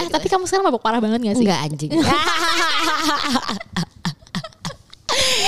Eh 0.00 0.08
tapi 0.08 0.26
kamu 0.32 0.48
sekarang 0.48 0.64
mabok 0.64 0.80
parah 0.80 1.04
banget 1.04 1.20
gak 1.20 1.36
sih? 1.36 1.44
Enggak 1.44 1.60
anjing. 1.60 1.90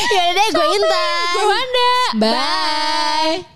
Ya 0.07 0.23
udah 0.31 0.35
deh 0.39 0.49
gue 0.55 0.67
Intan 0.79 1.27
Gue 1.35 1.45
Wanda. 1.51 1.91
Bye 2.23 3.56